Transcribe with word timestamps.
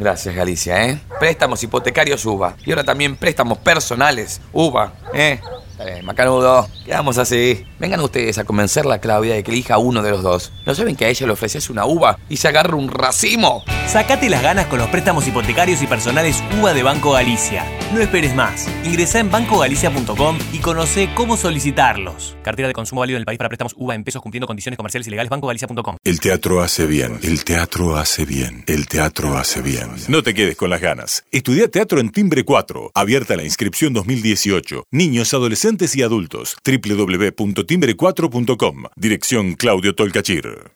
Gracias, 0.00 0.34
Galicia, 0.34 0.88
¿eh? 0.88 0.98
Préstamos 1.18 1.62
hipotecarios 1.62 2.24
UBA. 2.24 2.56
Y 2.64 2.70
ahora 2.70 2.84
también 2.84 3.16
préstamos 3.16 3.58
personales 3.58 4.40
UBA, 4.50 4.94
¿eh? 5.12 5.38
Eh, 5.82 6.02
macanudo, 6.02 6.68
quedamos 6.84 7.16
así. 7.16 7.64
Vengan 7.78 8.00
ustedes 8.00 8.36
a 8.36 8.44
convencerla 8.44 8.96
a 8.96 9.00
Claudia 9.00 9.34
de 9.34 9.42
que 9.42 9.50
elija 9.50 9.78
uno 9.78 10.02
de 10.02 10.10
los 10.10 10.22
dos. 10.22 10.52
¿No 10.66 10.74
saben 10.74 10.94
que 10.94 11.06
a 11.06 11.08
ella 11.08 11.26
le 11.26 11.32
ofreces 11.32 11.70
una 11.70 11.86
uva 11.86 12.18
y 12.28 12.36
se 12.36 12.48
agarra 12.48 12.76
un 12.76 12.90
racimo? 12.90 13.64
Sacate 13.86 14.28
las 14.28 14.42
ganas 14.42 14.66
con 14.66 14.78
los 14.78 14.88
préstamos 14.88 15.26
hipotecarios 15.26 15.80
y 15.80 15.86
personales 15.86 16.42
UBA 16.60 16.74
de 16.74 16.82
Banco 16.82 17.12
Galicia. 17.12 17.64
No 17.94 18.00
esperes 18.00 18.34
más. 18.34 18.68
Ingresa 18.84 19.20
en 19.20 19.30
bancogalicia.com 19.30 20.38
y 20.52 20.58
conoce 20.58 21.08
cómo 21.14 21.38
solicitarlos. 21.38 22.36
Cartera 22.42 22.68
de 22.68 22.74
consumo 22.74 23.00
válido 23.00 23.16
en 23.16 23.22
el 23.22 23.26
país 23.26 23.38
para 23.38 23.48
préstamos 23.48 23.74
UBA 23.76 23.94
en 23.94 24.04
pesos 24.04 24.20
cumpliendo 24.20 24.46
condiciones 24.46 24.76
comerciales 24.76 25.06
y 25.06 25.10
legales. 25.10 25.30
Bancogalicia.com. 25.30 25.96
El 26.04 26.20
teatro 26.20 26.60
hace 26.60 26.84
bien. 26.86 27.18
El 27.22 27.42
teatro 27.42 27.96
hace 27.96 28.26
bien. 28.26 28.64
El 28.66 28.86
teatro 28.86 29.38
hace 29.38 29.62
bien. 29.62 29.88
No 30.08 30.22
te 30.22 30.34
quedes 30.34 30.56
con 30.56 30.68
las 30.68 30.82
ganas. 30.82 31.24
Estudia 31.32 31.68
teatro 31.68 32.00
en 32.00 32.10
Timbre 32.10 32.44
4. 32.44 32.92
Abierta 32.94 33.34
la 33.34 33.44
inscripción 33.44 33.94
2018. 33.94 34.84
Niños, 34.90 35.32
adolescentes 35.32 35.69
y 35.94 36.02
adultos. 36.02 36.56
www.timbre4.com. 36.64 38.84
Dirección 38.96 39.54
Claudio 39.54 39.94
Tolcachir. 39.94 40.72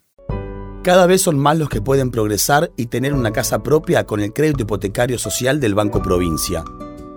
Cada 0.83 1.07
vez 1.07 1.23
son 1.23 1.39
más 1.39 1.57
los 1.59 1.71
que 1.71 1.81
pueden 1.81 2.11
progresar 2.11 2.71
y 2.77 2.85
tener 2.87 3.15
una 3.15 3.33
casa 3.33 3.63
propia 3.63 4.05
con 4.05 4.21
el 4.21 4.35
crédito 4.35 4.65
hipotecario 4.65 5.19
social 5.19 5.59
del 5.59 5.75
Banco 5.75 6.03
Provincia. 6.03 6.63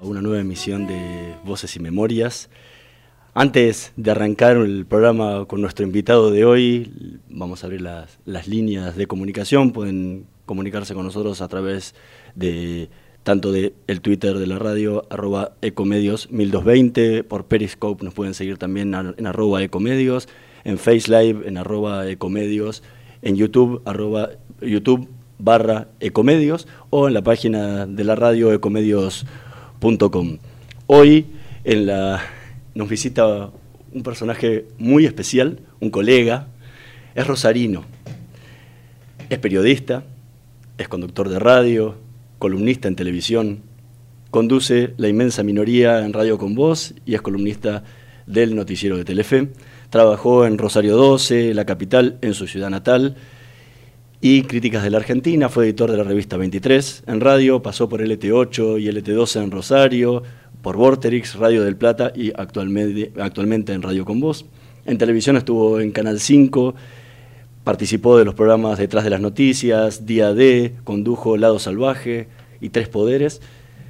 a 0.00 0.04
una 0.04 0.20
nueva 0.20 0.40
emisión 0.40 0.86
de 0.86 1.34
Voces 1.44 1.74
y 1.76 1.80
Memorias. 1.80 2.50
Antes 3.34 3.92
de 3.96 4.10
arrancar 4.10 4.56
el 4.56 4.86
programa 4.86 5.44
con 5.46 5.60
nuestro 5.60 5.84
invitado 5.84 6.30
de 6.30 6.44
hoy, 6.44 7.20
vamos 7.28 7.62
a 7.62 7.66
abrir 7.66 7.82
las, 7.82 8.18
las 8.24 8.48
líneas 8.48 8.96
de 8.96 9.06
comunicación. 9.06 9.72
Pueden 9.72 10.26
comunicarse 10.46 10.94
con 10.94 11.04
nosotros 11.04 11.40
a 11.40 11.48
través 11.48 11.94
de 12.34 12.90
tanto 13.22 13.52
de 13.52 13.74
el 13.86 14.00
Twitter 14.00 14.38
de 14.38 14.46
la 14.46 14.58
radio, 14.58 15.04
arroba 15.10 15.52
ecomedios 15.60 16.30
1220, 16.30 17.24
por 17.24 17.44
Periscope 17.44 18.04
nos 18.04 18.14
pueden 18.14 18.34
seguir 18.34 18.56
también 18.56 18.94
en 18.94 19.26
arroba 19.26 19.62
ecomedios, 19.62 20.28
en 20.64 20.78
FaceLive 20.78 21.46
en 21.46 21.58
arroba 21.58 22.08
ecomedios, 22.08 22.82
en 23.20 23.36
YouTube, 23.36 23.82
arroba 23.84 24.30
YouTube 24.62 25.08
barra 25.38 25.88
ecomedios, 26.00 26.66
o 26.90 27.06
en 27.06 27.14
la 27.14 27.22
página 27.22 27.86
de 27.86 28.04
la 28.04 28.14
radio 28.14 28.52
ecomedios.com. 28.52 29.47
Hoy 30.86 31.26
en 31.64 31.86
la, 31.86 32.20
nos 32.74 32.88
visita 32.88 33.50
un 33.92 34.02
personaje 34.02 34.66
muy 34.78 35.06
especial, 35.06 35.60
un 35.80 35.90
colega, 35.90 36.48
es 37.14 37.26
rosarino, 37.26 37.84
es 39.30 39.38
periodista, 39.38 40.04
es 40.78 40.88
conductor 40.88 41.28
de 41.28 41.38
radio, 41.38 41.96
columnista 42.38 42.88
en 42.88 42.96
televisión, 42.96 43.62
conduce 44.30 44.94
La 44.96 45.08
inmensa 45.08 45.42
minoría 45.42 46.04
en 46.04 46.12
Radio 46.12 46.38
con 46.38 46.54
Voz 46.54 46.94
y 47.06 47.14
es 47.14 47.22
columnista 47.22 47.84
del 48.26 48.54
noticiero 48.54 48.96
de 48.96 49.04
Telefe. 49.04 49.48
Trabajó 49.90 50.44
en 50.44 50.58
Rosario 50.58 50.96
12, 50.96 51.54
La 51.54 51.64
Capital, 51.64 52.18
en 52.20 52.34
su 52.34 52.46
ciudad 52.46 52.70
natal, 52.70 53.16
y 54.20 54.42
Críticas 54.42 54.82
de 54.82 54.90
la 54.90 54.98
Argentina, 54.98 55.48
fue 55.48 55.64
editor 55.64 55.90
de 55.90 55.96
la 55.96 56.02
revista 56.02 56.36
23 56.36 57.04
en 57.06 57.20
radio, 57.20 57.62
pasó 57.62 57.88
por 57.88 58.00
LT8 58.00 58.80
y 58.80 58.88
LT12 58.88 59.44
en 59.44 59.50
Rosario, 59.52 60.22
por 60.60 60.76
Vorterix, 60.76 61.36
Radio 61.36 61.62
del 61.62 61.76
Plata 61.76 62.12
y 62.14 62.32
actualmente, 62.34 63.12
actualmente 63.20 63.72
en 63.72 63.82
Radio 63.82 64.04
con 64.04 64.18
Voz. 64.18 64.44
En 64.86 64.98
televisión 64.98 65.36
estuvo 65.36 65.78
en 65.78 65.92
Canal 65.92 66.18
5, 66.18 66.74
participó 67.62 68.18
de 68.18 68.24
los 68.24 68.34
programas 68.34 68.78
Detrás 68.78 69.04
de 69.04 69.10
las 69.10 69.20
Noticias, 69.20 70.04
Día 70.04 70.34
D, 70.34 70.74
condujo 70.82 71.36
Lado 71.36 71.60
Salvaje 71.60 72.26
y 72.60 72.70
Tres 72.70 72.88
Poderes, 72.88 73.40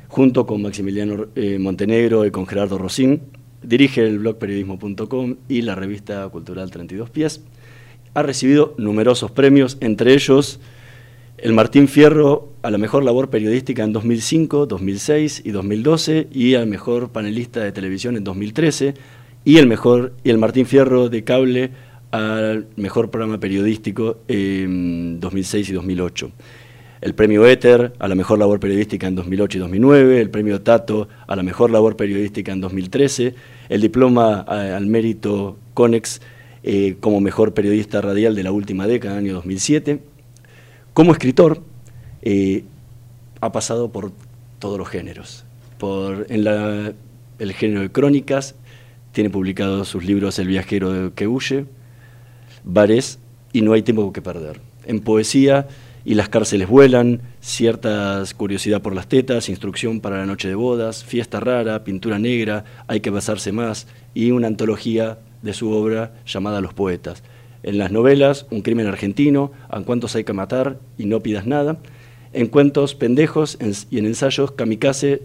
junto 0.09 0.47
con 0.47 0.61
Maximiliano 0.61 1.27
eh, 1.37 1.59
Montenegro 1.59 2.27
y 2.27 2.31
con 2.31 2.47
Gerardo 2.47 2.77
Rosín. 2.77 3.23
Dirige 3.63 4.07
el 4.07 4.19
blog 4.19 4.37
periodismo.com 4.37 5.37
y 5.49 5.63
la 5.63 5.75
revista 5.75 6.29
cultural 6.29 6.71
32 6.71 7.09
Pies. 7.09 7.41
Ha 8.15 8.23
recibido 8.23 8.75
numerosos 8.79 9.31
premios, 9.31 9.77
entre 9.81 10.15
ellos 10.15 10.61
el 11.39 11.53
Martín 11.53 11.87
Fierro 11.87 12.53
a 12.63 12.71
la 12.71 12.79
mejor 12.79 13.05
labor 13.05 13.31
periodística 13.31 13.85
en 13.85 13.93
2005, 13.93 14.67
2006 14.67 15.43
y 15.45 15.51
2012 15.53 16.29
y 16.33 16.55
al 16.55 16.67
mejor 16.67 17.11
panelista 17.11 17.61
de 17.61 17.71
televisión 17.71 18.17
en 18.17 18.25
2013 18.25 18.95
y 19.45 19.59
el 19.59 19.69
mejor 19.69 20.15
y 20.25 20.31
el 20.31 20.39
Martín 20.39 20.67
Fierro 20.67 21.09
de 21.09 21.23
cable 21.23 21.71
al 22.11 22.67
mejor 22.77 23.11
programa 23.11 23.39
periodístico 23.39 24.19
en 24.27 25.21
2006 25.21 25.71
y 25.71 25.73
2008. 25.75 26.33
El 27.01 27.15
premio 27.15 27.47
Éter 27.47 27.93
a 28.01 28.09
la 28.09 28.17
mejor 28.17 28.41
labor 28.41 28.59
periodística 28.59 29.07
en 29.07 29.15
2008 29.15 29.59
y 29.59 29.61
2009, 29.61 30.21
el 30.21 30.31
premio 30.31 30.61
Tato 30.63 31.09
a 31.29 31.37
la 31.37 31.45
mejor 31.45 31.71
labor 31.71 31.97
periodística 31.97 32.51
en 32.51 32.61
2013, 32.61 33.35
el 33.69 33.81
diploma 33.81 34.41
al 34.41 34.87
mérito 34.87 35.57
Conex 35.75 36.21
eh, 36.71 36.99
como 37.01 37.23
mejor 37.23 37.55
periodista 37.55 38.03
radial 38.03 38.35
de 38.35 38.43
la 38.43 38.53
última 38.53 38.87
década, 38.87 39.17
año 39.17 39.33
2007. 39.33 40.03
Como 40.93 41.13
escritor, 41.13 41.63
eh, 42.21 42.63
ha 43.41 43.51
pasado 43.53 43.91
por 43.91 44.13
todos 44.59 44.77
los 44.77 44.87
géneros. 44.87 45.47
En 46.29 46.47
el 47.39 47.53
género 47.55 47.81
de 47.81 47.91
crónicas, 47.91 48.55
tiene 49.13 49.31
publicados 49.31 49.89
sus 49.89 50.05
libros 50.05 50.39
El 50.39 50.49
viajero 50.49 51.15
que 51.15 51.27
huye, 51.27 51.65
Bares 52.65 53.19
y 53.55 53.63
No 53.63 53.73
hay 53.73 53.81
tiempo 53.81 54.13
que 54.13 54.21
perder. 54.21 54.61
En 54.85 55.01
poesía, 55.01 55.69
Y 56.05 56.17
las 56.17 56.29
cárceles 56.29 56.69
vuelan, 56.69 57.23
ciertas 57.41 58.35
curiosidad 58.35 58.83
por 58.83 58.95
las 58.95 59.09
tetas, 59.09 59.49
instrucción 59.49 60.01
para 60.01 60.19
la 60.19 60.27
noche 60.27 60.49
de 60.49 60.55
bodas, 60.55 61.03
fiesta 61.03 61.41
rara, 61.41 61.83
pintura 61.83 62.19
negra, 62.19 62.65
hay 62.89 63.01
que 63.01 63.09
besarse 63.09 63.53
más, 63.53 63.87
y 64.13 64.33
una 64.33 64.49
antología 64.49 65.19
de 65.43 65.53
su 65.53 65.71
obra 65.71 66.15
llamada 66.27 66.61
Los 66.61 66.75
Poetas. 66.75 67.23
En 67.63 67.79
las 67.79 67.91
novelas, 67.91 68.47
Un 68.51 68.63
crimen 68.63 68.87
argentino, 68.87 69.53
A 69.69 69.81
cuántos 69.81 70.15
hay 70.15 70.25
que 70.25 70.33
matar 70.33 70.79
y 70.97 71.07
No 71.07 71.21
pidas 71.21 71.47
nada. 71.47 71.79
En 72.33 72.47
cuentos 72.47 72.95
pendejos 72.95 73.59
y 73.91 73.99
en 73.99 74.07
ensayos 74.07 74.53
Kamikaze, 74.53 75.23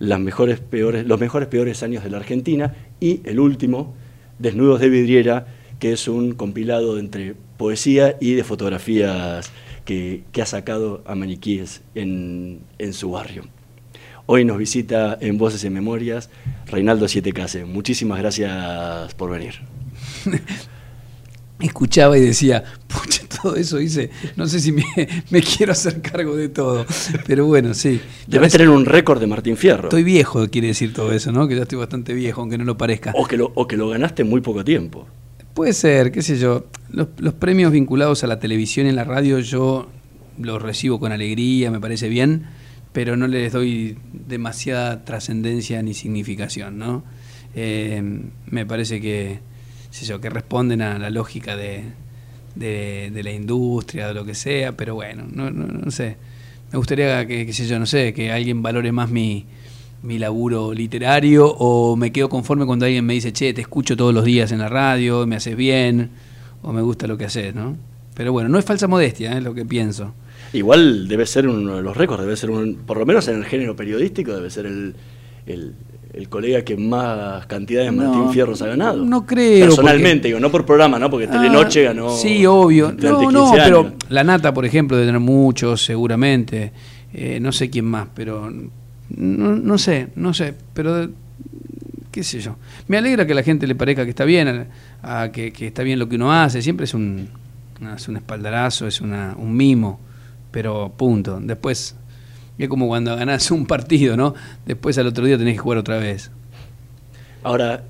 mejores, 0.00 0.60
peores, 0.60 1.06
los 1.06 1.20
mejores 1.20 1.48
peores 1.48 1.82
años 1.82 2.04
de 2.04 2.10
la 2.10 2.18
Argentina. 2.18 2.74
Y 3.00 3.20
el 3.24 3.40
último, 3.40 3.94
Desnudos 4.38 4.80
de 4.80 4.88
vidriera, 4.88 5.46
que 5.78 5.92
es 5.92 6.08
un 6.08 6.32
compilado 6.32 6.98
entre 6.98 7.34
poesía 7.56 8.16
y 8.20 8.34
de 8.34 8.44
fotografías 8.44 9.50
que, 9.84 10.24
que 10.32 10.42
ha 10.42 10.46
sacado 10.46 11.02
a 11.06 11.14
maniquíes 11.14 11.82
en, 11.94 12.60
en 12.78 12.92
su 12.92 13.10
barrio. 13.10 13.44
Hoy 14.34 14.46
nos 14.46 14.56
visita 14.56 15.18
en 15.20 15.36
Voces 15.36 15.62
y 15.64 15.68
Memorias 15.68 16.30
Reinaldo 16.64 17.06
Siete 17.06 17.34
Case. 17.34 17.66
Muchísimas 17.66 18.18
gracias 18.18 19.12
por 19.12 19.30
venir. 19.30 19.56
Escuchaba 21.60 22.16
y 22.16 22.22
decía, 22.22 22.64
pucha, 22.88 23.24
todo 23.42 23.56
eso, 23.56 23.76
dice, 23.76 24.08
no 24.36 24.46
sé 24.46 24.60
si 24.60 24.72
me, 24.72 24.82
quiero 25.42 25.72
hacer 25.72 26.00
cargo 26.00 26.34
de 26.34 26.48
todo. 26.48 26.86
Pero 27.26 27.44
bueno, 27.44 27.74
sí. 27.74 28.00
Debes 28.26 28.52
tener 28.52 28.70
un 28.70 28.86
récord 28.86 29.20
de 29.20 29.26
Martín 29.26 29.58
Fierro. 29.58 29.88
Estoy 29.88 30.02
viejo, 30.02 30.48
quiere 30.48 30.68
decir 30.68 30.94
todo 30.94 31.12
eso, 31.12 31.30
¿no? 31.30 31.46
Que 31.46 31.54
ya 31.54 31.64
estoy 31.64 31.76
bastante 31.76 32.14
viejo, 32.14 32.40
aunque 32.40 32.56
no 32.56 32.64
lo 32.64 32.78
parezca. 32.78 33.12
O 33.14 33.26
que 33.26 33.36
lo, 33.36 33.52
o 33.54 33.68
que 33.68 33.76
lo 33.76 33.90
ganaste 33.90 34.22
en 34.22 34.30
muy 34.30 34.40
poco 34.40 34.64
tiempo. 34.64 35.06
Puede 35.52 35.74
ser, 35.74 36.10
qué 36.10 36.22
sé 36.22 36.38
yo. 36.38 36.64
Los, 36.90 37.08
los 37.18 37.34
premios 37.34 37.70
vinculados 37.70 38.24
a 38.24 38.28
la 38.28 38.38
televisión 38.38 38.86
y 38.86 38.92
la 38.92 39.04
radio 39.04 39.40
yo 39.40 39.90
los 40.38 40.62
recibo 40.62 40.98
con 40.98 41.12
alegría, 41.12 41.70
me 41.70 41.80
parece 41.80 42.08
bien, 42.08 42.46
pero 42.92 43.16
no 43.16 43.26
les 43.26 43.52
doy 43.52 43.96
demasiada 44.12 45.04
trascendencia 45.04 45.82
ni 45.82 45.94
significación, 45.94 46.78
¿no? 46.78 47.02
Eh, 47.54 48.02
me 48.46 48.66
parece 48.66 49.00
que, 49.00 49.40
sé 49.90 50.20
que 50.20 50.30
responden 50.30 50.82
a 50.82 50.98
la 50.98 51.10
lógica 51.10 51.56
de, 51.56 51.84
de, 52.54 53.22
la 53.22 53.32
industria, 53.32 54.08
de 54.08 54.14
lo 54.14 54.24
que 54.24 54.34
sea, 54.34 54.76
pero 54.76 54.94
bueno, 54.94 55.24
no, 55.30 55.50
no, 55.50 55.90
sé. 55.90 56.16
Me 56.70 56.78
gustaría 56.78 57.26
que, 57.26 57.52
sé 57.52 57.66
yo, 57.66 57.78
no 57.78 57.86
sé, 57.86 58.12
que 58.12 58.32
alguien 58.32 58.62
valore 58.62 58.92
más 58.92 59.10
mi, 59.10 59.46
mi 60.02 60.18
laburo 60.18 60.72
literario 60.72 61.46
o 61.46 61.96
me 61.96 62.12
quedo 62.12 62.28
conforme 62.28 62.66
cuando 62.66 62.86
alguien 62.86 63.04
me 63.04 63.14
dice, 63.14 63.32
che, 63.32 63.52
te 63.52 63.60
escucho 63.60 63.96
todos 63.96 64.14
los 64.14 64.24
días 64.24 64.52
en 64.52 64.58
la 64.58 64.68
radio, 64.68 65.26
me 65.26 65.36
haces 65.36 65.56
bien 65.56 66.10
o 66.62 66.72
me 66.72 66.82
gusta 66.82 67.06
lo 67.06 67.18
que 67.18 67.26
haces, 67.26 67.54
¿no? 67.54 67.76
Pero 68.14 68.32
bueno, 68.32 68.48
no 68.48 68.58
es 68.58 68.64
falsa 68.64 68.88
modestia, 68.88 69.32
es 69.32 69.38
¿eh? 69.38 69.40
lo 69.40 69.54
que 69.54 69.64
pienso. 69.64 70.14
Igual 70.52 71.08
debe 71.08 71.24
ser 71.24 71.48
uno 71.48 71.76
de 71.76 71.82
los 71.82 71.96
récords, 71.96 72.22
debe 72.22 72.36
ser 72.36 72.50
un, 72.50 72.74
por 72.86 72.98
lo 72.98 73.06
menos 73.06 73.26
en 73.28 73.36
el 73.36 73.44
género 73.46 73.74
periodístico, 73.74 74.34
debe 74.34 74.50
ser 74.50 74.66
el, 74.66 74.94
el, 75.46 75.74
colega 76.28 76.62
que 76.62 76.76
más 76.76 77.46
cantidad 77.46 77.82
de 77.82 77.90
Martín 77.90 78.30
Fierros 78.32 78.60
ha 78.60 78.66
ganado. 78.66 79.02
No 79.04 79.24
creo. 79.24 79.66
Personalmente, 79.66 80.28
digo, 80.28 80.40
no 80.40 80.50
por 80.50 80.66
programa, 80.66 80.98
¿no? 80.98 81.10
Porque 81.10 81.26
Telenoche 81.26 81.86
ah, 81.86 81.92
ganó. 81.92 82.10
Sí, 82.10 82.44
obvio. 82.44 82.92
No, 82.92 83.30
no, 83.30 83.52
pero 83.54 83.92
la 84.10 84.22
Nata, 84.24 84.52
por 84.52 84.66
ejemplo, 84.66 84.96
debe 84.96 85.08
tener 85.08 85.20
muchos, 85.20 85.84
seguramente. 85.84 86.72
Eh, 87.14 87.38
no 87.40 87.50
sé 87.50 87.70
quién 87.70 87.86
más, 87.86 88.08
pero. 88.14 88.50
No, 88.50 89.56
no 89.56 89.78
sé, 89.78 90.08
no 90.16 90.34
sé. 90.34 90.54
Pero 90.74 91.08
qué 92.10 92.22
sé 92.22 92.40
yo. 92.40 92.56
Me 92.88 92.98
alegra 92.98 93.26
que 93.26 93.32
a 93.32 93.36
la 93.36 93.42
gente 93.42 93.66
le 93.66 93.74
parezca 93.74 94.04
que 94.04 94.10
está 94.10 94.24
bien, 94.24 94.68
a, 95.02 95.30
que, 95.32 95.50
que, 95.52 95.68
está 95.68 95.82
bien 95.82 95.98
lo 95.98 96.08
que 96.08 96.16
uno 96.16 96.30
hace. 96.30 96.60
Siempre 96.60 96.84
es 96.84 96.92
un, 96.92 97.28
es 97.96 98.08
un 98.08 98.16
espaldarazo, 98.16 98.86
es 98.86 99.00
una, 99.00 99.34
un 99.38 99.56
mimo 99.56 99.98
pero 100.52 100.92
punto. 100.96 101.40
Después 101.42 101.96
es 102.58 102.68
como 102.68 102.86
cuando 102.86 103.16
ganás 103.16 103.50
un 103.50 103.66
partido, 103.66 104.16
¿no? 104.16 104.34
Después 104.66 104.96
al 104.98 105.08
otro 105.08 105.24
día 105.24 105.36
tenés 105.36 105.54
que 105.54 105.58
jugar 105.58 105.78
otra 105.78 105.98
vez. 105.98 106.30
Ahora, 107.42 107.82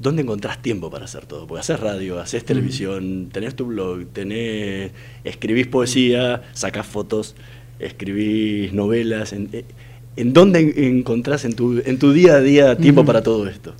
¿dónde 0.00 0.22
encontrás 0.22 0.62
tiempo 0.62 0.90
para 0.90 1.04
hacer 1.04 1.26
todo? 1.26 1.46
Porque 1.46 1.60
haces 1.60 1.78
radio, 1.78 2.18
haces 2.18 2.42
mm. 2.42 2.46
televisión, 2.46 3.28
tenés 3.30 3.54
tu 3.54 3.66
blog, 3.66 4.06
tenés, 4.12 4.92
escribís 5.24 5.66
poesía, 5.66 6.42
sacás 6.52 6.86
fotos, 6.86 7.34
escribís 7.78 8.72
novelas. 8.72 9.34
¿En, 9.34 9.50
en 10.16 10.32
dónde 10.32 10.88
encontrás 10.88 11.44
en 11.44 11.54
tu, 11.54 11.82
en 11.84 11.98
tu 11.98 12.12
día 12.12 12.36
a 12.36 12.40
día 12.40 12.76
tiempo 12.78 13.04
para 13.04 13.22
todo 13.22 13.46
esto? 13.48 13.74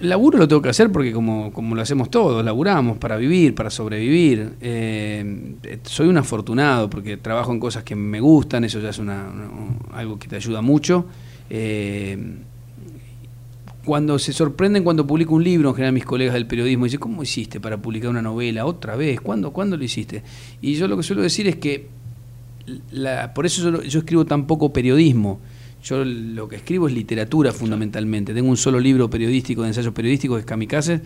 Laburo 0.00 0.38
lo 0.38 0.48
tengo 0.48 0.62
que 0.62 0.68
hacer 0.68 0.90
porque 0.92 1.12
como, 1.12 1.52
como 1.52 1.74
lo 1.74 1.82
hacemos 1.82 2.10
todos, 2.10 2.44
laburamos 2.44 2.98
para 2.98 3.16
vivir, 3.16 3.54
para 3.54 3.70
sobrevivir. 3.70 4.54
Eh, 4.60 5.78
soy 5.82 6.08
un 6.08 6.16
afortunado 6.16 6.88
porque 6.88 7.16
trabajo 7.16 7.52
en 7.52 7.60
cosas 7.60 7.84
que 7.84 7.96
me 7.96 8.20
gustan, 8.20 8.64
eso 8.64 8.80
ya 8.80 8.90
es 8.90 8.98
una, 8.98 9.30
algo 9.92 10.18
que 10.18 10.28
te 10.28 10.36
ayuda 10.36 10.62
mucho. 10.62 11.06
Eh, 11.50 12.18
cuando 13.84 14.18
se 14.18 14.34
sorprenden 14.34 14.84
cuando 14.84 15.06
publico 15.06 15.34
un 15.34 15.42
libro, 15.42 15.70
en 15.70 15.74
general 15.74 15.94
mis 15.94 16.04
colegas 16.04 16.34
del 16.34 16.46
periodismo 16.46 16.84
dicen, 16.84 17.00
¿cómo 17.00 17.22
hiciste 17.22 17.58
para 17.58 17.78
publicar 17.78 18.10
una 18.10 18.20
novela 18.20 18.66
otra 18.66 18.96
vez? 18.96 19.20
¿Cuándo, 19.20 19.52
¿cuándo 19.52 19.76
lo 19.76 19.84
hiciste? 19.84 20.22
Y 20.60 20.74
yo 20.74 20.88
lo 20.88 20.96
que 20.96 21.02
suelo 21.02 21.22
decir 21.22 21.48
es 21.48 21.56
que, 21.56 21.88
la, 22.90 23.32
por 23.32 23.46
eso 23.46 23.62
yo, 23.62 23.82
yo 23.82 24.00
escribo 24.00 24.26
tan 24.26 24.46
poco 24.46 24.74
periodismo, 24.74 25.40
yo 25.82 26.04
lo 26.04 26.48
que 26.48 26.56
escribo 26.56 26.88
es 26.88 26.94
literatura 26.94 27.52
fundamentalmente. 27.52 28.34
Tengo 28.34 28.48
un 28.48 28.56
solo 28.56 28.80
libro 28.80 29.08
periodístico, 29.08 29.62
de 29.62 29.68
ensayos 29.68 29.92
periodísticos, 29.92 30.36
que 30.36 30.40
es 30.40 30.46
Kamikaze, 30.46 31.00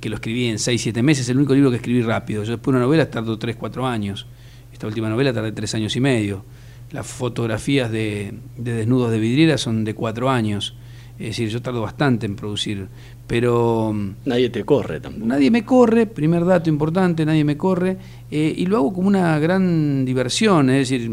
que 0.00 0.08
lo 0.08 0.16
escribí 0.16 0.46
en 0.46 0.58
6, 0.58 0.80
7 0.80 1.02
meses. 1.02 1.24
Es 1.24 1.30
el 1.30 1.38
único 1.38 1.54
libro 1.54 1.70
que 1.70 1.76
escribí 1.76 2.02
rápido. 2.02 2.42
Yo 2.44 2.52
después 2.52 2.74
una 2.74 2.84
novela 2.84 3.10
tardó 3.10 3.38
3, 3.38 3.56
4 3.56 3.86
años. 3.86 4.26
Esta 4.72 4.86
última 4.86 5.08
novela 5.08 5.32
tardé 5.32 5.52
3 5.52 5.74
años 5.76 5.96
y 5.96 6.00
medio. 6.00 6.44
Las 6.90 7.06
fotografías 7.06 7.90
de, 7.90 8.34
de 8.56 8.72
desnudos 8.72 9.10
de 9.10 9.18
vidriera 9.18 9.58
son 9.58 9.84
de 9.84 9.94
4 9.94 10.30
años. 10.30 10.74
Es 11.18 11.28
decir, 11.28 11.48
yo 11.48 11.60
tardo 11.60 11.82
bastante 11.82 12.26
en 12.26 12.36
producir, 12.36 12.86
pero... 13.26 13.94
Nadie 14.24 14.50
te 14.50 14.64
corre 14.64 15.00
tampoco. 15.00 15.26
Nadie 15.26 15.50
me 15.50 15.64
corre, 15.64 16.06
primer 16.06 16.44
dato 16.44 16.70
importante, 16.70 17.26
nadie 17.26 17.44
me 17.44 17.56
corre, 17.56 17.96
eh, 18.30 18.54
y 18.56 18.66
lo 18.66 18.76
hago 18.76 18.92
como 18.92 19.08
una 19.08 19.38
gran 19.40 20.04
diversión, 20.04 20.70
es 20.70 20.88
decir, 20.88 21.10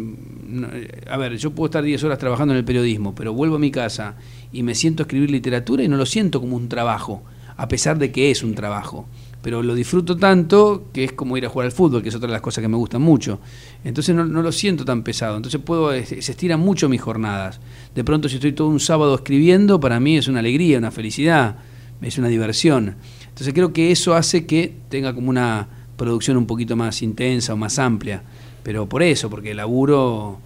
a 1.09 1.17
ver, 1.17 1.37
yo 1.37 1.51
puedo 1.51 1.65
estar 1.65 1.83
10 1.83 2.03
horas 2.03 2.19
trabajando 2.19 2.53
en 2.53 2.59
el 2.59 2.65
periodismo, 2.65 3.15
pero 3.15 3.33
vuelvo 3.33 3.55
a 3.55 3.59
mi 3.59 3.71
casa 3.71 4.15
y 4.51 4.61
me 4.61 4.75
siento 4.75 5.01
a 5.01 5.05
escribir 5.05 5.31
literatura 5.31 5.83
y 5.83 5.87
no 5.87 5.97
lo 5.97 6.05
siento 6.05 6.39
como 6.39 6.55
un 6.55 6.69
trabajo, 6.69 7.23
a 7.57 7.67
pesar 7.67 7.97
de 7.97 8.11
que 8.11 8.29
es 8.29 8.43
un 8.43 8.53
trabajo 8.53 9.07
pero 9.45 9.61
lo 9.61 9.75
disfruto 9.75 10.17
tanto 10.17 10.85
que 10.91 11.03
es 11.03 11.13
como 11.13 11.37
ir 11.37 11.45
a 11.45 11.49
jugar 11.49 11.67
al 11.67 11.71
fútbol, 11.71 12.01
que 12.01 12.09
es 12.09 12.15
otra 12.15 12.25
de 12.25 12.33
las 12.33 12.41
cosas 12.41 12.63
que 12.63 12.67
me 12.67 12.77
gustan 12.77 13.03
mucho. 13.03 13.39
Entonces 13.83 14.15
no, 14.15 14.25
lo 14.25 14.51
siento 14.51 14.83
tan 14.85 15.03
pesado, 15.03 15.37
entonces 15.37 15.61
puedo, 15.63 15.91
se 16.03 16.17
estiran 16.17 16.59
mucho 16.59 16.89
mis 16.89 16.99
jornadas. 16.99 17.59
De 17.93 18.03
pronto 18.03 18.27
si 18.27 18.37
estoy 18.37 18.53
todo 18.53 18.69
un 18.69 18.79
sábado 18.79 19.13
escribiendo, 19.13 19.79
para 19.79 19.99
mí 19.99 20.17
es 20.17 20.27
una 20.27 20.39
alegría, 20.39 20.79
una 20.79 20.89
felicidad, 20.89 21.57
es 22.01 22.17
una 22.17 22.27
diversión. 22.27 22.95
Entonces 23.21 23.53
creo 23.53 23.71
que 23.71 23.91
eso 23.91 24.15
hace 24.15 24.47
que 24.47 24.73
tenga 24.89 25.13
como 25.13 25.29
una 25.29 25.67
producción 25.95 26.37
un 26.37 26.47
poquito 26.47 26.75
más 26.75 27.03
intensa 27.03 27.53
o 27.53 27.55
más 27.55 27.77
amplia, 27.77 28.23
pero 28.63 28.89
por 28.89 29.03
eso, 29.03 29.29
porque 29.29 29.53
laburo, 29.53 30.39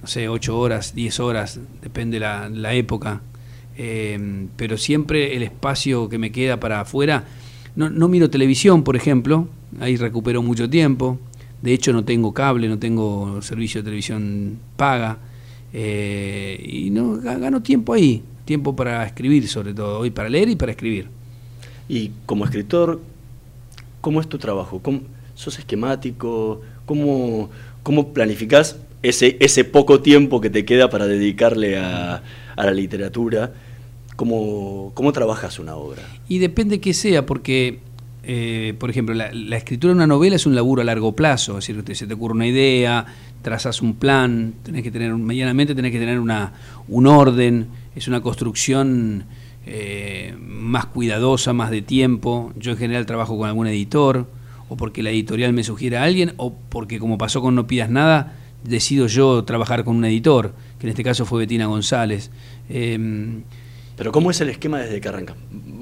no 0.00 0.08
sé, 0.08 0.30
8 0.30 0.58
horas, 0.58 0.94
10 0.94 1.20
horas, 1.20 1.60
depende 1.82 2.18
la, 2.18 2.72
época, 2.72 3.20
eh, 3.76 4.46
pero 4.56 4.78
siempre 4.78 5.36
el 5.36 5.42
espacio 5.42 6.08
que 6.08 6.16
me 6.16 6.32
queda 6.32 6.58
para 6.58 6.80
afuera 6.80 7.26
no, 7.76 8.08
miro 8.08 8.30
televisión, 8.30 8.82
por 8.82 8.96
ejemplo, 8.96 9.48
ahí 9.80 9.96
recupero 9.96 10.42
mucho 10.42 10.68
tiempo. 10.68 11.18
De 11.60 11.72
hecho, 11.72 11.92
no 11.92 12.04
tengo 12.04 12.32
cable, 12.32 12.68
no 12.68 12.78
tengo 12.78 13.40
servicio 13.42 13.80
de 13.80 13.84
televisión 13.84 14.58
paga. 14.76 15.18
Eh, 15.72 16.58
y 16.66 16.90
no 16.90 17.16
gano 17.18 17.62
tiempo 17.62 17.92
ahí, 17.92 18.22
tiempo 18.46 18.74
para 18.74 19.04
escribir 19.04 19.46
sobre 19.46 19.74
todo, 19.74 20.06
y 20.06 20.10
para 20.10 20.30
leer 20.30 20.48
y 20.48 20.56
para 20.56 20.72
escribir. 20.72 21.08
Y 21.86 22.12
como 22.24 22.44
escritor, 22.44 23.00
¿cómo 24.00 24.22
es 24.22 24.28
tu 24.28 24.38
trabajo? 24.38 24.80
¿Cómo, 24.82 25.02
¿Sos 25.34 25.58
esquemático? 25.58 26.62
¿Cómo, 26.86 27.50
cómo 27.82 28.14
planificás 28.14 28.78
ese, 29.02 29.36
ese 29.38 29.64
poco 29.64 30.00
tiempo 30.00 30.40
que 30.40 30.48
te 30.48 30.64
queda 30.64 30.88
para 30.88 31.06
dedicarle 31.06 31.76
a, 31.76 32.22
a 32.56 32.64
la 32.64 32.72
literatura? 32.72 33.52
¿Cómo, 34.16 34.92
¿Cómo 34.94 35.12
trabajas 35.12 35.58
una 35.58 35.76
obra? 35.76 36.02
Y 36.28 36.38
depende 36.38 36.80
que 36.80 36.94
sea, 36.94 37.26
porque, 37.26 37.80
eh, 38.24 38.74
por 38.78 38.90
ejemplo, 38.90 39.14
la, 39.14 39.56
escritura 39.56 39.92
de 39.92 39.96
una 39.96 40.06
novela 40.06 40.36
es 40.36 40.46
un 40.46 40.54
laburo 40.54 40.82
a 40.82 40.84
largo 40.84 41.14
plazo, 41.14 41.58
es 41.58 41.66
decir, 41.66 41.96
se 41.96 42.06
te 42.06 42.14
ocurre 42.14 42.34
una 42.34 42.46
idea, 42.46 43.06
trazas 43.42 43.82
un 43.82 43.94
plan, 43.94 44.54
tenés 44.62 44.82
que 44.82 44.90
tener, 44.90 45.14
medianamente 45.14 45.74
tenés 45.74 45.92
que 45.92 45.98
tener 45.98 46.18
una, 46.18 46.54
un 46.88 47.06
orden, 47.06 47.68
es 47.94 48.08
una 48.08 48.20
construcción 48.20 49.24
eh, 49.68 50.34
más 50.40 50.86
cuidadosa, 50.86 51.52
más 51.52 51.70
de 51.70 51.82
tiempo. 51.82 52.52
Yo 52.56 52.72
en 52.72 52.78
general 52.78 53.04
trabajo 53.04 53.36
con 53.36 53.48
algún 53.48 53.66
editor, 53.66 54.28
o 54.68 54.76
porque 54.76 55.02
la 55.02 55.10
editorial 55.10 55.52
me 55.52 55.64
sugiere 55.64 55.96
a 55.96 56.04
alguien, 56.04 56.34
o 56.36 56.54
porque 56.54 56.98
como 56.98 57.18
pasó 57.18 57.42
con 57.42 57.54
No 57.54 57.66
Pidas 57.66 57.90
Nada, 57.90 58.36
decido 58.62 59.08
yo 59.08 59.44
trabajar 59.44 59.84
con 59.84 59.96
un 59.96 60.04
editor, 60.04 60.54
que 60.78 60.86
en 60.86 60.90
este 60.90 61.02
caso 61.02 61.26
fue 61.26 61.40
Betina 61.40 61.66
González. 61.66 62.30
Em, 62.68 63.42
pero 63.96 64.12
¿cómo 64.12 64.30
es 64.30 64.40
el 64.40 64.50
esquema 64.50 64.78
desde 64.78 65.00
que 65.00 65.08
arranca? 65.08 65.34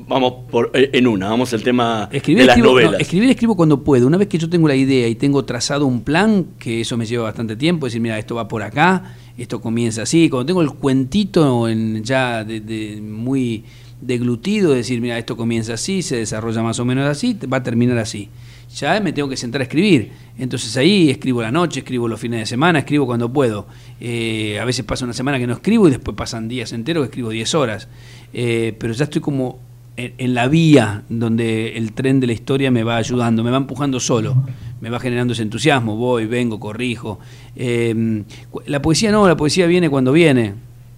Vamos 0.06 0.34
por, 0.50 0.70
eh, 0.74 0.90
en 0.92 1.06
una, 1.06 1.28
vamos 1.28 1.52
al 1.52 1.62
tema 1.62 2.08
de 2.12 2.44
las 2.44 2.58
novelas. 2.58 3.00
escribir 3.00 3.30
escribo 3.30 3.56
cuando 3.56 3.82
puedo. 3.82 4.06
Una 4.06 4.18
vez 4.18 4.28
que 4.28 4.38
yo 4.38 4.48
tengo 4.48 4.68
la 4.68 4.76
idea 4.76 5.08
y 5.08 5.14
tengo 5.14 5.44
trazado 5.44 5.86
un 5.86 6.02
plan, 6.02 6.46
que 6.58 6.82
eso 6.82 6.96
me 6.96 7.06
lleva 7.06 7.24
bastante 7.24 7.56
tiempo, 7.56 7.86
decir, 7.86 8.00
mira, 8.00 8.18
esto 8.18 8.34
va 8.34 8.46
por 8.46 8.62
acá, 8.62 9.16
esto 9.36 9.60
comienza 9.60 10.02
así. 10.02 10.28
Cuando 10.28 10.46
tengo 10.46 10.62
el 10.62 10.70
cuentito 10.72 11.68
en, 11.68 12.04
ya 12.04 12.44
de, 12.44 13.00
muy 13.02 13.64
deglutido, 14.00 14.72
decir, 14.72 15.00
mira, 15.00 15.18
esto 15.18 15.36
comienza 15.36 15.74
así, 15.74 16.02
se 16.02 16.16
desarrolla 16.16 16.62
más 16.62 16.78
o 16.78 16.84
menos 16.84 17.08
así, 17.08 17.36
va 17.52 17.58
a 17.58 17.62
terminar 17.62 17.98
así. 17.98 18.28
Ya 18.74 18.98
me 19.00 19.12
tengo 19.12 19.28
que 19.28 19.36
sentar 19.36 19.60
a 19.60 19.64
escribir. 19.64 20.10
Entonces 20.36 20.76
ahí 20.76 21.10
escribo 21.10 21.42
la 21.42 21.52
noche, 21.52 21.80
escribo 21.80 22.08
los 22.08 22.18
fines 22.18 22.40
de 22.40 22.46
semana, 22.46 22.80
escribo 22.80 23.06
cuando 23.06 23.32
puedo. 23.32 23.66
Eh, 24.00 24.58
a 24.60 24.64
veces 24.64 24.84
pasa 24.84 25.04
una 25.04 25.14
semana 25.14 25.38
que 25.38 25.46
no 25.46 25.54
escribo 25.54 25.86
y 25.86 25.92
después 25.92 26.16
pasan 26.16 26.48
días 26.48 26.72
enteros 26.72 27.02
que 27.02 27.10
escribo 27.10 27.30
10 27.30 27.54
horas. 27.54 27.88
Eh, 28.32 28.74
pero 28.78 28.92
ya 28.92 29.04
estoy 29.04 29.20
como 29.20 29.60
en, 29.96 30.34
la 30.34 30.48
vía 30.48 31.04
donde 31.08 31.76
el 31.76 31.92
tren 31.92 32.18
de 32.18 32.26
la 32.26 32.32
historia 32.32 32.72
me 32.72 32.82
va 32.82 32.96
ayudando, 32.96 33.44
me 33.44 33.52
va 33.52 33.58
empujando 33.58 34.00
solo, 34.00 34.44
me 34.80 34.90
va 34.90 34.98
generando 34.98 35.34
ese 35.34 35.42
entusiasmo, 35.42 35.96
voy, 35.96 36.26
vengo, 36.26 36.58
corrijo. 36.58 37.20
Eh, 37.54 38.24
la 38.66 38.82
poesía 38.82 39.12
no, 39.12 39.28
la 39.28 39.36
poesía 39.36 39.66
viene 39.66 39.88
cuando 39.88 40.10
viene. 40.10 40.54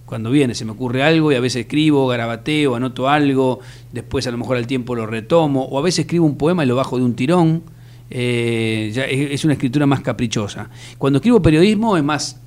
Cuando 0.06 0.30
viene, 0.30 0.54
se 0.54 0.64
me 0.64 0.72
ocurre 0.72 1.02
algo 1.02 1.32
y 1.32 1.34
a 1.34 1.40
veces 1.40 1.62
escribo, 1.62 2.06
garabateo, 2.06 2.76
anoto 2.76 3.08
algo, 3.08 3.60
después 3.92 4.26
a 4.26 4.30
lo 4.30 4.38
mejor 4.38 4.56
al 4.56 4.66
tiempo 4.66 4.94
lo 4.94 5.04
retomo, 5.04 5.64
o 5.64 5.78
a 5.78 5.82
veces 5.82 6.00
escribo 6.00 6.24
un 6.24 6.38
poema 6.38 6.64
y 6.64 6.68
lo 6.68 6.76
bajo 6.76 6.96
de 6.96 7.04
un 7.04 7.14
tirón 7.14 7.62
eh, 8.08 8.90
ya 8.94 9.04
es, 9.04 9.44
una 9.44 9.54
escritura 9.54 9.86
más 9.86 10.00
caprichosa. 10.00 10.70
Cuando 10.98 11.18
escribo 11.18 11.42
periodismo 11.42 11.96
es 11.96 12.04
más 12.04 12.40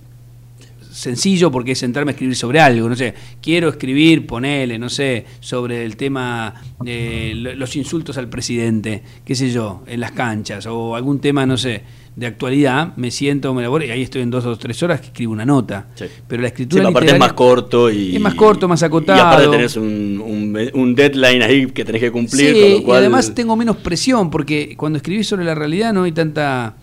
sencillo 0.92 1.52
porque 1.52 1.74
es 1.74 1.80
sentarme 1.80 2.12
a 2.12 2.14
escribir 2.14 2.36
sobre 2.36 2.60
algo, 2.60 2.90
no 2.90 2.96
sé, 2.96 3.14
quiero 3.42 3.70
escribir, 3.70 4.26
ponele, 4.26 4.80
no 4.80 4.90
sé, 4.90 5.26
sobre 5.40 5.86
el 5.86 5.96
tema 5.96 6.62
de 6.82 7.34
los 7.56 7.76
insultos 7.76 8.18
al 8.18 8.30
presidente, 8.30 9.04
qué 9.24 9.36
sé 9.36 9.52
yo, 9.52 9.84
en 9.86 10.00
las 10.00 10.12
canchas, 10.12 10.66
o 10.66 10.96
algún 10.96 11.20
tema, 11.20 11.46
no 11.46 11.58
sé, 11.58 11.84
de 12.20 12.28
actualidad, 12.28 12.96
me 12.98 13.12
siento, 13.12 13.54
me 13.54 13.62
elaboro 13.62 13.86
y 13.86 13.92
ahí 13.92 14.02
estoy 14.02 14.22
en 14.22 14.30
dos 14.30 14.46
o 14.46 14.56
tres 14.58 14.84
horas 14.84 15.00
que 15.00 15.08
escribo 15.08 15.32
una 15.32 15.46
nota. 15.46 15.88
Pero 16.28 16.42
la 16.42 16.50
escritura 16.50 16.84
Sí, 16.84 16.90
aparte 16.90 17.12
es 17.14 17.20
más 17.20 17.34
corto 17.34 17.90
y... 17.90 18.16
Es 18.16 18.22
más 18.22 18.36
corto, 18.36 18.68
más 18.68 18.84
acotado. 18.84 19.18
Y 19.18 19.22
aparte 19.22 19.48
tenés 19.50 19.76
un, 19.78 20.22
un- 20.24 20.70
un 20.74 20.96
deadline 20.96 21.42
ahí 21.42 21.68
que 21.68 21.86
tenés 21.86 22.02
que 22.02 22.12
cumplir, 22.12 22.54
Sí, 22.54 22.62
con 22.62 22.72
lo 22.72 22.84
cual... 22.84 22.98
y 22.98 23.00
además 23.06 23.34
tengo 23.34 23.56
menos 23.56 23.78
presión, 23.78 24.30
porque 24.30 24.76
cuando 24.78 24.98
escribís 24.98 25.28
sobre 25.28 25.46
la 25.46 25.56
realidad 25.56 25.94
no 25.94 26.04
hay 26.04 26.12
tanta, 26.12 26.76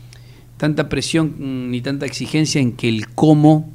tanta 0.56 0.88
presión 0.88 1.34
mm, 1.38 1.70
ni 1.70 1.82
tanta 1.82 2.06
exigencia 2.06 2.60
en 2.60 2.72
que 2.72 2.88
el 2.88 3.08
cómo 3.08 3.70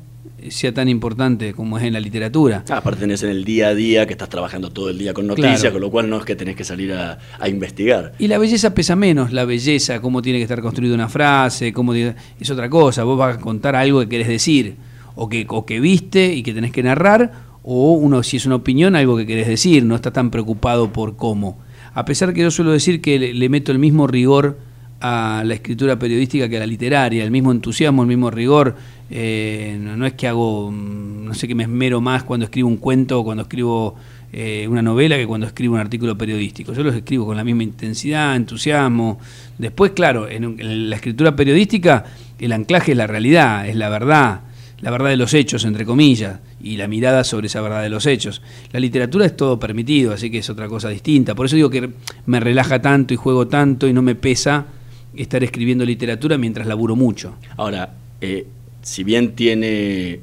sea 0.50 0.74
tan 0.74 0.90
importante 0.90 1.54
como 1.54 1.78
es 1.78 1.84
en 1.84 1.94
la 1.94 2.00
literatura. 2.00 2.64
Ah, 2.70 2.78
aparte 2.78 3.02
tenés 3.02 3.22
en 3.24 3.30
el 3.30 3.44
día 3.46 3.68
a 3.68 3.76
día 3.76 4.06
que 4.08 4.14
estás 4.14 4.30
trabajando 4.30 4.72
todo 4.72 4.90
el 4.90 4.98
día 4.98 5.14
con 5.14 5.28
noticias, 5.28 5.60
Claro. 5.62 5.74
con 5.74 5.82
lo 5.82 5.92
cual 5.92 6.10
no 6.10 6.18
es 6.18 6.26
que 6.26 6.36
tenés 6.36 6.56
que 6.56 6.64
salir 6.64 6.94
a, 6.94 7.20
a 7.40 7.48
investigar. 7.50 8.14
Y 8.20 8.28
la 8.28 8.38
belleza 8.38 8.74
pesa 8.74 8.96
menos, 8.96 9.32
la 9.32 9.46
belleza, 9.46 10.02
cómo 10.02 10.22
tiene 10.22 10.40
que 10.40 10.44
estar 10.44 10.62
construida 10.62 10.96
una 10.96 11.10
frase, 11.10 11.72
cómo 11.74 11.94
tiene- 11.94 12.16
es 12.40 12.50
otra 12.50 12.70
cosa. 12.70 13.04
Vos 13.04 13.18
vas 13.18 13.38
a 13.38 13.40
contar 13.40 13.76
algo 13.76 14.00
que 14.00 14.10
querés 14.10 14.28
decir, 14.28 14.76
o 15.16 15.28
que, 15.30 15.46
o 15.50 15.66
que 15.66 15.80
viste 15.80 16.34
y 16.34 16.42
que 16.42 16.54
tenés 16.54 16.72
que 16.72 16.82
narrar, 16.84 17.32
o 17.64 17.92
uno, 17.94 18.24
si 18.24 18.38
es 18.38 18.46
una 18.46 18.56
opinión, 18.56 18.96
algo 18.96 19.18
que 19.18 19.28
querés 19.28 19.48
decir, 19.48 19.84
no 19.86 19.94
estás 19.96 20.14
tan 20.14 20.32
preocupado 20.32 20.92
por 20.92 21.16
cómo. 21.18 21.60
A 21.94 22.06
pesar 22.06 22.34
que 22.34 22.42
yo 22.42 22.50
suelo 22.50 22.72
decir 22.72 23.02
que 23.02 23.20
le, 23.20 23.34
le 23.34 23.50
meto 23.50 23.72
el 23.72 23.78
mismo 23.80 24.08
rigor 24.08 24.58
a 25.02 25.44
la 25.46 25.56
escritura 25.56 25.98
periodística 25.98 26.48
que 26.48 26.58
a 26.58 26.60
la 26.62 26.68
literaria, 26.68 27.24
el 27.24 27.32
mismo 27.32 27.52
entusiasmo, 27.52 28.04
el 28.04 28.08
mismo 28.08 28.30
rigor. 28.32 28.76
Eh, 29.14 29.78
no, 29.78 30.06
es 30.06 30.14
que 30.14 30.26
hago, 30.26 30.72
mm, 30.72 31.26
no 31.26 31.34
sé 31.34 31.46
que 31.46 31.54
me 31.54 31.64
esmero 31.64 32.00
más 32.00 32.24
cuando 32.24 32.46
escribo 32.46 32.70
un 32.70 32.78
cuento 32.78 33.20
o 33.20 33.24
cuando 33.26 33.44
escribo 33.44 33.96
eh, 34.32 34.66
una 34.70 34.82
novela 34.82 35.18
que 35.18 35.28
cuando 35.28 35.46
escribo 35.46 35.74
un 35.74 35.82
artículo 35.82 36.18
periodístico. 36.18 36.72
Yo 36.72 36.82
los 36.82 36.96
escribo 36.96 37.26
con 37.26 37.36
la 37.36 37.44
misma 37.44 37.64
intensidad, 37.64 38.38
entusiasmo. 38.38 39.20
Después, 39.58 39.92
claro, 39.92 40.30
en 40.30 40.90
la 40.90 40.96
escritura 40.96 41.36
periodística 41.36 42.06
el 42.40 42.54
anclaje 42.54 42.94
es 42.94 42.98
la 42.98 43.06
realidad, 43.06 43.68
es 43.68 43.76
la 43.76 43.90
verdad, 43.90 44.42
la 44.80 44.92
verdad 44.92 45.10
de 45.10 45.18
los 45.18 45.34
hechos, 45.34 45.66
entre 45.66 45.86
comillas, 45.86 46.40
y 46.62 46.78
la 46.78 46.88
mirada 46.88 47.26
sobre 47.26 47.48
esa 47.48 47.60
verdad 47.60 47.84
de 47.84 47.90
los 47.90 48.06
hechos. 48.06 48.42
La 48.72 48.80
literatura 48.80 49.26
es 49.26 49.36
todo 49.36 49.60
permitido, 49.60 50.14
así 50.14 50.32
que 50.32 50.38
es 50.38 50.50
otra 50.50 50.70
cosa 50.70 50.88
distinta. 50.88 51.36
Por 51.36 51.48
eso 51.48 51.58
digo 51.58 51.70
que 51.70 51.90
me 52.26 52.40
relaja 52.40 52.82
tanto 52.82 53.14
y 53.14 53.18
juego 53.18 53.50
tanto 53.50 53.90
y 53.90 53.94
no 53.94 54.02
me 54.02 54.16
pesa 54.16 54.68
estar 55.14 55.44
escribiendo 55.44 55.84
literatura 55.84 56.38
mientras 56.38 56.66
laburo 56.66 56.96
mucho. 56.96 57.36
Ahora, 57.58 57.94
eh, 58.22 58.48
si 58.82 59.04
bien 59.04 59.34
tiene 59.36 60.20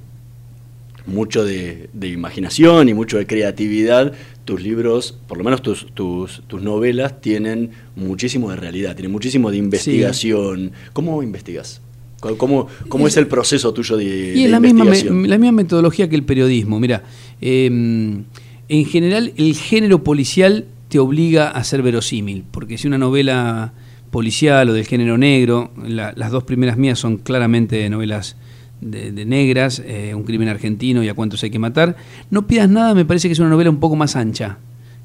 mucho 1.07 1.45
de, 1.45 1.89
de 1.93 2.09
imaginación 2.09 2.89
y 2.89 2.95
mucho 2.95 3.17
de 3.19 3.27
creatividad, 3.27 4.13
tus 4.45 4.61
libros, 4.63 5.17
por 5.27 5.39
lo 5.39 5.45
menos 5.45 5.63
tus, 5.63 5.87
tus, 5.95 6.43
tus 6.47 6.63
novelas, 6.63 7.21
tienen 7.21 7.71
muchísimo 7.97 8.51
de 8.51 8.57
realidad, 8.57 8.95
tienen 8.95 9.13
muchísimo 9.13 9.51
de 9.51 9.57
investigación. 9.59 10.73
¿Cómo 10.93 11.23
investigas? 11.23 11.81
¿Cómo, 12.21 12.69
es 13.07 13.17
el 13.17 13.29
proceso 13.29 13.73
tuyo 13.73 13.97
de, 13.97 14.05
Y 14.05 14.09
de 14.09 14.45
es 14.47 14.51
la 14.51 14.59
misma, 14.61 14.85
investigación? 14.85 15.29
la 15.31 15.39
misma 15.39 15.53
metodología 15.53 16.09
que 16.09 16.17
el 16.17 16.25
periodismo. 16.25 16.81
Mira, 16.81 17.05
eh, 17.41 17.67
en 17.67 18.85
general 18.87 19.33
el 19.37 19.55
género 19.55 20.03
policial 20.03 20.67
te 20.89 20.99
obliga 20.99 21.49
a 21.51 21.63
ser 21.65 21.83
verosímil, 21.83 22.45
porque 22.51 22.77
si 22.77 22.87
una 22.89 22.99
novela 22.99 23.73
policial 24.11 24.71
o 24.71 24.73
del 24.73 24.85
género 24.87 25.17
negro, 25.17 25.71
la- 25.87 26.13
las 26.17 26.31
dos 26.33 26.43
primeras 26.45 26.77
mías 26.77 26.99
son 26.99 27.19
claramente 27.19 27.89
novelas 27.89 28.37
de, 28.81 29.25
negras, 29.25 29.83
eh, 29.85 30.15
Un 30.15 30.25
crimen 30.25 30.49
argentino 30.49 31.03
y 31.03 31.09
A 31.09 31.15
cuántos 31.15 31.43
hay 31.43 31.51
que 31.51 31.59
matar, 31.59 31.97
no 32.31 32.47
pidas 32.47 32.69
nada, 32.69 32.95
me 32.95 33.05
parece 33.05 33.29
que 33.29 33.33
es 33.33 33.39
una 33.39 33.49
novela 33.49 33.71
un 33.71 33.81
poco 33.81 33.97
más 33.97 34.17
ancha. 34.17 34.59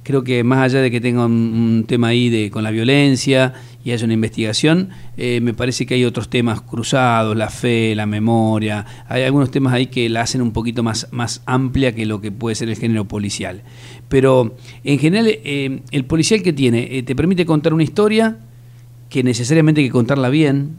Creo 0.03 0.25
que 0.25 0.43
más 0.43 0.59
allá 0.59 0.81
de 0.81 0.91
que 0.91 0.99
tenga 0.99 1.25
un, 1.25 1.85
tema 1.87 2.09
ahí 2.09 2.29
de, 2.29 2.51
con 2.51 2.63
la 2.63 2.71
violencia 2.71 3.53
y 3.85 3.91
haya 3.91 4.03
una 4.03 4.13
investigación, 4.13 4.89
eh, 5.15 5.39
me 5.39 5.53
parece 5.53 5.85
que 5.85 5.93
hay 5.93 6.03
otros 6.03 6.29
temas 6.29 6.59
cruzados, 6.59 7.37
la 7.37 7.49
fe, 7.49 7.95
la 7.95 8.05
memoria, 8.05 8.85
hay 9.07 9.23
algunos 9.23 9.49
temas 9.49 9.73
ahí 9.73 9.87
que 9.87 10.09
la 10.09 10.21
hacen 10.21 10.41
un 10.41 10.51
poquito 10.51 10.83
más, 10.83 11.07
más 11.11 11.41
amplia 11.45 11.95
que 11.95 12.05
lo 12.05 12.19
que 12.19 12.33
puede 12.33 12.55
ser 12.55 12.67
el 12.67 12.75
género 12.75 13.05
policial. 13.07 13.61
Pero 14.09 14.57
en 14.83 14.99
general 14.99 15.27
eh, 15.29 15.81
el 15.91 16.05
policial 16.05 16.43
que 16.43 16.51
tiene, 16.51 17.01
te 17.03 17.15
permite 17.15 17.45
contar 17.45 17.73
una 17.73 17.83
historia 17.83 18.39
que 19.09 19.23
necesariamente 19.23 19.79
hay 19.79 19.87
que 19.87 19.93
contarla 19.93 20.27
bien, 20.29 20.71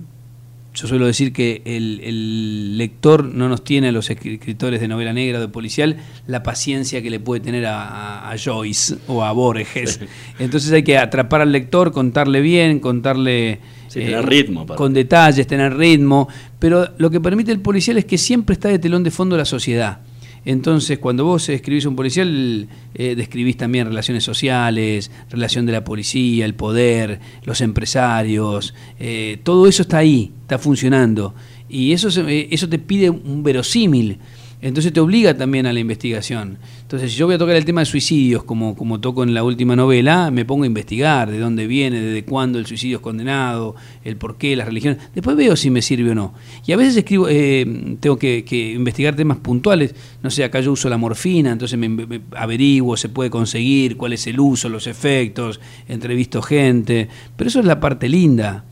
yo 0.74 0.88
suelo 0.88 1.06
decir 1.06 1.32
que 1.32 1.62
el, 1.64 2.00
el 2.02 2.76
lector 2.76 3.24
no 3.24 3.48
nos 3.48 3.62
tiene 3.62 3.88
a 3.88 3.92
los 3.92 4.10
escri- 4.10 4.34
escritores 4.34 4.80
de 4.80 4.88
novela 4.88 5.12
negra 5.12 5.38
o 5.38 5.40
de 5.40 5.48
policial 5.48 5.96
la 6.26 6.42
paciencia 6.42 7.00
que 7.00 7.10
le 7.10 7.20
puede 7.20 7.40
tener 7.40 7.64
a, 7.66 8.34
Joyce 8.42 8.96
o 9.06 9.22
a 9.22 9.30
Borges. 9.32 10.00
Entonces 10.38 10.72
hay 10.72 10.82
que 10.82 10.98
atrapar 10.98 11.40
al 11.40 11.52
lector, 11.52 11.92
contarle 11.92 12.40
bien, 12.40 12.80
contarle 12.80 13.50
eh, 13.52 13.60
tener 13.88 14.26
ritmo, 14.26 14.66
con 14.66 14.92
detalles, 14.92 15.46
tener 15.46 15.76
ritmo. 15.76 16.28
Pero 16.58 16.88
lo 16.98 17.08
que 17.10 17.20
permite 17.20 17.52
el 17.52 17.60
policial 17.60 17.96
es 17.98 18.04
que 18.04 18.18
siempre 18.18 18.54
está 18.54 18.68
de 18.68 18.80
telón 18.80 19.04
de 19.04 19.12
fondo 19.12 19.36
la 19.36 19.44
sociedad. 19.44 20.00
Entonces, 20.44 20.98
cuando 20.98 21.24
vos 21.24 21.48
escribís 21.48 21.86
un 21.86 21.96
policial, 21.96 22.68
eh, 22.94 23.14
describís 23.14 23.56
también 23.56 23.86
relaciones 23.86 24.24
sociales, 24.24 25.10
relación 25.30 25.64
de 25.64 25.72
la 25.72 25.84
policía, 25.84 26.44
el 26.44 26.54
poder, 26.54 27.20
los 27.44 27.60
empresarios, 27.60 28.74
eh, 28.98 29.38
todo 29.42 29.66
eso 29.66 29.82
está 29.82 29.98
ahí, 29.98 30.32
está 30.42 30.58
funcionando. 30.58 31.34
Y 31.68 31.92
eso, 31.92 32.08
eh, 32.28 32.48
eso 32.50 32.68
te 32.68 32.78
pide 32.78 33.08
un 33.10 33.42
verosímil. 33.42 34.18
Entonces 34.64 34.94
te 34.94 35.00
obliga 35.00 35.36
también 35.36 35.66
a 35.66 35.74
la 35.74 35.80
investigación. 35.80 36.56
Entonces, 36.80 37.12
si 37.12 37.18
yo 37.18 37.26
voy 37.26 37.34
a 37.34 37.38
tocar 37.38 37.54
el 37.54 37.66
tema 37.66 37.82
de 37.82 37.84
suicidios, 37.84 38.44
como, 38.44 38.74
como 38.74 38.98
toco 38.98 39.22
en 39.22 39.34
la 39.34 39.44
última 39.44 39.76
novela, 39.76 40.30
me 40.30 40.46
pongo 40.46 40.64
a 40.64 40.66
investigar 40.66 41.30
de 41.30 41.38
dónde 41.38 41.66
viene, 41.66 42.00
desde 42.00 42.24
cuándo 42.24 42.58
el 42.58 42.64
suicidio 42.64 42.96
es 42.96 43.02
condenado, 43.02 43.74
el 44.04 44.16
por 44.16 44.38
qué, 44.38 44.56
las 44.56 44.66
religiones. 44.66 45.00
Después 45.14 45.36
veo 45.36 45.54
si 45.54 45.68
me 45.68 45.82
sirve 45.82 46.12
o 46.12 46.14
no. 46.14 46.32
Y 46.64 46.72
a 46.72 46.78
veces 46.78 46.96
escribo, 46.96 47.26
eh, 47.28 47.96
tengo 48.00 48.16
que, 48.16 48.42
que 48.46 48.72
investigar 48.72 49.14
temas 49.14 49.36
puntuales. 49.36 49.94
No 50.22 50.30
sé, 50.30 50.44
acá 50.44 50.60
yo 50.60 50.72
uso 50.72 50.88
la 50.88 50.96
morfina, 50.96 51.52
entonces 51.52 51.78
me, 51.78 51.90
me 51.90 52.22
averiguo, 52.34 52.96
se 52.96 53.10
puede 53.10 53.28
conseguir, 53.28 53.98
cuál 53.98 54.14
es 54.14 54.26
el 54.26 54.40
uso, 54.40 54.70
los 54.70 54.86
efectos, 54.86 55.60
entrevisto 55.88 56.40
gente. 56.40 57.10
Pero 57.36 57.48
eso 57.48 57.60
es 57.60 57.66
la 57.66 57.80
parte 57.80 58.08
linda. 58.08 58.64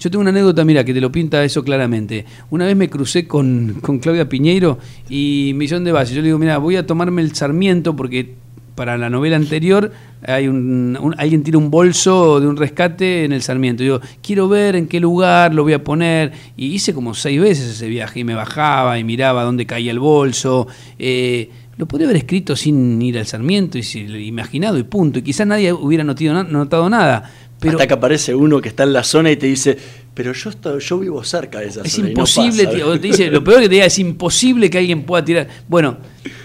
Yo 0.00 0.10
tengo 0.10 0.22
una 0.22 0.30
anécdota, 0.30 0.64
mira, 0.64 0.82
que 0.84 0.94
te 0.94 1.00
lo 1.00 1.12
pinta 1.12 1.44
eso 1.44 1.62
claramente. 1.62 2.24
Una 2.50 2.64
vez 2.66 2.74
me 2.74 2.88
crucé 2.88 3.26
con, 3.28 3.76
con 3.82 3.98
Claudia 3.98 4.28
Piñeiro 4.28 4.78
y 5.10 5.52
Millón 5.54 5.84
de 5.84 5.92
Valle. 5.92 6.14
Yo 6.14 6.20
le 6.22 6.26
digo, 6.28 6.38
mira, 6.38 6.56
voy 6.58 6.76
a 6.76 6.86
tomarme 6.86 7.20
el 7.22 7.34
Sarmiento 7.34 7.94
porque 7.94 8.34
para 8.74 8.96
la 8.96 9.10
novela 9.10 9.36
anterior 9.36 9.92
hay 10.26 10.48
un, 10.48 11.14
alguien 11.18 11.42
tira 11.42 11.58
un 11.58 11.70
bolso 11.70 12.40
de 12.40 12.46
un 12.46 12.56
rescate 12.56 13.24
en 13.24 13.32
el 13.32 13.42
Sarmiento. 13.42 13.84
Yo 13.84 14.00
quiero 14.22 14.48
ver 14.48 14.74
en 14.74 14.86
qué 14.86 15.00
lugar 15.00 15.52
lo 15.54 15.64
voy 15.64 15.74
a 15.74 15.84
poner. 15.84 16.32
Y 16.56 16.68
hice 16.68 16.94
como 16.94 17.12
seis 17.12 17.38
veces 17.38 17.68
ese 17.70 17.86
viaje 17.88 18.20
y 18.20 18.24
me 18.24 18.34
bajaba 18.34 18.98
y 18.98 19.04
miraba 19.04 19.42
dónde 19.44 19.66
caía 19.66 19.90
el 19.90 19.98
bolso. 19.98 20.66
Eh, 20.98 21.50
lo 21.76 21.86
podría 21.86 22.06
haber 22.08 22.16
escrito 22.18 22.56
sin 22.56 23.00
ir 23.02 23.18
al 23.18 23.26
Sarmiento 23.26 23.76
y 23.76 23.82
si- 23.82 24.00
imaginado 24.00 24.78
y 24.78 24.82
punto. 24.84 25.18
Y 25.18 25.22
quizás 25.22 25.46
nadie 25.46 25.74
hubiera 25.74 26.04
notado 26.04 26.88
nada. 26.88 27.30
Pero 27.60 27.72
Hasta 27.74 27.86
que 27.86 27.92
aparece 27.94 28.34
uno 28.34 28.60
que 28.60 28.70
está 28.70 28.84
en 28.84 28.92
la 28.94 29.04
zona 29.04 29.30
y 29.30 29.36
te 29.36 29.46
dice, 29.46 29.76
pero 30.14 30.32
yo, 30.32 30.48
esto- 30.50 30.78
yo 30.78 30.98
vivo 30.98 31.22
cerca 31.22 31.60
de 31.60 31.66
esa 31.68 31.82
Es 31.82 31.92
zona. 31.92 32.04
no 32.04 32.08
imposible, 32.12 32.64
pasa". 32.64 32.76
tío, 32.76 32.88
o 32.88 32.92
te 32.98 33.06
dice, 33.08 33.30
lo 33.30 33.44
peor 33.44 33.58
que 33.60 33.68
te 33.68 33.74
diga 33.74 33.84
es 33.86 33.98
imposible 33.98 34.70
que 34.70 34.78
alguien 34.78 35.02
pueda 35.04 35.22
tirar. 35.24 35.46
Bueno, 35.68 35.98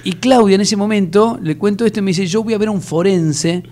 y 0.03 0.11
Claudia 0.13 0.55
en 0.55 0.61
ese 0.61 0.75
momento 0.75 1.39
le 1.41 1.57
cuento 1.57 1.85
esto 1.85 1.99
y 1.99 2.01
me 2.01 2.11
dice, 2.11 2.27
yo 2.27 2.43
voy 2.43 2.53
a 2.53 2.57
ver 2.57 2.67
a 2.67 2.71
un 2.71 2.81
forense 2.81 3.63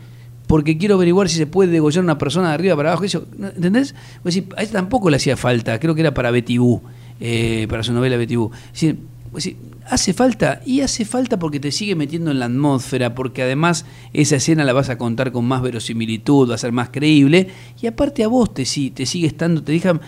porque 0.48 0.78
quiero 0.78 0.96
averiguar 0.96 1.28
si 1.28 1.38
se 1.38 1.46
puede 1.48 1.70
degollar 1.70 2.04
una 2.04 2.18
persona 2.18 2.48
de 2.50 2.54
arriba 2.54 2.76
para 2.78 2.90
abajo. 2.92 3.04
Eso, 3.04 3.26
¿no? 3.38 3.48
¿Entendés? 3.50 3.94
Pues, 4.24 4.42
a 4.56 4.62
ella 4.62 4.72
tampoco 4.72 5.10
le 5.10 5.18
hacía 5.18 5.36
falta, 5.36 5.78
creo 5.80 5.96
que 5.96 6.02
era 6.02 6.14
para 6.14 6.32
Betty 6.32 6.58
Boo, 6.58 6.82
eh, 7.20 7.68
para 7.70 7.84
su 7.84 7.92
novela 7.92 8.16
Betty 8.16 8.38
Boo. 8.38 8.52
Es 8.68 8.72
decir, 8.74 8.98
pues 9.34 9.50
hace 9.90 10.13
falta, 10.13 10.62
y 10.66 10.82
hace 10.82 11.06
falta 11.06 11.38
porque 11.40 11.60
te 11.60 11.72
sigue 11.72 11.96
metiendo 11.96 12.32
en 12.32 12.40
la 12.40 12.46
atmósfera, 12.46 13.16
porque 13.16 13.44
además 13.44 13.86
esa 14.13 14.38
escena 14.38 14.63
la 14.63 14.74
vas 14.74 14.90
a 14.90 14.98
contar 14.98 15.32
con 15.32 15.46
más 15.46 15.62
verosimilitud, 15.62 16.50
va 16.50 16.56
a 16.56 16.58
ser 16.58 16.72
más 16.72 16.90
creíble, 16.90 17.50
y 17.82 17.88
aparte 17.88 18.24
a 18.24 18.28
vos 18.28 18.54
te, 18.54 18.66
sí, 18.66 18.92
te 18.92 19.06
sigue 19.06 19.28
estando, 19.28 19.63
te 19.63 19.72
dejan, 19.72 20.02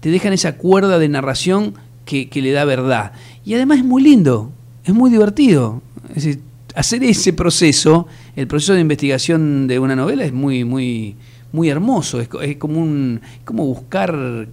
te 0.00 0.10
dejan 0.10 0.32
esa 0.32 0.56
cuerda 0.56 0.98
de 0.98 1.08
narración 1.08 1.74
que, 2.04 2.28
que 2.28 2.42
le 2.42 2.52
da 2.52 2.64
verdad. 2.64 3.12
Y 3.44 3.54
además 3.54 3.78
es 3.78 3.84
muy 3.84 4.02
lindo, 4.02 4.52
es 4.84 4.94
muy 4.94 5.10
divertido. 5.10 5.82
Es 6.10 6.24
decir, 6.24 6.40
hacer 6.74 7.02
ese 7.04 7.32
proceso, 7.32 8.06
el 8.36 8.46
proceso 8.46 8.74
de 8.74 8.80
investigación 8.80 9.66
de 9.66 9.78
una 9.78 9.96
novela 9.96 10.24
es 10.24 10.32
muy, 10.32 10.64
muy, 10.64 11.16
muy 11.52 11.68
hermoso, 11.68 12.20
es, 12.20 12.28
es 12.42 12.56
como 12.56 12.80
un, 12.80 13.20
como 13.44 13.66
buscar 13.66 14.46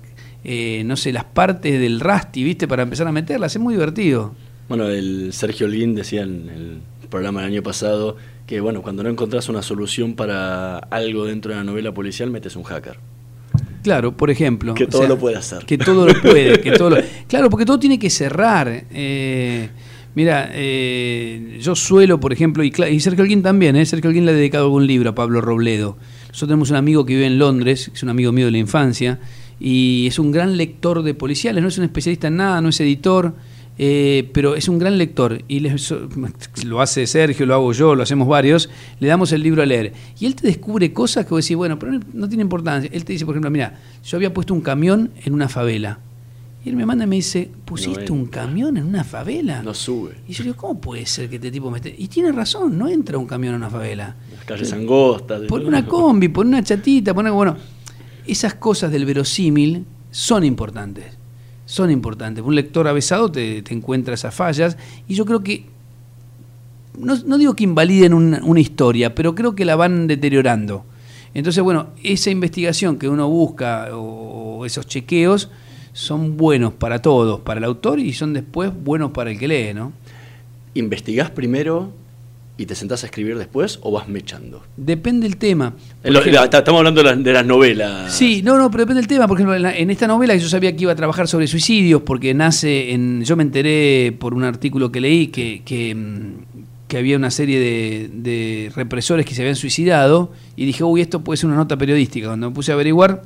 eh, 0.45 0.83
no 0.85 0.97
sé, 0.97 1.13
las 1.13 1.23
partes 1.23 1.79
del 1.79 2.01
Rusty, 2.01 2.43
¿viste? 2.43 2.67
Para 2.67 2.83
empezar 2.83 3.07
a 3.07 3.11
meterlas, 3.11 3.55
es 3.55 3.61
muy 3.61 3.75
divertido. 3.75 4.35
Bueno, 4.75 4.89
el 4.89 5.33
Sergio 5.33 5.67
Lin 5.67 5.93
decía 5.93 6.23
en 6.23 6.49
el 6.49 7.07
programa 7.07 7.41
del 7.43 7.51
año 7.51 7.61
pasado 7.61 8.17
que 8.47 8.59
bueno, 8.59 8.81
cuando 8.81 9.03
no 9.03 9.09
encontrás 9.11 9.47
una 9.47 9.61
solución 9.61 10.15
para 10.15 10.79
algo 10.79 11.25
dentro 11.25 11.51
de 11.53 11.57
una 11.59 11.63
novela 11.63 11.93
policial, 11.93 12.31
metes 12.31 12.55
un 12.55 12.63
hacker. 12.63 12.97
Claro, 13.83 14.17
por 14.17 14.31
ejemplo. 14.31 14.73
Que 14.73 14.87
todo 14.87 15.07
lo 15.07 15.19
puede 15.19 15.35
hacer. 15.35 15.63
Que 15.67 15.77
todo 15.77 16.07
lo 16.07 16.19
puede. 16.19 16.59
que 16.59 16.71
todo 16.71 16.89
lo- 16.89 16.97
claro, 17.27 17.51
porque 17.51 17.67
todo 17.67 17.77
tiene 17.77 17.99
que 17.99 18.09
cerrar. 18.09 18.85
Eh, 18.91 19.69
mira, 20.15 20.49
eh, 20.53 21.59
yo 21.61 21.75
suelo, 21.75 22.19
por 22.19 22.33
ejemplo, 22.33 22.63
y 22.63 22.71
Sergio 22.99 23.21
Alguín 23.21 23.43
también, 23.43 23.75
¿eh? 23.75 23.85
Sergio 23.85 24.07
Alguín 24.07 24.25
le 24.25 24.31
ha 24.31 24.35
dedicado 24.35 24.65
algún 24.65 24.87
libro 24.87 25.11
a 25.11 25.13
Pablo 25.13 25.39
Robledo. 25.39 25.97
Nosotros 26.29 26.47
tenemos 26.47 26.71
un 26.71 26.77
amigo 26.77 27.05
que 27.05 27.13
vive 27.13 27.27
en 27.27 27.37
Londres, 27.37 27.89
que 27.89 27.97
es 27.97 28.01
un 28.01 28.09
amigo 28.09 28.31
mío 28.31 28.47
de 28.47 28.51
la 28.53 28.57
infancia, 28.57 29.19
y 29.59 30.07
es 30.07 30.17
un 30.17 30.31
gran 30.31 30.57
lector 30.57 31.03
de 31.03 31.13
policiales, 31.13 31.61
no 31.61 31.69
es 31.69 31.77
un 31.77 31.83
especialista 31.83 32.29
en 32.29 32.37
nada, 32.37 32.59
no 32.59 32.69
es 32.69 32.79
editor, 32.81 33.35
eh, 33.77 34.29
pero 34.33 34.55
es 34.55 34.67
un 34.67 34.77
gran 34.79 34.97
lector. 34.97 35.41
Y 35.47 35.59
le- 35.61 35.77
so- 35.77 36.07
lo 36.65 36.81
hace 36.81 37.07
Sergio, 37.07 37.45
lo 37.45 37.53
hago 37.55 37.73
yo, 37.73 37.95
lo 37.95 38.03
hacemos 38.03 38.27
varios, 38.27 38.69
le 38.99 39.07
damos 39.07 39.31
el 39.31 39.41
libro 39.43 39.61
a 39.61 39.65
leer. 39.65 39.93
Y 40.19 40.25
él 40.25 40.35
te 40.35 40.47
descubre 40.47 40.93
cosas 40.93 41.25
que 41.25 41.31
vos 41.31 41.43
decís, 41.43 41.57
bueno, 41.57 41.79
pero 41.79 41.93
no- 42.13 42.27
tiene 42.27 42.43
importancia. 42.43 42.89
Él 42.93 43.03
te 43.05 43.13
dice, 43.13 43.25
por 43.25 43.33
ejemplo, 43.35 43.49
mira, 43.51 43.79
yo 44.05 44.17
había 44.17 44.33
puesto 44.33 44.53
un 44.53 44.61
camión 44.61 45.11
en 45.23 45.33
una 45.33 45.49
favela. 45.49 45.99
Y 46.65 46.69
él 46.69 46.77
me 46.77 46.85
manda 46.85 47.03
y 47.03 47.07
me 47.07 47.17
dice, 47.17 47.49
¿pusiste 47.65 48.05
No 48.07 48.13
un 48.13 48.25
camión 48.27 48.77
en 48.77 48.85
una 48.85 49.03
favela? 49.03 49.61
No 49.61 49.73
sube. 49.73 50.13
Y 50.29 50.31
yo 50.33 50.43
digo, 50.45 50.55
¿cómo 50.55 50.79
puede 50.79 51.05
ser 51.05 51.29
que 51.29 51.35
este 51.35 51.51
tipo 51.51 51.69
me 51.69 51.79
esté...? 51.79 51.93
Y 51.97 52.07
tiene 52.07 52.31
razón, 52.31 52.77
no 52.77 52.87
entra 52.87 53.17
un 53.17 53.25
camión 53.25 53.53
en 53.55 53.57
una 53.61 53.69
favela. 53.69 54.15
Las 54.33 54.45
calles 54.45 54.71
angostas. 54.71 55.41
Pon 55.41 55.59
todo. 55.59 55.67
una 55.67 55.85
combi, 55.85 56.29
pon 56.29 56.47
una 56.47 56.63
chatita, 56.63 57.13
pon 57.13 57.25
algo. 57.25 57.35
Bueno, 57.37 57.57
esas 58.25 58.53
cosas 58.53 58.93
del 58.93 59.03
verosímil 59.05 59.83
son 60.09 60.45
importantes. 60.45 61.17
Son 61.73 61.89
importantes. 61.89 62.45
Un 62.45 62.53
lector 62.53 62.87
avesado 62.87 63.31
te, 63.31 63.63
te 63.63 63.73
encuentra 63.73 64.13
esas 64.13 64.35
fallas. 64.35 64.77
Y 65.07 65.15
yo 65.15 65.25
creo 65.25 65.43
que. 65.43 65.65
No, 66.99 67.15
no 67.25 67.39
digo 67.39 67.55
que 67.55 67.63
invaliden 67.63 68.13
una, 68.13 68.43
una 68.43 68.59
historia, 68.59 69.15
pero 69.15 69.33
creo 69.33 69.55
que 69.55 69.65
la 69.65 69.75
van 69.75 70.05
deteriorando. 70.05 70.85
Entonces, 71.33 71.63
bueno, 71.63 71.87
esa 72.03 72.29
investigación 72.29 72.99
que 72.99 73.09
uno 73.09 73.27
busca 73.27 73.87
o, 73.91 74.67
esos 74.67 74.85
chequeos 74.85 75.49
son 75.93 76.37
buenos 76.37 76.73
para 76.73 77.01
todos, 77.01 77.39
para 77.39 77.57
el 77.57 77.63
autor 77.63 77.99
y 77.99 78.13
son 78.13 78.33
después 78.33 78.71
buenos 78.71 79.09
para 79.09 79.31
el 79.31 79.39
que 79.39 79.47
lee, 79.47 79.73
¿no? 79.73 79.93
¿Investigás 80.75 81.31
primero 81.31 81.89
y 82.55 82.67
te 82.67 82.75
sentás 82.75 83.03
a 83.03 83.07
escribir 83.07 83.37
después 83.37 83.79
o 83.81 83.91
vas 83.91 84.07
mechando? 84.07 84.61
Depende 84.77 85.27
del 85.27 85.37
tema. 85.37 85.73
Lo- 86.03 86.19
ejemplo- 86.19 86.43
estamos 86.43 86.77
hablando 86.79 87.01
de 87.03 87.09
las, 87.15 87.23
de 87.23 87.33
las 87.33 87.45
novelas. 87.45 88.13
Sí, 88.13 88.41
no, 88.43 88.57
no, 88.57 88.69
pero 88.69 88.83
depende 88.83 89.01
del 89.01 89.07
tema. 89.07 89.27
Por 89.27 89.37
ejemplo, 89.37 89.55
en, 89.55 89.63
la- 89.63 89.75
en 89.75 89.89
esta 89.89 90.05
novela 90.07 90.35
yo 90.35 90.47
sabía 90.47 90.75
que 90.75 90.83
iba 90.83 90.91
a 90.91 90.95
trabajar 90.95 91.27
sobre 91.27 91.47
suicidios 91.47 92.03
porque 92.03 92.33
nace 92.33 92.91
en. 92.93 93.23
Yo 93.23 93.35
me 93.35 93.43
enteré 93.43 94.15
por 94.19 94.33
un 94.35 94.43
artículo 94.43 94.91
que 94.91 95.01
leí 95.01 95.27
que, 95.27 95.63
que, 95.65 95.95
mm, 95.95 96.33
que 96.87 96.97
había 96.99 97.17
una 97.17 97.31
serie 97.31 97.59
de, 97.59 98.09
de 98.13 98.71
represores 98.75 99.25
que 99.25 99.33
se 99.33 99.41
habían 99.41 99.55
suicidado 99.55 100.31
y 100.55 100.65
dije, 100.67 100.83
uy, 100.83 101.01
esto 101.01 101.23
puede 101.23 101.37
ser 101.37 101.47
una 101.47 101.55
nota 101.57 101.75
periodística. 101.75 102.27
Cuando 102.27 102.49
me 102.49 102.53
puse 102.55 102.71
a 102.71 102.75
averiguar, 102.75 103.23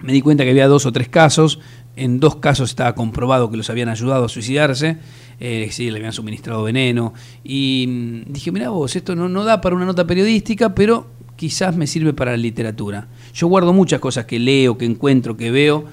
me 0.00 0.12
di 0.12 0.20
cuenta 0.22 0.44
que 0.44 0.50
había 0.50 0.68
dos 0.68 0.86
o 0.86 0.92
tres 0.92 1.08
casos. 1.08 1.58
En 1.98 2.20
dos 2.20 2.36
casos 2.36 2.70
estaba 2.70 2.94
comprobado 2.94 3.50
que 3.50 3.56
los 3.56 3.68
habían 3.70 3.88
ayudado 3.88 4.26
a 4.26 4.28
suicidarse. 4.28 4.98
Eh, 5.40 5.68
sí, 5.72 5.90
le 5.90 5.98
habían 5.98 6.12
suministrado 6.12 6.62
veneno. 6.62 7.12
Y 7.42 7.86
mm, 7.88 8.32
dije, 8.32 8.52
mira 8.52 8.70
vos, 8.70 8.94
esto 8.94 9.16
no, 9.16 9.28
no 9.28 9.42
da 9.42 9.60
para 9.60 9.74
una 9.74 9.84
nota 9.84 10.06
periodística, 10.06 10.76
pero 10.76 11.08
quizás 11.34 11.76
me 11.76 11.88
sirve 11.88 12.12
para 12.12 12.30
la 12.30 12.36
literatura. 12.36 13.08
Yo 13.34 13.48
guardo 13.48 13.72
muchas 13.72 13.98
cosas 13.98 14.26
que 14.26 14.38
leo, 14.38 14.78
que 14.78 14.84
encuentro, 14.84 15.36
que 15.36 15.50
veo, 15.50 15.86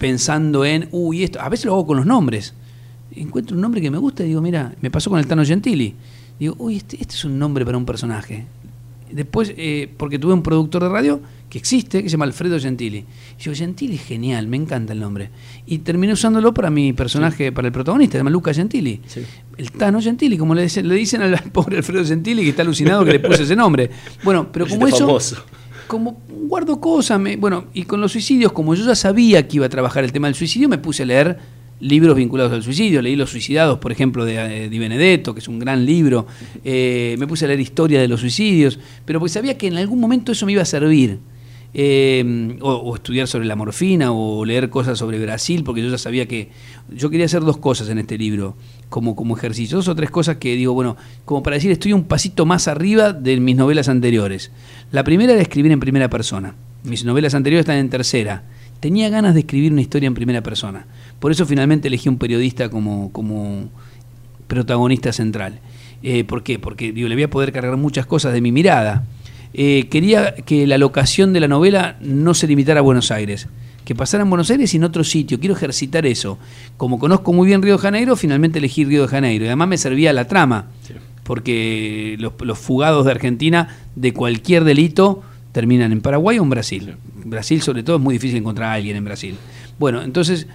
pensando 0.00 0.64
en, 0.64 0.88
uy, 0.90 1.22
esto. 1.22 1.40
A 1.40 1.48
veces 1.48 1.66
lo 1.66 1.74
hago 1.74 1.86
con 1.86 1.98
los 1.98 2.06
nombres. 2.06 2.54
Encuentro 3.14 3.54
un 3.54 3.62
nombre 3.62 3.80
que 3.80 3.90
me 3.90 3.98
gusta 3.98 4.24
y 4.24 4.28
digo, 4.28 4.40
mira, 4.40 4.74
me 4.80 4.90
pasó 4.90 5.10
con 5.10 5.20
el 5.20 5.28
Tano 5.28 5.44
Gentili. 5.44 5.94
Digo, 6.40 6.56
uy, 6.58 6.78
este, 6.78 6.96
este 7.00 7.14
es 7.14 7.24
un 7.24 7.38
nombre 7.38 7.64
para 7.64 7.78
un 7.78 7.84
personaje. 7.84 8.46
Después, 9.12 9.52
eh, 9.56 9.88
porque 9.96 10.18
tuve 10.18 10.32
un 10.34 10.42
productor 10.42 10.82
de 10.84 10.88
radio 10.88 11.20
que 11.48 11.58
existe, 11.58 12.02
que 12.02 12.08
se 12.08 12.12
llama 12.12 12.26
Alfredo 12.26 12.58
Gentili. 12.60 13.04
Y 13.38 13.42
yo, 13.42 13.52
Gentili 13.54 13.96
es 13.96 14.02
genial, 14.04 14.46
me 14.46 14.56
encanta 14.56 14.92
el 14.92 15.00
nombre. 15.00 15.30
Y 15.66 15.78
terminé 15.78 16.12
usándolo 16.12 16.54
para 16.54 16.70
mi 16.70 16.92
personaje, 16.92 17.50
para 17.50 17.66
el 17.68 17.72
protagonista, 17.72 18.12
se 18.12 18.18
llama 18.18 18.30
Luca 18.30 18.54
Gentili. 18.54 19.00
El 19.56 19.72
Tano 19.72 20.00
Gentili, 20.00 20.38
como 20.38 20.54
le 20.54 20.62
dicen, 20.62 20.86
le 20.88 20.94
dicen 20.94 21.22
al 21.22 21.38
pobre 21.52 21.78
Alfredo 21.78 22.04
Gentili, 22.04 22.42
que 22.42 22.50
está 22.50 22.62
alucinado 22.62 23.04
que 23.04 23.12
le 23.12 23.20
puse 23.20 23.42
ese 23.42 23.56
nombre. 23.56 23.90
Bueno, 24.22 24.48
pero 24.52 24.66
como 24.66 24.86
eso, 24.86 24.98
famoso. 25.06 25.44
como 25.88 26.20
guardo 26.46 26.80
cosas, 26.80 27.18
me- 27.18 27.36
bueno, 27.36 27.64
y 27.74 27.82
con 27.82 28.00
los 28.00 28.12
suicidios, 28.12 28.52
como 28.52 28.74
yo 28.76 28.84
ya 28.84 28.94
sabía 28.94 29.46
que 29.48 29.56
iba 29.56 29.66
a 29.66 29.68
trabajar 29.70 30.04
el 30.04 30.12
tema 30.12 30.28
del 30.28 30.34
suicidio, 30.36 30.68
me 30.68 30.78
puse 30.78 31.02
a 31.02 31.06
leer 31.06 31.38
libros 31.80 32.16
vinculados 32.16 32.52
al 32.52 32.62
suicidio. 32.62 33.02
Leí 33.02 33.16
Los 33.16 33.30
Suicidados, 33.30 33.78
por 33.78 33.92
ejemplo, 33.92 34.24
de 34.24 34.64
eh, 34.64 34.68
Di 34.68 34.78
Benedetto, 34.78 35.34
que 35.34 35.40
es 35.40 35.48
un 35.48 35.58
gran 35.58 35.84
libro. 35.84 36.26
Eh, 36.64 37.16
me 37.18 37.26
puse 37.26 37.44
a 37.44 37.48
leer 37.48 37.60
Historia 37.60 38.00
de 38.00 38.08
los 38.08 38.20
Suicidios, 38.20 38.78
pero 39.04 39.18
porque 39.18 39.32
sabía 39.32 39.58
que 39.58 39.66
en 39.66 39.76
algún 39.76 40.00
momento 40.00 40.32
eso 40.32 40.46
me 40.46 40.52
iba 40.52 40.62
a 40.62 40.66
servir. 40.66 41.18
Eh, 41.72 42.58
o, 42.62 42.96
estudiar 42.96 43.28
sobre 43.28 43.46
la 43.46 43.54
morfina 43.54 44.10
o 44.10 44.44
leer 44.44 44.70
cosas 44.70 44.98
sobre 44.98 45.20
Brasil, 45.20 45.62
porque 45.62 45.80
yo 45.82 45.88
ya 45.88 45.98
sabía 45.98 46.26
que 46.26 46.48
yo 46.92 47.10
quería 47.10 47.26
hacer 47.26 47.42
dos 47.42 47.58
cosas 47.58 47.88
en 47.90 47.98
este 47.98 48.18
libro 48.18 48.56
como, 48.88 49.14
como 49.14 49.36
ejercicio, 49.36 49.76
dos 49.76 49.86
o 49.86 49.94
tres 49.94 50.10
cosas 50.10 50.38
que 50.38 50.56
digo, 50.56 50.74
bueno, 50.74 50.96
como 51.24 51.44
para 51.44 51.54
decir 51.54 51.70
estoy 51.70 51.92
un 51.92 52.04
pasito 52.04 52.44
más 52.44 52.66
arriba 52.66 53.12
de 53.12 53.38
mis 53.38 53.54
novelas 53.54 53.88
anteriores. 53.88 54.50
La 54.90 55.04
primera 55.04 55.32
era 55.32 55.42
escribir 55.42 55.70
en 55.70 55.78
primera 55.78 56.10
persona, 56.10 56.56
mis 56.82 57.04
novelas 57.04 57.34
anteriores 57.34 57.62
están 57.62 57.78
en 57.78 57.88
tercera. 57.88 58.42
Tenía 58.80 59.08
ganas 59.08 59.34
de 59.34 59.40
escribir 59.40 59.70
una 59.70 59.82
historia 59.82 60.08
en 60.08 60.14
primera 60.14 60.42
persona, 60.42 60.86
por 61.20 61.30
eso 61.30 61.46
finalmente 61.46 61.88
elegí 61.88 62.08
un 62.08 62.18
periodista 62.18 62.68
como, 62.70 63.12
como 63.12 63.68
protagonista 64.46 65.12
central. 65.12 65.60
Eh, 66.02 66.24
¿Por 66.24 66.42
qué? 66.42 66.58
Porque 66.58 66.92
digo, 66.92 67.08
le 67.08 67.14
voy 67.14 67.24
a 67.24 67.30
poder 67.30 67.52
cargar 67.52 67.76
muchas 67.76 68.06
cosas 68.06 68.32
de 68.32 68.40
mi 68.40 68.52
mirada. 68.52 69.04
Eh, 69.52 69.88
quería 69.90 70.34
que 70.34 70.66
la 70.66 70.78
locación 70.78 71.32
de 71.32 71.40
la 71.40 71.48
novela 71.48 71.96
no 72.00 72.34
se 72.34 72.46
limitara 72.46 72.80
a 72.80 72.82
Buenos 72.82 73.10
Aires, 73.10 73.48
que 73.84 73.94
pasara 73.94 74.22
en 74.22 74.30
Buenos 74.30 74.50
Aires 74.50 74.72
y 74.72 74.78
en 74.78 74.84
otro 74.84 75.04
sitio. 75.04 75.38
Quiero 75.38 75.54
ejercitar 75.54 76.06
eso. 76.06 76.38
Como 76.78 76.98
conozco 76.98 77.32
muy 77.34 77.46
bien 77.46 77.60
Río 77.60 77.74
de 77.74 77.82
Janeiro, 77.82 78.16
finalmente 78.16 78.58
elegí 78.58 78.84
Río 78.84 79.02
de 79.02 79.08
Janeiro. 79.08 79.44
Y 79.44 79.48
además 79.48 79.68
me 79.68 79.76
servía 79.78 80.14
la 80.14 80.26
trama, 80.26 80.66
porque 81.24 82.16
los, 82.18 82.32
los 82.40 82.58
fugados 82.58 83.04
de 83.04 83.10
Argentina 83.10 83.76
de 83.94 84.14
cualquier 84.14 84.64
delito 84.64 85.22
terminan 85.52 85.92
en 85.92 86.00
Paraguay 86.00 86.38
o 86.38 86.44
en 86.44 86.50
Brasil. 86.50 86.94
Brasil, 87.24 87.60
sobre 87.60 87.82
todo, 87.82 87.96
es 87.96 88.02
muy 88.02 88.14
difícil 88.14 88.38
encontrar 88.38 88.70
a 88.70 88.74
alguien 88.74 88.96
en 88.96 89.04
Brasil. 89.04 89.36
Bueno, 89.78 90.02
entonces 90.02 90.46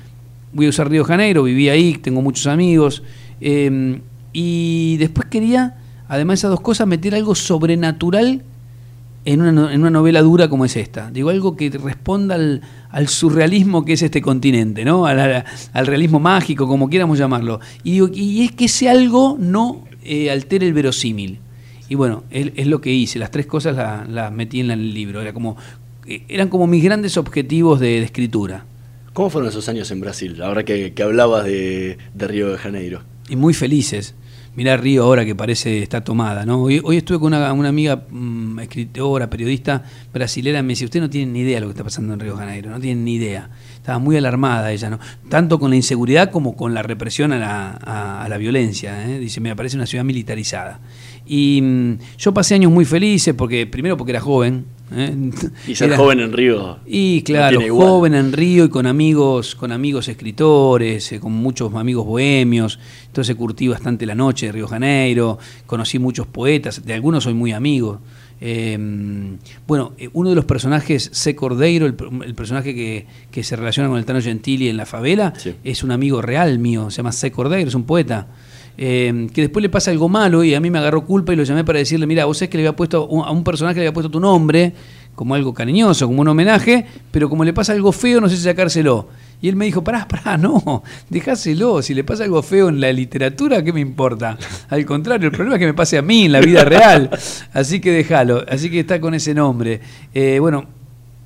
voy 0.56 0.66
a 0.66 0.70
usar 0.70 0.90
Río 0.90 1.04
Janeiro, 1.04 1.44
viví 1.44 1.70
ahí, 1.70 1.94
tengo 2.02 2.22
muchos 2.24 2.48
amigos. 2.48 3.04
eh, 3.42 4.00
y 4.34 4.98
después 4.98 5.28
quería, 5.30 5.76
además 6.10 6.34
de 6.34 6.40
esas 6.40 6.52
dos 6.52 6.62
cosas, 6.62 6.88
meter 6.88 7.16
algo 7.16 7.36
sobrenatural 7.36 8.42
en 9.24 9.42
una, 9.42 9.74
en 9.74 9.80
una 9.82 9.90
novela 9.90 10.22
dura 10.22 10.50
como 10.50 10.66
es 10.66 10.76
esta. 10.76 11.10
Digo, 11.10 11.30
algo 11.30 11.56
que 11.56 11.70
responda 11.70 12.36
al, 12.36 12.62
al 12.92 13.08
surrealismo 13.08 13.86
que 13.86 13.94
es 13.94 14.02
este 14.02 14.22
continente, 14.22 14.84
¿no? 14.84 15.06
Al, 15.06 15.20
al- 15.20 15.46
al 15.74 15.88
realismo 15.88 16.20
mágico, 16.20 16.68
como 16.68 16.90
quieramos 16.90 17.18
llamarlo. 17.18 17.60
Y, 17.84 17.92
digo, 17.94 18.10
y 18.14 18.44
es 18.44 18.52
que 18.52 18.66
ese 18.66 18.90
algo 18.90 19.38
no 19.40 19.84
eh, 20.04 20.30
altere 20.32 20.68
el 20.68 20.74
verosímil. 20.74 21.40
Y 21.88 21.96
bueno, 21.96 22.24
es, 22.30 22.68
lo 22.68 22.82
que 22.82 22.92
hice. 22.94 23.20
Las 23.20 23.32
tres 23.32 23.46
cosas 23.46 23.76
las 23.76 24.08
las 24.10 24.32
metí 24.32 24.60
en, 24.60 24.68
la- 24.68 24.74
el 24.74 24.94
libro. 24.94 25.22
Era 25.22 25.32
como, 25.34 25.56
eh, 26.08 26.24
eran 26.28 26.50
como 26.50 26.68
mis 26.68 26.84
grandes 26.84 27.16
objetivos 27.18 27.80
de 27.80 28.04
escritura. 28.04 28.66
¿Cómo 29.16 29.30
fueron 29.30 29.50
esos 29.50 29.70
años 29.70 29.90
en 29.92 30.02
Brasil? 30.02 30.42
Ahora 30.42 30.66
que, 30.66 30.94
hablabas 31.02 31.46
de, 31.46 31.98
de 32.14 32.28
Río 32.28 32.52
de 32.52 32.58
Janeiro. 32.58 33.02
y 33.30 33.38
muy 33.38 33.54
felices. 33.54 34.14
Mirá 34.58 34.76
Río 34.76 35.04
ahora 35.04 35.24
que 35.24 35.34
parece 35.36 35.82
está 35.82 36.04
tomada, 36.04 36.46
¿no? 36.46 36.64
Hoy, 36.64 36.98
estuve 36.98 37.20
con 37.20 37.34
una, 37.34 37.50
amiga 37.50 38.04
mm, 38.10 38.60
escritora, 38.60 39.30
periodista 39.30 39.84
brasilera, 40.14 40.62
me 40.64 40.70
dice, 40.70 40.84
usted 40.84 41.00
no 41.00 41.10
tiene 41.10 41.32
ni 41.32 41.40
idea 41.40 41.56
de 41.56 41.62
lo 41.62 41.68
que 41.68 41.72
está 41.72 41.86
pasando 41.86 42.14
en 42.14 42.20
Río 42.20 42.34
de 42.34 42.40
Janeiro, 42.40 42.70
no 42.70 42.80
tiene 42.82 43.04
ni 43.04 43.16
idea. 43.16 43.50
Estaba 43.76 44.00
muy 44.00 44.18
alarmada 44.18 44.74
ella, 44.74 44.90
¿no? 44.90 45.00
Tanto 45.30 45.60
con 45.60 45.70
la 45.70 45.78
inseguridad 45.78 46.30
como 46.30 46.58
con 46.58 46.74
la 46.74 46.84
represión 46.84 47.32
a 47.32 47.40
la, 47.40 47.72
a 48.22 48.28
la 48.28 48.38
violencia, 48.38 49.10
¿eh? 49.10 49.18
Dice, 49.18 49.40
me 49.40 49.56
parece 49.56 49.78
una 49.78 49.86
ciudad 49.86 50.04
militarizada. 50.04 50.82
Y 51.26 51.60
mm, 51.62 51.98
yo 52.18 52.34
pasé 52.34 52.56
años 52.56 52.72
muy 52.72 52.86
felices, 52.86 53.34
porque 53.34 53.66
primero 53.68 53.98
porque 53.98 54.12
era 54.12 54.22
joven. 54.22 54.66
¿eh? 54.92 55.32
Y 55.68 55.74
ser 55.76 55.88
Era- 55.88 55.98
joven 55.98 56.20
en 56.20 56.32
Río. 56.32 56.78
y 56.86 57.22
claro, 57.24 57.60
joven 57.76 58.14
en 58.14 58.32
Río 58.32 58.66
y 58.66 58.70
con 58.70 58.86
amigos, 58.86 59.56
con 59.56 59.72
amigos 59.72 60.08
escritores, 60.08 61.12
eh, 61.12 61.20
con 61.20 61.32
muchos 61.34 61.74
amigos 61.74 62.06
bohemios. 62.06 62.80
Entonces 63.08 63.36
curtí 63.36 63.68
bastante 63.68 64.06
la 64.06 64.14
noche 64.16 64.46
de 64.48 64.52
Río 64.52 64.68
Janeiro, 64.68 65.40
conocí 65.66 65.98
muchos 66.00 66.28
poetas, 66.28 66.86
de 66.86 66.94
algunos 66.94 67.24
soy 67.24 67.34
muy 67.34 67.52
amigo. 67.52 68.00
Eh, 68.42 68.78
bueno, 69.66 69.94
eh, 69.98 70.10
uno 70.14 70.30
de 70.30 70.36
los 70.36 70.46
personajes, 70.46 71.10
C. 71.14 71.36
Cordeiro, 71.36 71.86
el 71.88 71.96
personaje 72.36 72.76
que, 72.76 73.08
que 73.32 73.44
se 73.44 73.56
relaciona 73.56 73.90
con 73.90 73.98
el 73.98 74.06
Tano 74.06 74.22
Gentili 74.22 74.68
en 74.68 74.78
la 74.78 74.86
favela, 74.86 75.34
es 75.64 75.84
un 75.84 75.92
amigo 75.92 76.22
real 76.22 76.60
mío, 76.60 76.92
se 76.92 76.98
llama 76.98 77.12
C. 77.12 77.32
Cordeiro, 77.32 77.68
es 77.70 77.76
un 77.76 77.86
poeta. 77.86 78.28
Eh, 78.78 79.28
que 79.34 79.42
después 79.42 79.62
le 79.62 79.70
pasa 79.70 79.92
algo 79.92 80.10
malo 80.10 80.44
y 80.44 80.54
a 80.54 80.60
mí 80.60 80.70
me 80.70 80.80
agarró 80.80 81.06
culpa 81.06 81.34
y 81.34 81.36
lo 81.36 81.44
llamé 81.44 81.64
para 81.64 81.80
decirle, 81.80 82.08
mira, 82.08 82.26
vos 82.26 82.38
sabés 82.38 82.50
que 82.50 82.58
le 82.58 82.64
había 82.64 82.76
puesto 82.76 83.08
a 83.24 83.32
un 83.32 83.44
personaje 83.44 83.76
le 83.76 83.88
había 83.88 83.94
puesto 83.94 84.10
tu 84.10 84.20
nombre 84.20 84.74
como 85.16 85.34
algo 85.34 85.54
cariñoso, 85.54 86.08
como 86.08 86.22
un 86.22 86.28
homenaje, 86.28 86.86
pero 87.10 87.30
como 87.30 87.44
le 87.44 87.54
pasa 87.54 87.72
algo 87.72 87.92
feo, 87.92 88.20
no 88.22 88.30
sé 88.30 88.36
si 88.36 88.44
sacárselo. 88.44 89.08
Y 89.42 89.50
él 89.50 89.56
me 89.56 89.66
dijo, 89.66 89.84
pará, 89.84 90.08
pará, 90.08 90.38
no, 90.38 90.84
dejáselo, 91.10 91.82
si 91.82 91.94
le 91.94 92.04
pasa 92.04 92.24
algo 92.26 92.44
feo 92.44 92.70
en 92.70 92.80
la 92.80 92.92
literatura, 92.92 93.64
¿qué 93.64 93.72
me 93.74 93.80
importa? 93.80 94.38
Al 94.70 94.86
contrario, 94.86 95.28
el 95.28 95.32
problema 95.32 95.56
es 95.56 95.60
que 95.60 95.66
me 95.68 95.74
pase 95.74 95.98
a 95.98 96.02
mí 96.02 96.26
en 96.26 96.32
la 96.34 96.42
vida 96.42 96.64
real, 96.64 97.10
así 97.54 97.80
que 97.80 97.92
déjalo, 97.92 98.44
así 98.48 98.70
que 98.70 98.82
está 98.82 99.00
con 99.00 99.14
ese 99.14 99.34
nombre. 99.34 99.82
Eh, 100.14 100.40
bueno, 100.40 100.66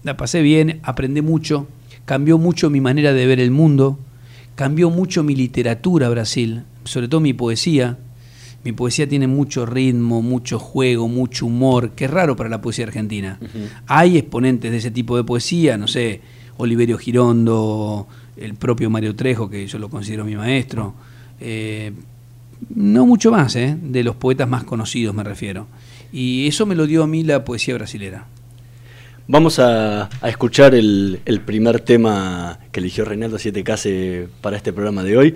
la 0.04 0.16
pasé 0.18 0.42
bien, 0.42 0.80
aprendí 0.84 1.22
mucho, 1.22 1.68
cambió 2.06 2.38
mucho 2.38 2.70
mi 2.70 2.82
manera 2.82 3.14
de 3.14 3.26
ver 3.26 3.40
el 3.40 3.52
mundo, 3.52 4.00
cambió 4.56 4.90
mucho 4.90 5.24
mi 5.24 5.36
literatura 5.36 6.10
Brasil, 6.10 6.64
sobre 6.89 7.08
todo 7.08 7.21
mi 7.21 7.34
poesía. 7.34 7.97
Mi 8.63 8.73
poesía 8.73 9.08
tiene 9.08 9.28
mucho 9.28 9.65
ritmo, 9.65 10.21
mucho 10.21 10.60
juego, 10.60 11.08
mucho 11.08 11.45
humor, 11.45 11.91
que 11.91 12.06
es 12.06 12.12
raro 12.12 12.36
para 12.36 12.49
la 12.49 12.62
poesía 12.62 12.86
argentina. 12.86 13.39
Hay 13.88 14.17
exponentes 14.17 14.69
de 14.69 14.78
ese 14.78 14.91
tipo 14.91 15.15
de 15.15 15.23
poesía, 15.23 15.78
no 15.78 15.88
sé, 15.88 16.19
Oliverio 16.58 16.97
Girondo, 16.97 18.08
el 18.36 18.56
propio 18.56 18.89
Mario 18.89 19.15
Trejo, 19.15 19.49
que 19.49 19.65
yo 19.65 19.80
lo 19.80 19.89
considero 19.89 20.25
mi 20.25 20.36
maestro. 20.36 20.93
Eh, 21.39 21.93
no 22.75 23.06
mucho 23.06 23.32
más, 23.32 23.56
¿eh? 23.56 23.78
de 23.82 24.04
los 24.04 24.15
poetas 24.15 24.49
más 24.49 24.65
conocidos 24.65 25.15
me 25.15 25.23
refiero. 25.23 25.67
Y 26.12 26.47
eso 26.47 26.65
me 26.65 26.75
lo 26.75 26.88
dio 26.88 27.04
a 27.04 27.08
mí 27.08 27.23
la 27.23 27.45
poesía 27.45 27.75
brasilera. 27.75 28.25
Vamos 29.32 29.60
a, 29.60 30.10
escuchar 30.23 30.73
el, 30.73 31.21
primer 31.45 31.82
tema 31.82 32.58
que 32.71 32.80
eligió 32.80 33.06
Reinaldo 33.06 33.38
Siete 33.38 33.63
Case 33.63 34.28
para 34.41 34.58
este 34.58 34.73
programa 34.73 35.04
de 35.04 35.17
hoy, 35.17 35.36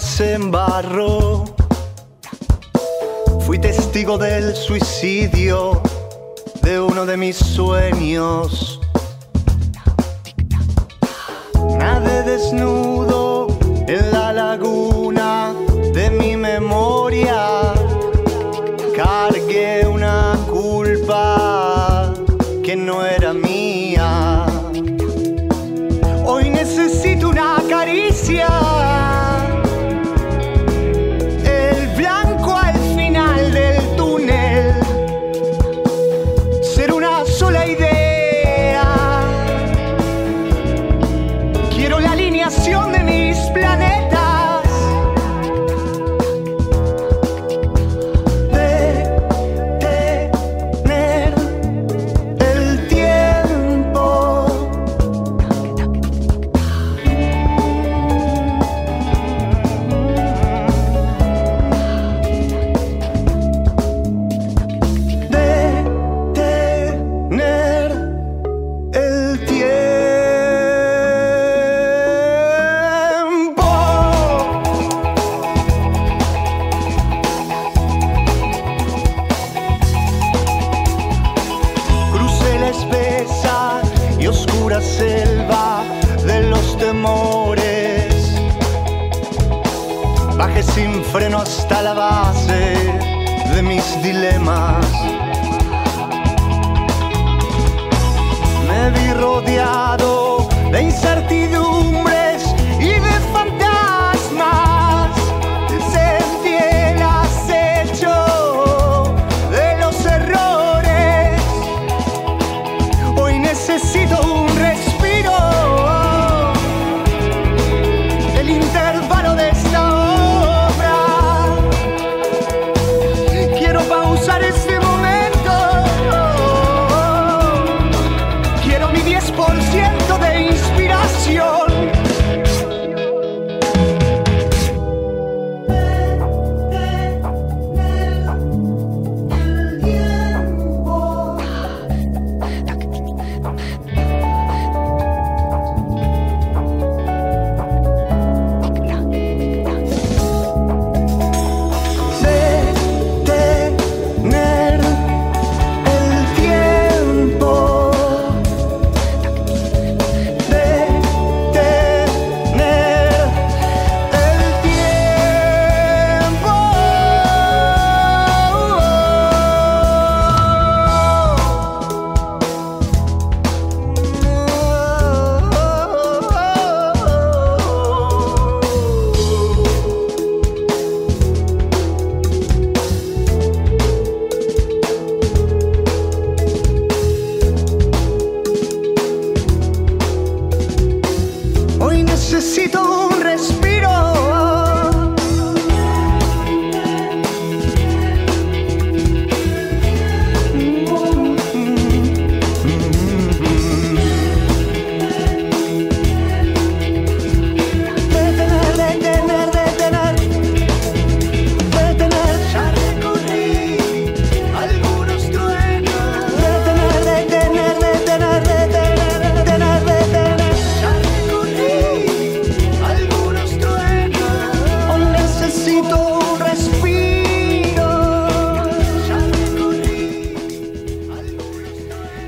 se 0.00 0.34
embarró. 0.34 1.44
Fui 3.46 3.58
testigo 3.58 4.18
del 4.18 4.54
suicidio 4.54 5.82
de 6.62 6.78
uno 6.78 7.06
de 7.06 7.16
mis 7.16 7.36
sueños. 7.36 8.80
Nadé 11.78 12.22
desnudo 12.22 12.99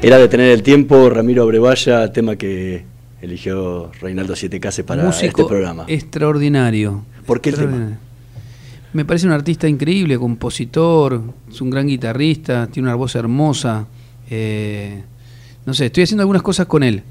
Era 0.02 0.18
de 0.18 0.26
tener 0.26 0.50
el 0.50 0.64
tiempo, 0.64 1.08
Ramiro 1.10 1.46
Brevalla, 1.46 2.12
tema 2.12 2.34
que 2.34 2.84
eligió 3.20 3.92
Reinaldo 4.00 4.34
Siete 4.34 4.58
Case 4.58 4.82
para 4.82 5.04
Músico 5.04 5.42
este 5.42 5.44
programa. 5.44 5.84
extraordinario. 5.86 7.04
¿Por 7.24 7.40
qué 7.40 7.50
el 7.50 7.56
tema? 7.56 7.98
Me 8.92 9.04
parece 9.04 9.26
un 9.26 9.32
artista 9.32 9.68
increíble, 9.68 10.18
compositor, 10.18 11.22
es 11.48 11.60
un 11.60 11.70
gran 11.70 11.86
guitarrista, 11.86 12.66
tiene 12.66 12.88
una 12.88 12.96
voz 12.96 13.14
hermosa. 13.14 13.86
eh, 14.28 15.02
no 15.64 15.72
sé, 15.72 15.86
estoy 15.86 16.02
haciendo 16.02 16.22
algunas 16.22 16.42
cosas 16.42 16.66
con 16.66 16.82
él. 16.82 17.04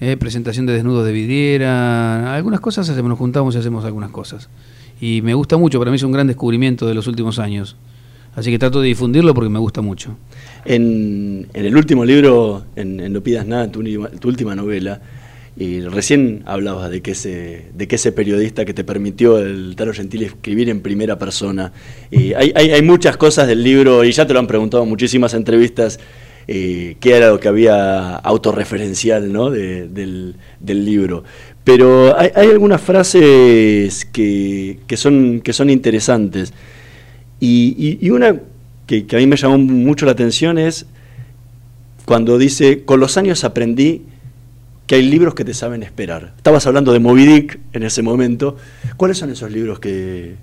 eh, 0.00 0.16
presentación 0.16 0.66
de 0.66 0.74
desnudos 0.74 1.04
de 1.04 1.12
vidriera, 1.12 2.34
algunas 2.34 2.60
cosas 2.60 2.88
hacemos, 2.88 3.08
nos 3.08 3.18
juntamos 3.18 3.54
y 3.56 3.58
hacemos 3.58 3.84
algunas 3.84 4.10
cosas. 4.10 4.48
Y 5.00 5.20
me 5.22 5.34
gusta 5.34 5.56
mucho, 5.56 5.78
para 5.80 5.90
mí 5.90 5.96
es 5.96 6.02
un 6.04 6.12
gran 6.12 6.28
descubrimiento 6.28 6.86
de 6.86 6.94
los 6.94 7.08
últimos 7.08 7.38
años. 7.40 7.76
Así 8.36 8.50
que 8.50 8.58
trato 8.58 8.80
de 8.80 8.86
difundirlo 8.88 9.34
porque 9.34 9.48
me 9.50 9.58
gusta 9.58 9.80
mucho. 9.80 10.16
En, 10.64 11.48
en 11.54 11.64
el 11.64 11.74
último 11.76 12.04
libro, 12.04 12.64
en, 12.76 13.00
en 13.00 13.12
No 13.12 13.20
pidas 13.22 13.46
nada, 13.46 13.72
tu, 13.72 13.82
tu 14.20 14.28
última 14.28 14.54
novela, 14.54 15.00
y 15.56 15.80
recién 15.80 16.42
hablabas 16.44 16.90
de 16.90 17.00
que 17.00 17.12
ese, 17.12 17.66
de 17.74 17.88
que 17.88 17.96
ese 17.96 18.12
periodista 18.12 18.66
que 18.66 18.74
te 18.74 18.84
permitió 18.84 19.38
el 19.38 19.74
Taro 19.74 19.94
Gentili 19.94 20.26
escribir 20.26 20.68
en 20.68 20.82
primera 20.82 21.18
persona. 21.18 21.72
Y 22.10 22.34
hay, 22.34 22.52
hay, 22.54 22.72
hay 22.72 22.82
muchas 22.82 23.16
cosas 23.16 23.48
del 23.48 23.64
libro, 23.64 24.04
y 24.04 24.12
ya 24.12 24.26
te 24.26 24.34
lo 24.34 24.38
han 24.38 24.46
preguntado 24.46 24.82
en 24.82 24.90
muchísimas 24.90 25.32
entrevistas, 25.32 25.98
eh, 26.46 26.96
qué 27.00 27.14
era 27.16 27.30
lo 27.30 27.40
que 27.40 27.48
había 27.48 28.16
autorreferencial 28.16 29.32
¿no? 29.32 29.50
de- 29.50 29.88
del, 29.88 30.34
del 30.60 30.84
libro. 30.84 31.24
Pero 31.64 32.16
hay, 32.18 32.28
hay 32.34 32.48
algunas 32.50 32.80
frases 32.82 34.04
que, 34.12 34.78
que 34.86 34.96
son, 34.98 35.40
que 35.40 35.52
son 35.54 35.70
interesantes. 35.70 36.52
Y, 37.40 38.08
una 38.10 38.40
que, 38.86 39.06
a 39.12 39.16
mí 39.16 39.26
me 39.26 39.36
llamó 39.36 39.58
mucho 39.58 40.06
la 40.06 40.12
atención 40.12 40.58
es 40.58 40.86
cuando 42.04 42.38
dice, 42.38 42.84
con 42.84 43.00
los 43.00 43.16
años 43.16 43.44
aprendí 43.44 44.02
que 44.86 44.94
hay 44.94 45.02
libros 45.02 45.34
que 45.34 45.44
te 45.44 45.52
saben 45.52 45.82
esperar. 45.82 46.34
Estabas 46.36 46.66
hablando 46.66 46.92
de 46.92 47.00
Moby 47.00 47.26
Dick 47.26 47.58
en 47.72 47.82
ese 47.82 48.02
momento. 48.02 48.56
¿Cuáles 48.96 49.18
son 49.18 49.30
esos 49.30 49.50
libros 49.50 49.80
que, 49.80 50.36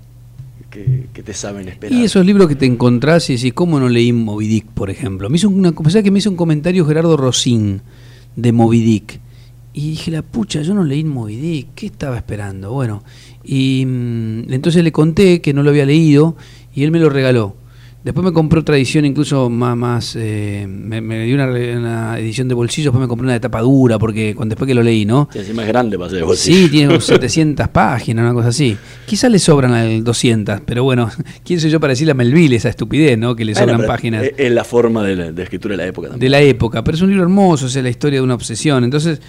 que, 0.70 1.22
te 1.22 1.32
saben 1.32 1.68
esperar? 1.68 1.98
Y 1.98 2.04
esos 2.04 2.24
libros 2.26 2.48
que 2.48 2.54
te 2.54 2.66
encontrás 2.66 3.30
y 3.30 3.36
decís, 3.36 3.54
¿cómo 3.54 3.80
no 3.80 3.88
leí 3.88 4.12
Moby 4.12 4.46
Dick, 4.46 4.66
por 4.66 4.90
ejemplo? 4.90 5.30
Me 5.30 5.36
hizo 5.36 5.48
una, 5.48 5.72
que 5.72 6.10
me 6.10 6.18
hizo 6.18 6.30
un 6.30 6.36
comentario 6.36 6.84
Gerardo 6.84 7.16
Rosín 7.16 7.80
de 8.36 8.52
Moby 8.52 8.82
Dick. 8.82 9.20
Y 9.72 9.90
dije, 9.90 10.10
la 10.10 10.22
pucha, 10.22 10.60
yo 10.62 10.74
no 10.74 10.84
leí 10.84 11.02
Moby 11.02 11.36
Dick, 11.36 11.68
¿qué 11.74 11.86
estaba 11.86 12.16
esperando? 12.16 12.72
Bueno, 12.72 13.02
y 13.42 13.84
mm, 13.86 14.52
entonces 14.52 14.84
le 14.84 14.92
conté 14.92 15.40
que 15.40 15.52
no 15.52 15.62
lo 15.62 15.70
había 15.70 15.86
leído 15.86 16.36
y 16.74 16.84
él 16.84 16.90
me 16.90 16.98
lo 16.98 17.08
regaló. 17.08 17.56
Después 18.04 18.22
me 18.22 18.34
compré 18.34 18.60
otra 18.60 18.76
edición 18.76 19.06
incluso 19.06 19.48
más, 19.48 19.74
más 19.78 20.14
eh, 20.14 20.66
me, 20.68 21.00
me 21.00 21.24
dio 21.24 21.36
una, 21.36 22.18
edición 22.18 22.48
de 22.48 22.54
bolsillo, 22.54 22.90
después 22.90 23.00
me 23.00 23.08
compré 23.08 23.24
una 23.24 23.32
de 23.32 23.40
tapa 23.40 23.62
dura, 23.62 23.98
porque 23.98 24.34
cuando, 24.34 24.52
después 24.52 24.68
que 24.68 24.74
lo 24.74 24.82
leí, 24.82 25.06
¿no? 25.06 25.26
Sí, 25.32 25.38
es 25.38 25.56
grande 25.56 25.96
para 25.96 26.10
ser 26.10 26.18
de 26.18 26.24
bolsillo. 26.26 26.56
Sí, 26.66 26.68
tiene 26.68 26.88
como 26.88 27.00
700 27.00 27.66
páginas, 27.68 28.24
una 28.24 28.34
cosa 28.34 28.48
así. 28.48 28.76
Quizás 29.06 29.30
le 29.30 29.38
sobran 29.38 29.72
al 29.72 30.04
200, 30.04 30.60
pero 30.66 30.84
bueno, 30.84 31.10
¿quién 31.46 31.58
soy 31.60 31.70
yo 31.70 31.80
para 31.80 31.92
decirle 31.92 32.10
a 32.10 32.14
Melville 32.14 32.56
esa 32.56 32.68
estupidez, 32.68 33.16
¿no? 33.16 33.34
Que 33.34 33.46
le 33.46 33.54
sobran 33.54 33.86
páginas 33.86 34.26
Es, 34.36 34.52
la 34.52 34.64
forma 34.64 35.02
de, 35.02 35.16
la- 35.16 35.32
de 35.32 35.42
escritura 35.42 35.72
de 35.72 35.78
la 35.78 35.86
época 35.86 36.08
también. 36.08 36.20
de 36.20 36.28
la 36.28 36.42
época. 36.42 36.84
Pero 36.84 36.96
es 36.96 37.00
un 37.02 37.08
libro 37.08 37.22
hermoso, 37.22 37.68
es 37.68 37.74
la 37.76 37.88
historia 37.88 38.18
de 38.18 38.22
una 38.22 38.34
obsesión. 38.34 38.84
Entonces, 38.84 39.22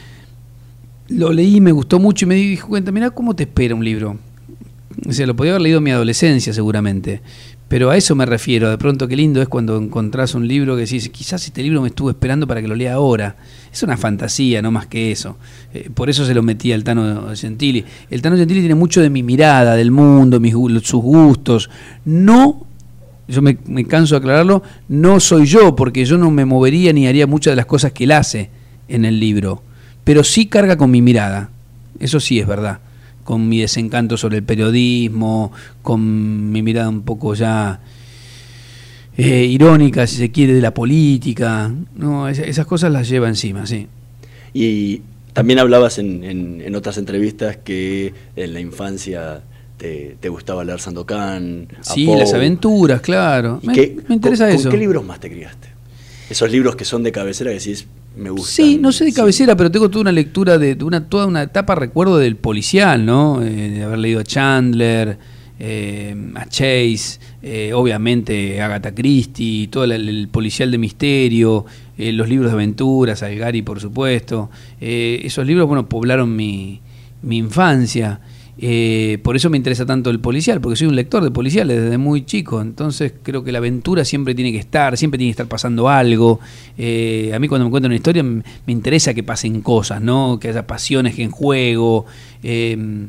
lo 1.08 1.31
leí, 1.31 1.62
me 1.62 1.71
gustó 1.71 1.97
mucho 1.97 2.25
y 2.25 2.27
me 2.27 2.36
di 2.36 2.58
cuenta, 2.58 2.91
mira 2.91 3.10
cómo 3.12 3.34
te 3.38 3.43
espera 3.43 3.73
un 3.73 3.86
libro. 3.86 4.17
O 5.08 5.12
sea, 5.12 5.26
lo 5.28 5.36
podía 5.36 5.52
haber 5.52 5.62
leído 5.62 5.80
en 5.80 5.84
mi 5.84 5.91
adolescencia 5.91 6.54
seguramente. 6.54 7.21
Pero 7.67 7.89
a 7.89 7.98
eso 7.98 8.15
me 8.15 8.26
refiero. 8.26 8.69
De 8.69 8.78
pronto, 8.78 9.08
qué 9.08 9.15
lindo 9.15 9.41
es 9.41 9.48
cuando 9.48 9.78
encontrás 9.78 10.36
un 10.36 10.48
libro 10.48 10.76
que 10.76 10.82
decís, 10.82 11.10
quizás 11.10 11.45
este 11.45 11.63
libro 11.63 11.82
me 11.82 11.88
estuvo 11.88 12.10
esperando 12.10 12.45
para 12.48 12.62
que 12.62 12.67
lo 12.67 12.76
lea 12.76 12.93
ahora. 12.93 13.36
Es 13.74 13.82
una 13.84 13.98
fantasía, 13.98 14.62
no 14.62 14.71
más 14.71 14.86
que 14.88 15.12
eso. 15.12 15.38
Eh, 15.74 15.89
por 15.93 16.10
eso 16.10 16.26
se 16.26 16.34
lo 16.34 16.43
metí 16.43 16.71
al 16.71 16.84
Tano 16.84 17.36
Gentili. 17.36 17.84
El 18.10 18.21
Tano 18.21 18.38
Gentili 18.38 18.60
tiene 18.60 18.76
mucho 18.76 19.02
de 19.02 19.10
mi 19.10 19.24
mirada 19.24 19.76
del 19.76 19.91
mundo, 19.91 20.39
mis, 20.39 20.54
sus 20.54 21.02
gustos. 21.02 21.69
No 22.06 22.65
yo 23.28 23.41
me, 23.41 23.58
me 23.65 23.86
canso 23.86 24.15
de 24.15 24.19
aclararlo, 24.19 24.62
no 24.88 25.19
soy 25.19 25.45
yo, 25.45 25.76
porque 25.76 26.06
yo 26.06 26.17
no 26.17 26.32
me 26.32 26.45
movería 26.45 26.93
ni 26.93 27.08
haría 27.08 27.28
muchas 27.28 27.54
de 27.54 27.56
las 27.56 27.65
cosas 27.65 27.91
que 27.91 28.04
él 28.04 28.12
hace 28.12 28.50
en 28.88 29.06
el 29.06 29.19
libro, 29.19 29.63
pero 30.04 30.24
sí 30.24 30.45
carga 30.45 30.78
con 30.78 30.91
mi 30.91 31.02
mirada, 31.02 31.50
eso 32.00 32.19
sí 32.19 32.39
es 32.39 32.48
verdad, 32.48 32.80
con 33.25 33.49
mi 33.49 33.59
desencanto 33.59 34.15
sobre 34.15 34.38
el 34.38 34.43
periodismo, 34.43 35.51
con 35.81 36.51
mi 36.53 36.61
mirada 36.61 36.88
un 36.88 37.01
poco 37.01 37.33
ya 37.33 37.81
eh, 39.17 39.45
irónica, 39.45 40.05
si 40.07 40.17
se 40.17 40.31
quiere, 40.31 40.53
de 40.53 40.61
la 40.61 40.73
política, 40.73 41.71
no, 41.95 42.27
es- 42.29 42.39
esas 42.39 42.65
cosas 42.65 42.91
las 42.91 43.09
lleva 43.09 43.27
encima, 43.27 43.65
sí. 43.65 43.88
Y 44.53 45.01
también 45.33 45.59
hablabas 45.59 45.97
en, 45.99 46.23
en- 46.23 46.61
en 46.61 46.75
otras 46.75 46.97
entrevistas 46.97 47.57
que 47.57 48.13
en 48.35 48.53
la 48.53 48.59
infancia 48.59 49.41
te, 49.77 50.17
te 50.19 50.29
gustaba 50.29 50.63
leer 50.63 50.79
Sandokan. 50.79 51.67
Sí, 51.81 52.05
las 52.05 52.33
aventuras, 52.33 53.01
claro. 53.01 53.59
¿Y 53.61 53.67
Me, 53.67 53.73
qué- 53.73 53.97
me 54.07 54.15
interesa 54.15 54.45
con, 54.47 54.55
eso. 54.55 54.63
¿Con 54.69 54.71
qué 54.71 54.77
libros 54.77 55.03
más 55.05 55.19
te 55.19 55.29
criaste? 55.29 55.67
Esos 56.29 56.51
libros 56.51 56.75
que 56.75 56.85
son 56.85 57.01
de 57.03 57.11
cabecera 57.11 57.51
que 57.51 57.57
decís, 57.57 57.88
me. 58.15 58.30
Sí, 58.41 58.78
no 58.80 58.91
sé 58.91 59.06
de 59.06 59.13
cabecera, 59.13 59.56
pero 59.56 59.71
tengo 59.71 59.89
toda 59.89 60.01
una 60.01 60.12
lectura 60.12 60.58
de, 60.58 60.75
de 60.75 60.84
una, 60.84 61.08
toda 61.08 61.25
una 61.25 61.43
etapa, 61.43 61.75
recuerdo 61.75 62.17
del 62.17 62.36
policial, 62.36 63.06
¿no? 63.06 63.41
Eh, 63.41 63.69
de 63.69 63.84
haber 63.84 63.99
leído 63.99 64.19
a 64.19 64.23
Chandler, 64.23 65.17
eh, 65.60 66.15
a 66.36 66.45
Chase, 66.47 67.19
eh, 67.41 67.71
obviamente 67.73 68.62
Agatha 68.62 68.93
Christie, 68.93 69.67
todo 69.67 69.86
el, 69.86 69.91
el 69.93 70.28
policial 70.28 70.71
de 70.71 70.78
misterio, 70.78 71.65
eh, 71.97 72.12
los 72.12 72.28
libros 72.28 72.51
de 72.51 72.56
aventuras, 72.56 73.23
Algari, 73.23 73.62
por 73.62 73.80
supuesto. 73.80 74.49
Eh, 74.82 75.21
esos 75.23 75.45
libros, 75.45 75.67
bueno, 75.67 75.88
poblaron 75.88 76.36
mi, 76.36 76.82
mi 77.21 77.38
infancia. 77.38 78.19
Eh, 78.57 79.19
por 79.21 79.35
eso 79.35 79.49
me 79.49 79.57
interesa 79.57 79.85
tanto 79.85 80.09
el 80.09 80.19
policial, 80.19 80.61
porque 80.61 80.77
soy 80.77 80.87
un 80.87 80.95
lector 80.95 81.23
de 81.23 81.31
policiales 81.31 81.81
desde 81.81 81.97
muy 81.97 82.25
chico. 82.25 82.61
Entonces 82.61 83.13
creo 83.21 83.43
que 83.43 83.51
la 83.51 83.57
aventura 83.57 84.05
siempre 84.05 84.33
tiene 84.33 84.51
que 84.51 84.59
estar, 84.59 84.97
siempre 84.97 85.17
tiene 85.17 85.29
que 85.29 85.31
estar 85.31 85.47
pasando 85.47 85.89
algo. 85.89 86.39
Eh, 86.77 87.31
a 87.33 87.39
mí 87.39 87.47
cuando 87.47 87.65
me 87.65 87.71
cuentan 87.71 87.89
una 87.89 87.97
historia 87.97 88.23
me 88.23 88.43
interesa 88.67 89.13
que 89.13 89.23
pasen 89.23 89.61
cosas, 89.61 90.01
¿no? 90.01 90.39
Que 90.39 90.49
haya 90.49 90.65
pasiones 90.65 91.15
que 91.15 91.23
en 91.23 91.31
juego. 91.31 92.05
Eh, 92.43 93.07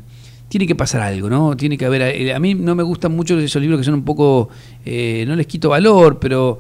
tiene 0.49 0.69
que 0.69 0.77
pasar 0.77 1.01
algo, 1.01 1.29
¿no? 1.29 1.57
Tiene 1.57 1.77
que 1.77 1.85
haber. 1.85 2.03
eh, 2.03 2.33
A 2.33 2.39
mí 2.39 2.55
no 2.55 2.77
me 2.77 2.85
gustan 2.85 3.15
mucho 3.15 3.37
esos 3.39 3.61
libros 3.61 3.81
que 3.81 3.85
son 3.85 3.95
un 3.95 4.05
poco. 4.05 4.49
no 4.85 5.37
les 5.37 5.47
quito 5.47 5.69
valor, 5.69 6.19
pero 6.21 6.59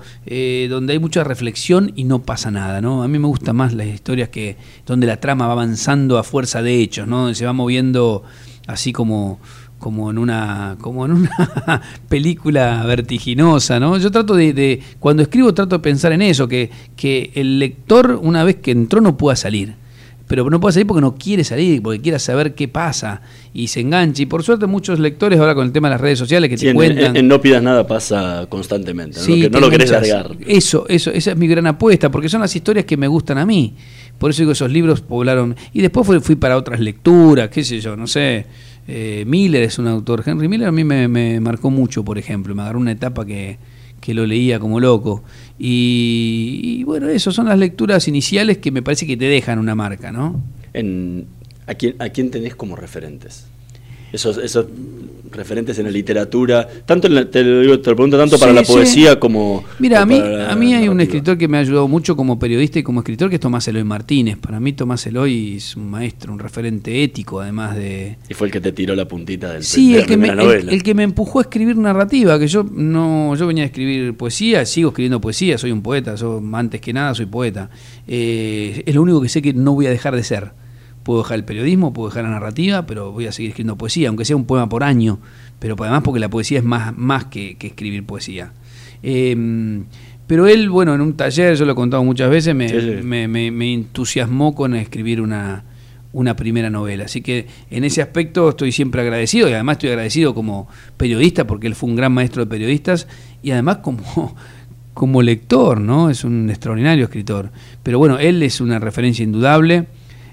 donde 0.69 0.93
hay 0.93 0.99
mucha 0.99 1.23
reflexión 1.25 1.93
y 1.95 2.05
no 2.05 2.23
pasa 2.23 2.51
nada, 2.51 2.81
¿no? 2.81 3.03
A 3.05 3.09
mí 3.09 3.19
me 3.19 3.29
gustan 3.29 3.57
más 3.57 3.73
las 3.75 3.87
historias 3.87 4.29
que 4.29 4.57
donde 4.87 5.07
la 5.07 5.19
trama 5.21 5.47
va 5.47 5.53
avanzando 5.53 6.19
a 6.19 6.25
fuerza 6.25 6.63
de 6.63 6.81
hechos, 6.81 7.07
¿no? 7.07 7.21
Donde 7.21 7.37
se 7.37 7.47
va 7.47 7.53
moviendo 7.53 8.25
así 8.67 8.93
como 8.93 9.39
como 9.79 10.11
en 10.11 10.17
una 10.19 10.77
como 10.81 11.05
en 11.05 11.13
una 11.13 11.83
película 12.09 12.83
vertiginosa, 12.87 13.79
¿no? 13.79 13.99
Yo 13.99 14.11
trato 14.11 14.35
de, 14.35 14.53
de- 14.53 14.81
cuando 14.99 15.23
escribo 15.23 15.53
trato 15.55 15.77
de 15.77 15.83
pensar 15.83 16.13
en 16.13 16.23
eso, 16.23 16.49
que, 16.49 16.71
que 16.97 17.31
el 17.35 17.59
lector 17.59 18.19
una 18.23 18.43
vez 18.45 18.57
que 18.57 18.71
entró 18.71 19.01
no 19.01 19.17
pueda 19.17 19.37
salir. 19.37 19.75
Pero 20.29 20.51
no 20.51 20.59
puede 20.59 20.73
salir 20.73 20.89
porque 20.89 21.03
no 21.03 21.15
quiere 21.15 21.45
salir, 21.45 21.81
porque 21.81 22.01
quiere 22.01 22.19
saber 22.19 22.57
qué 22.57 22.67
pasa 22.67 23.21
y 23.55 23.69
se 23.69 23.79
engancha. 23.79 24.23
Y 24.23 24.27
por 24.27 24.43
suerte 24.43 24.67
muchos 24.67 24.99
lectores 24.99 25.39
ahora 25.39 25.55
con 25.55 25.65
el 25.65 25.73
tema 25.73 25.87
de 25.89 25.93
las 25.95 26.01
redes 26.01 26.19
sociales 26.19 26.51
que 26.51 26.59
Sí, 26.59 26.65
te 26.65 26.71
en, 26.71 26.75
cuentan... 26.77 27.17
en- 27.17 27.29
No 27.29 27.41
pidas 27.41 27.63
nada 27.63 27.87
pasa 27.87 28.47
constantemente, 28.49 29.21
¿no? 29.21 29.25
Sí, 29.25 29.43
que 29.43 29.51
no 29.51 29.61
lo 29.61 29.71
querés 29.71 29.89
largar. 29.91 30.33
Eso, 30.45 30.85
eso, 30.89 31.13
esa 31.13 31.31
es 31.31 31.37
mi 31.37 31.47
gran 31.47 31.69
apuesta, 31.69 32.11
porque 32.11 32.29
son 32.29 32.41
las 32.41 32.57
historias 32.57 32.85
que 32.87 32.97
me 32.97 33.07
gustan 33.07 33.39
a 33.39 33.47
mí. 33.47 33.75
Por 34.19 34.31
eso 34.31 34.43
digo, 34.43 34.53
esos 34.53 34.71
libros 34.71 35.01
poblaron. 35.01 35.57
Y 35.73 35.83
después 35.83 36.23
fui, 36.23 36.37
para 36.37 36.57
otras 36.57 36.81
lecturas, 36.81 37.51
qué 37.51 37.65
sé 37.65 37.81
yo, 37.81 37.97
no 37.97 38.07
sé. 38.07 38.47
Eh, 38.89 39.25
Miller 39.27 39.63
es 39.63 39.79
un 39.79 39.89
autor. 39.89 40.23
Henry 40.25 40.49
Miller 40.49 40.69
a 40.69 40.73
mí 40.73 40.85
me, 40.85 41.41
marcó 41.41 41.71
mucho, 41.71 42.05
por 42.05 42.19
ejemplo. 42.19 42.55
Me 42.55 42.63
agarró 42.63 42.79
una 42.79 42.93
etapa 42.93 43.27
que, 43.27 43.59
que 44.01 44.15
lo 44.15 44.27
leía 44.27 44.59
como 44.59 44.81
loco. 44.81 45.23
Y, 45.59 46.83
bueno, 46.85 47.09
eso 47.09 47.33
son 47.33 47.47
las 47.47 47.59
lecturas 47.59 48.09
iniciales 48.09 48.59
que 48.59 48.71
me 48.71 48.83
parece 48.83 49.07
que 49.07 49.17
te 49.17 49.27
dejan 49.27 49.59
una 49.59 49.75
marca, 49.75 50.13
¿no? 50.13 50.43
¿a, 51.67 51.75
quién, 51.75 51.97
¿A 51.99 52.09
quién 52.11 52.31
tenés 52.31 52.55
como 52.55 52.77
referentes? 52.77 53.47
Esos 54.13 54.39
referentes 55.37 55.79
en 55.79 55.85
la 55.85 55.91
literatura, 55.91 56.67
tanto 56.85 57.07
en 57.07 57.15
la- 57.15 57.31
te, 57.31 57.45
lo 57.45 57.61
digo, 57.61 57.81
te 57.81 57.91
lo 57.91 57.97
pregunto 57.97 58.19
tanto 58.19 58.39
para 58.39 58.53
la 58.53 58.65
sí. 58.65 58.73
poesía 58.73 59.21
como... 59.21 59.65
Mira, 59.79 60.03
a 60.03 60.07
mí, 60.07 60.19
a 60.21 60.55
mí 60.57 60.75
hay 60.75 60.89
un 60.89 61.01
escritor 61.01 61.39
que 61.39 61.47
me 61.49 61.59
ha 61.59 61.61
ayudado 61.61 61.87
mucho 61.89 62.17
como 62.17 62.39
periodista 62.39 62.79
y 62.79 62.83
como 62.83 63.01
escritor, 63.01 63.29
que 63.29 63.37
es 63.37 63.41
Tomás 63.41 63.69
Eloy 63.69 63.85
Martínez. 63.85 64.39
Para 64.39 64.59
mí 64.61 64.73
Tomás 64.73 65.07
Eloy 65.07 65.57
es 65.57 65.77
un 65.77 65.91
maestro, 65.91 66.33
un 66.33 66.39
referente 66.39 67.03
ético, 67.03 67.41
además 67.41 67.77
de... 67.77 68.17
Y 68.29 68.35
fue 68.35 68.49
el 68.49 68.53
que 68.53 68.61
te 68.61 68.73
tiró 68.73 68.95
la 68.95 69.07
puntita 69.07 69.53
del 69.53 69.63
Sí, 69.63 69.93
de 69.93 70.01
el 70.01 70.07
que, 70.07 70.17
me, 70.17 70.29
el 70.29 70.83
que 70.83 70.95
me 70.95 71.03
empujó 71.03 71.39
a 71.39 71.43
escribir 71.43 71.77
narrativa, 71.77 72.39
que 72.39 72.47
yo 72.49 72.65
no, 72.71 73.35
yo 73.37 73.47
venía 73.47 73.65
a 73.65 73.67
escribir 73.67 74.15
poesía, 74.17 74.65
sigo 74.65 74.89
escribiendo 74.91 75.21
poesía, 75.21 75.59
soy 75.59 75.73
un 75.73 75.83
poeta, 75.83 76.15
yo 76.15 76.43
antes 76.53 76.81
que 76.81 76.93
nada 76.93 77.15
soy 77.15 77.27
poeta. 77.27 77.71
Eh, 78.09 78.83
es 78.87 78.95
lo 78.95 79.03
único 79.03 79.21
que 79.21 79.29
sé 79.29 79.43
que 79.43 79.53
no 79.53 79.75
voy 79.75 79.87
a 79.87 79.91
dejar 79.91 80.17
de 80.17 80.23
ser. 80.25 80.51
Puedo 81.07 81.23
dejar 81.23 81.37
el 81.39 81.45
periodismo, 81.45 81.93
puedo 81.93 82.09
dejar 82.09 82.25
la 82.25 82.31
narrativa, 82.31 82.85
pero 82.85 83.13
voy 83.13 83.27
a 83.29 83.33
seguir 83.33 83.51
escribiendo 83.51 83.77
poesía, 83.79 84.09
aunque 84.09 84.25
sea 84.25 84.35
un 84.35 84.45
poema 84.45 84.69
por 84.69 84.83
año, 84.83 85.21
pero 85.61 85.77
además 85.79 86.03
porque 86.05 86.19
la 86.19 86.29
poesía 86.29 86.59
es 86.59 86.65
más, 86.65 86.97
más 86.99 87.27
que, 87.27 87.55
que 87.57 87.69
escribir 87.69 88.05
poesía. 88.05 88.53
Eh, 89.05 89.83
pero 90.27 90.49
él, 90.49 90.69
bueno, 90.69 90.93
en 90.97 91.01
un 91.01 91.15
taller, 91.17 91.55
yo 91.55 91.65
lo 91.65 91.73
he 91.73 91.75
contado 91.77 92.03
muchas 92.03 92.29
veces, 92.29 92.55
me, 92.57 92.69
Sí, 92.69 92.81
sí. 92.81 92.91
me- 93.05 93.29
me- 93.29 93.53
me 93.53 93.73
entusiasmó 93.73 94.55
con 94.57 94.75
escribir 94.75 95.21
una, 95.21 95.63
una 96.13 96.35
primera 96.35 96.71
novela. 96.71 97.05
Así 97.05 97.21
que 97.23 97.47
en 97.71 97.85
ese 97.85 98.03
aspecto 98.03 98.49
estoy 98.49 98.73
siempre 98.73 99.01
agradecido 99.03 99.49
y 99.49 99.53
además 99.53 99.75
estoy 99.75 99.91
agradecido 99.91 100.35
como 100.35 100.67
periodista 100.97 101.47
porque 101.47 101.69
él 101.69 101.77
fue 101.77 101.89
un 101.89 101.95
gran 101.95 102.11
maestro 102.13 102.45
de 102.45 102.51
periodistas 102.51 103.07
y 103.45 103.53
además 103.53 103.77
como, 103.77 104.35
como 104.95 105.23
lector, 105.23 105.81
¿no? 105.81 106.11
Es 106.11 106.25
un 106.25 106.51
extraordinario 106.51 107.05
escritor. 107.05 107.53
Pero 107.85 108.01
bueno, 108.01 108.19
él 108.19 108.43
es 108.43 108.61
una 108.61 108.81
referencia 108.81 109.23
indudable. 109.23 109.87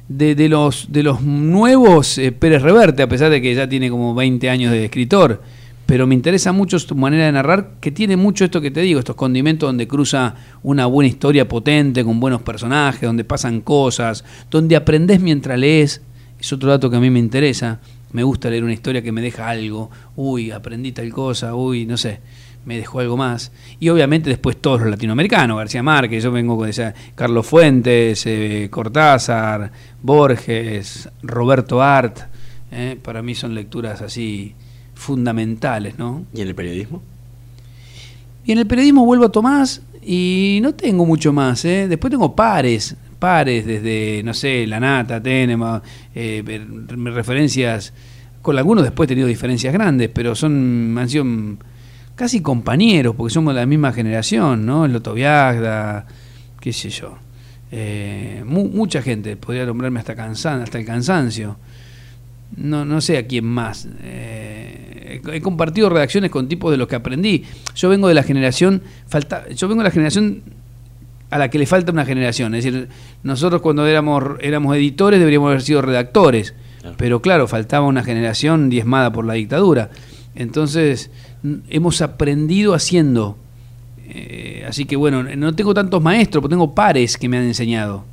De, 0.09 0.35
de 0.35 0.49
los, 0.49 0.91
de 0.91 1.01
los 1.01 1.21
nuevos 1.21 2.17
eh, 2.17 2.31
Pérez 2.31 2.61
Reverte, 2.61 3.03
a 3.03 3.07
pesar 3.07 3.31
de 3.31 3.41
que 3.41 3.55
ya 3.55 3.69
tiene 3.69 3.89
como 3.89 4.13
20 4.13 4.49
años 4.49 4.71
de 4.71 4.85
escritor, 4.85 5.41
pero 5.85 6.07
me 6.07 6.15
interesa 6.15 6.51
mucho 6.51 6.77
tu 6.85 6.95
manera 6.95 7.25
de 7.25 7.31
narrar, 7.31 7.71
que 7.79 7.91
tiene 7.91 8.17
mucho 8.17 8.45
esto 8.45 8.61
que 8.61 8.71
te 8.71 8.81
digo, 8.81 8.99
estos 8.99 9.15
condimentos 9.15 9.67
donde 9.67 9.87
cruza 9.87 10.35
una 10.61 10.85
buena 10.85 11.09
historia 11.09 11.47
potente, 11.47 12.03
con 12.03 12.19
buenos 12.19 12.41
personajes, 12.41 13.01
donde 13.01 13.23
pasan 13.23 13.61
cosas, 13.61 14.23
donde 14.49 14.75
aprendes 14.75 15.19
mientras 15.19 15.59
lees, 15.59 16.01
es 16.39 16.53
otro 16.53 16.69
dato 16.69 16.89
que 16.89 16.95
a 16.95 16.99
mí 16.99 17.09
me 17.09 17.19
interesa, 17.19 17.79
me 18.11 18.23
gusta 18.23 18.49
leer 18.49 18.63
una 18.63 18.73
historia 18.73 19.01
que 19.01 19.11
me 19.11 19.21
deja 19.21 19.49
algo, 19.49 19.89
uy, 20.15 20.51
aprendí 20.51 20.91
tal 20.93 21.11
cosa, 21.11 21.53
uy, 21.55 21.85
no 21.85 21.97
sé, 21.97 22.19
me 22.65 22.77
dejó 22.77 22.99
algo 22.99 23.17
más. 23.17 23.51
Y 23.79 23.89
obviamente 23.89 24.29
después 24.29 24.57
todos 24.57 24.81
los 24.81 24.89
latinoamericanos, 24.89 25.57
García 25.57 25.83
Márquez, 25.83 26.23
yo 26.23 26.31
vengo 26.31 26.57
con 26.57 26.69
esa, 26.69 26.93
Carlos 27.15 27.45
Fuentes, 27.45 28.25
eh, 28.25 28.67
Cortázar, 28.71 29.71
Borges, 30.01 31.09
Roberto 31.21 31.81
Art, 31.81 32.19
eh, 32.71 32.97
para 33.01 33.21
mí 33.21 33.35
son 33.35 33.53
lecturas 33.53 34.01
así 34.01 34.55
fundamentales, 34.95 35.97
¿no? 35.97 36.25
¿Y 36.33 36.41
en 36.41 36.47
el 36.47 36.55
periodismo? 36.55 37.01
Y 38.45 38.51
en 38.51 38.57
el 38.57 38.67
periodismo 38.67 39.05
vuelvo 39.05 39.25
a 39.25 39.31
Tomás 39.31 39.81
y 40.01 40.59
no 40.61 40.73
tengo 40.73 41.05
mucho 41.05 41.31
más, 41.31 41.63
¿eh? 41.65 41.87
Después 41.87 42.11
tengo 42.11 42.35
pares, 42.35 42.95
pares 43.19 43.65
desde, 43.65 44.21
no 44.23 44.33
sé, 44.33 44.67
La 44.67 44.79
Nata, 44.79 45.21
Tenema, 45.21 45.81
eh, 46.13 46.43
referencias, 46.87 47.93
con 48.41 48.57
algunos 48.57 48.83
después 48.83 49.07
he 49.07 49.09
tenido 49.09 49.27
diferencias 49.27 49.73
grandes, 49.73 50.09
pero 50.13 50.35
son, 50.35 50.97
han 50.97 51.09
sido 51.09 51.25
casi 52.15 52.41
compañeros, 52.41 53.15
porque 53.15 53.33
somos 53.33 53.53
de 53.53 53.61
la 53.61 53.65
misma 53.65 53.91
generación, 53.91 54.65
¿no? 54.65 54.85
El 54.85 54.93
Loto 54.93 55.13
Viagda, 55.13 56.05
qué 56.59 56.73
sé 56.73 56.89
yo. 56.89 57.17
Eh, 57.71 58.43
mucha 58.45 59.01
gente, 59.01 59.35
podría 59.35 59.65
nombrarme 59.65 59.99
hasta, 59.99 60.15
cansan, 60.15 60.61
hasta 60.61 60.77
el 60.77 60.85
cansancio. 60.85 61.57
No, 62.55 62.85
no 62.85 63.01
sé 63.01 63.17
a 63.17 63.25
quién 63.25 63.45
más. 63.45 63.87
Eh, 64.03 65.21
he 65.31 65.41
compartido 65.41 65.89
redacciones 65.89 66.29
con 66.29 66.47
tipos 66.47 66.71
de 66.71 66.77
los 66.77 66.87
que 66.87 66.95
aprendí. 66.95 67.45
Yo 67.75 67.89
vengo 67.89 68.07
de 68.07 68.13
la 68.13 68.23
generación, 68.23 68.83
falta, 69.07 69.49
yo 69.49 69.67
vengo 69.67 69.81
de 69.81 69.89
la 69.89 69.91
generación 69.91 70.43
a 71.31 71.39
la 71.39 71.49
que 71.49 71.57
le 71.57 71.65
falta 71.65 71.91
una 71.91 72.05
generación. 72.05 72.53
Es 72.53 72.63
decir, 72.63 72.89
nosotros 73.23 73.61
cuando 73.61 73.87
éramos, 73.87 74.23
éramos 74.39 74.75
editores 74.75 75.19
deberíamos 75.19 75.47
haber 75.47 75.63
sido 75.63 75.81
redactores. 75.81 76.53
Pero 76.97 77.21
claro, 77.21 77.47
faltaba 77.47 77.87
una 77.87 78.03
generación 78.03 78.69
diezmada 78.69 79.11
por 79.11 79.25
la 79.25 79.33
dictadura. 79.33 79.89
Entonces, 80.35 81.11
hemos 81.69 82.01
aprendido 82.01 82.73
haciendo. 82.73 83.37
Eh, 84.07 84.65
así 84.67 84.85
que 84.85 84.95
bueno, 84.95 85.23
no 85.23 85.55
tengo 85.55 85.73
tantos 85.73 86.01
maestros, 86.01 86.41
pero 86.41 86.49
tengo 86.49 86.73
pares 86.75 87.17
que 87.17 87.29
me 87.29 87.37
han 87.37 87.43
enseñado. 87.43 88.05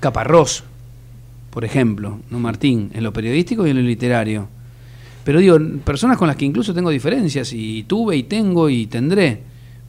Caparrós, 0.00 0.64
por 1.50 1.64
ejemplo, 1.64 2.18
¿no? 2.30 2.38
Martín, 2.38 2.90
en 2.92 3.02
lo 3.02 3.12
periodístico 3.12 3.66
y 3.66 3.70
en 3.70 3.76
lo 3.76 3.82
literario. 3.82 4.48
Pero 5.24 5.40
digo, 5.40 5.58
personas 5.84 6.18
con 6.18 6.28
las 6.28 6.36
que 6.36 6.44
incluso 6.44 6.74
tengo 6.74 6.90
diferencias, 6.90 7.52
y 7.52 7.82
tuve 7.84 8.16
y 8.16 8.22
tengo 8.24 8.68
y 8.68 8.86
tendré, 8.86 9.40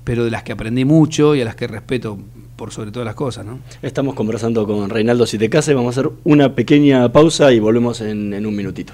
pero 0.04 0.26
de 0.26 0.32
las 0.32 0.44
que 0.44 0.54
aprendí 0.54 0.86
mucho 0.86 1.36
y 1.36 1.42
a 1.42 1.46
las 1.46 1.56
que 1.56 1.68
respeto 1.68 2.18
por 2.56 2.72
sobre 2.72 2.92
todas 2.92 3.06
las 3.06 3.14
cosas, 3.14 3.46
¿no? 3.46 3.60
Estamos 3.84 4.16
conversando 4.16 4.66
con 4.66 4.90
Reinaldo 4.90 5.28
Sitecase, 5.28 5.76
vamos 5.76 5.96
a 5.96 6.00
hacer 6.00 6.12
una 6.24 6.56
pequeña 6.56 7.12
pausa 7.12 7.52
y 7.52 7.60
volvemos 7.60 8.02
en, 8.02 8.34
en 8.34 8.46
un 8.48 8.56
minutito. 8.56 8.94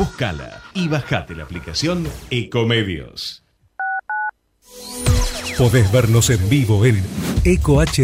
Búscala 0.00 0.62
y 0.72 0.88
bajate 0.88 1.34
la 1.34 1.42
aplicación 1.42 2.08
Ecomedios. 2.30 3.44
Podés 5.58 5.92
vernos 5.92 6.30
en 6.30 6.48
vivo 6.48 6.86
en 6.86 7.04
ecohd.com.ar. 7.44 8.00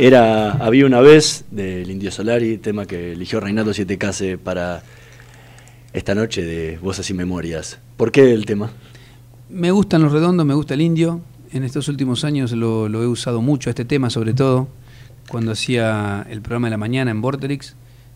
Era 0.00 0.52
Había 0.52 0.86
una 0.86 1.00
vez 1.00 1.44
del 1.50 1.90
Indio 1.90 2.12
Solari, 2.12 2.58
tema 2.58 2.86
que 2.86 3.14
eligió 3.14 3.40
Reinaldo 3.40 3.74
Siete 3.74 3.98
Case 3.98 4.38
para 4.38 4.84
esta 5.92 6.14
noche 6.14 6.44
de 6.44 6.78
Voces 6.78 7.10
y 7.10 7.14
Memorias. 7.14 7.80
¿Por 7.96 8.12
qué 8.12 8.32
el 8.32 8.46
tema? 8.46 8.70
Me 9.48 9.72
gustan 9.72 10.02
los 10.02 10.12
redondos, 10.12 10.46
me 10.46 10.54
gusta 10.54 10.74
el 10.74 10.82
indio. 10.82 11.20
En 11.50 11.64
estos 11.64 11.88
últimos 11.88 12.22
años 12.22 12.52
lo, 12.52 12.88
lo 12.88 13.02
he 13.02 13.08
usado 13.08 13.42
mucho, 13.42 13.70
este 13.70 13.84
tema 13.84 14.08
sobre 14.08 14.34
todo, 14.34 14.68
cuando 15.28 15.50
hacía 15.50 16.24
el 16.30 16.42
programa 16.42 16.68
de 16.68 16.72
la 16.72 16.76
mañana 16.76 17.10
en 17.10 17.20
Vorterix. 17.20 17.74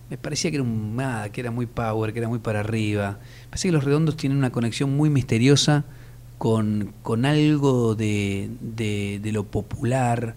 Me 0.09 0.16
parecía 0.16 0.53
que 0.53 0.59
era 0.59 0.64
un 0.64 0.95
nada, 0.95 1.30
que 1.30 1.41
era 1.41 1.51
muy 1.51 1.66
power, 1.66 2.12
que 2.12 2.20
era 2.20 2.28
muy 2.28 2.39
para 2.39 2.61
arriba. 2.61 3.18
Parece 3.51 3.66
que 3.66 3.72
los 3.72 3.83
redondos 3.83 4.16
tienen 4.16 4.39
una 4.39 4.51
conexión 4.51 4.97
muy 4.97 5.11
misteriosa 5.11 5.85
con, 6.39 6.95
con 7.03 7.24
algo 7.24 7.97
de, 7.97 8.51
de 8.61 9.33
lo 9.33 9.43
popular 9.43 10.37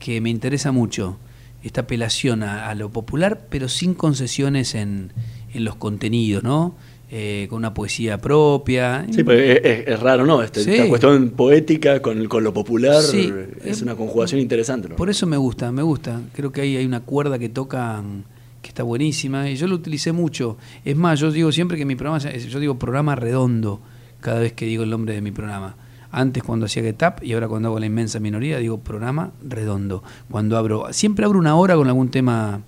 que 0.00 0.20
me 0.20 0.30
interesa 0.30 0.72
mucho. 0.72 1.16
Esta 1.62 1.82
apelación 1.82 2.42
a, 2.42 2.68
a 2.70 2.74
lo 2.74 2.88
popular, 2.90 3.46
pero 3.50 3.68
sin 3.68 3.94
concesiones 3.94 4.74
en, 4.74 5.12
en 5.54 5.64
los 5.64 5.76
contenidos, 5.76 6.42
¿no? 6.42 6.74
Eh, 7.12 7.48
con 7.50 7.58
una 7.58 7.74
poesía 7.74 8.18
propia. 8.18 9.04
Sí, 9.10 9.24
pues 9.24 9.60
es, 9.64 10.00
raro, 10.00 10.24
¿no? 10.24 10.42
Este- 10.42 10.62
Sí. 10.64 10.70
Esta 10.72 10.88
cuestión 10.88 11.30
poética 11.30 12.00
con, 12.00 12.26
con 12.28 12.44
lo 12.44 12.54
popular 12.54 13.02
Sí. 13.02 13.30
es 13.64 13.82
una 13.82 13.94
conjugación 13.96 14.40
interesante. 14.40 14.88
¿no? 14.88 14.96
Por 14.96 15.10
eso 15.10 15.26
me 15.26 15.36
gusta, 15.36 15.70
me 15.72 15.82
gusta. 15.82 16.20
Creo 16.34 16.50
que 16.52 16.60
ahí 16.62 16.76
hay 16.76 16.86
una 16.86 17.00
cuerda 17.00 17.38
que 17.38 17.48
tocan 17.48 18.24
que 18.62 18.68
está 18.68 18.82
buenísima 18.84 19.50
y 19.50 19.56
yo 19.56 19.66
lo 19.66 19.74
utilicé 19.74 20.12
mucho. 20.12 20.56
Es 20.84 20.94
más, 20.96 21.18
yo 21.18 21.32
digo 21.32 21.50
siempre 21.50 21.76
que 21.76 21.84
mi 21.84 21.96
programa, 21.96 22.18
yo 22.30 22.60
digo 22.60 22.78
programa 22.78 23.16
redondo 23.16 23.80
cada 24.20 24.38
vez 24.38 24.52
que 24.52 24.66
digo 24.66 24.84
el 24.84 24.90
nombre 24.90 25.12
de 25.14 25.20
mi 25.20 25.30
programa. 25.32 25.76
Antes 26.12 26.42
cuando 26.42 26.66
hacía 26.66 26.82
Get 26.82 27.02
Up 27.02 27.22
y 27.22 27.32
ahora 27.34 27.46
cuando 27.48 27.68
hago 27.68 27.78
la 27.78 27.86
inmensa 27.86 28.18
minoría 28.20 28.58
digo 28.58 28.80
programa 28.80 29.32
redondo. 29.46 30.02
Cuando 30.30 30.56
abro, 30.56 30.86
siempre 30.92 31.24
abro 31.24 31.38
una 31.38 31.54
hora 31.56 31.76
con 31.76 31.86
algún 31.86 32.10
tema 32.10 32.62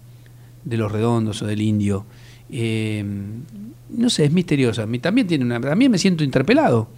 de 0.64 0.76
los 0.76 0.92
redondos 0.92 1.42
o 1.42 1.46
del 1.46 1.60
indio. 1.60 2.06
Eh, 2.50 3.04
no 3.90 4.10
sé, 4.10 4.24
es 4.26 4.32
misteriosa. 4.32 4.86
Mi- 4.86 4.98
También 5.00 5.26
tiene 5.26 5.44
una, 5.44 5.60
también 5.60 5.90
me 5.90 5.98
siento 5.98 6.22
interpelado, 6.22 6.88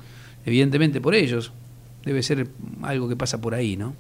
evidentemente 0.45 1.01
por 1.01 1.15
ellos. 1.15 1.53
Debe 2.05 2.23
ser 2.23 2.49
algo 2.83 3.09
que 3.09 3.17
pasa 3.17 3.41
por 3.41 3.55
ahí, 3.55 3.77
¿no? 3.79 3.95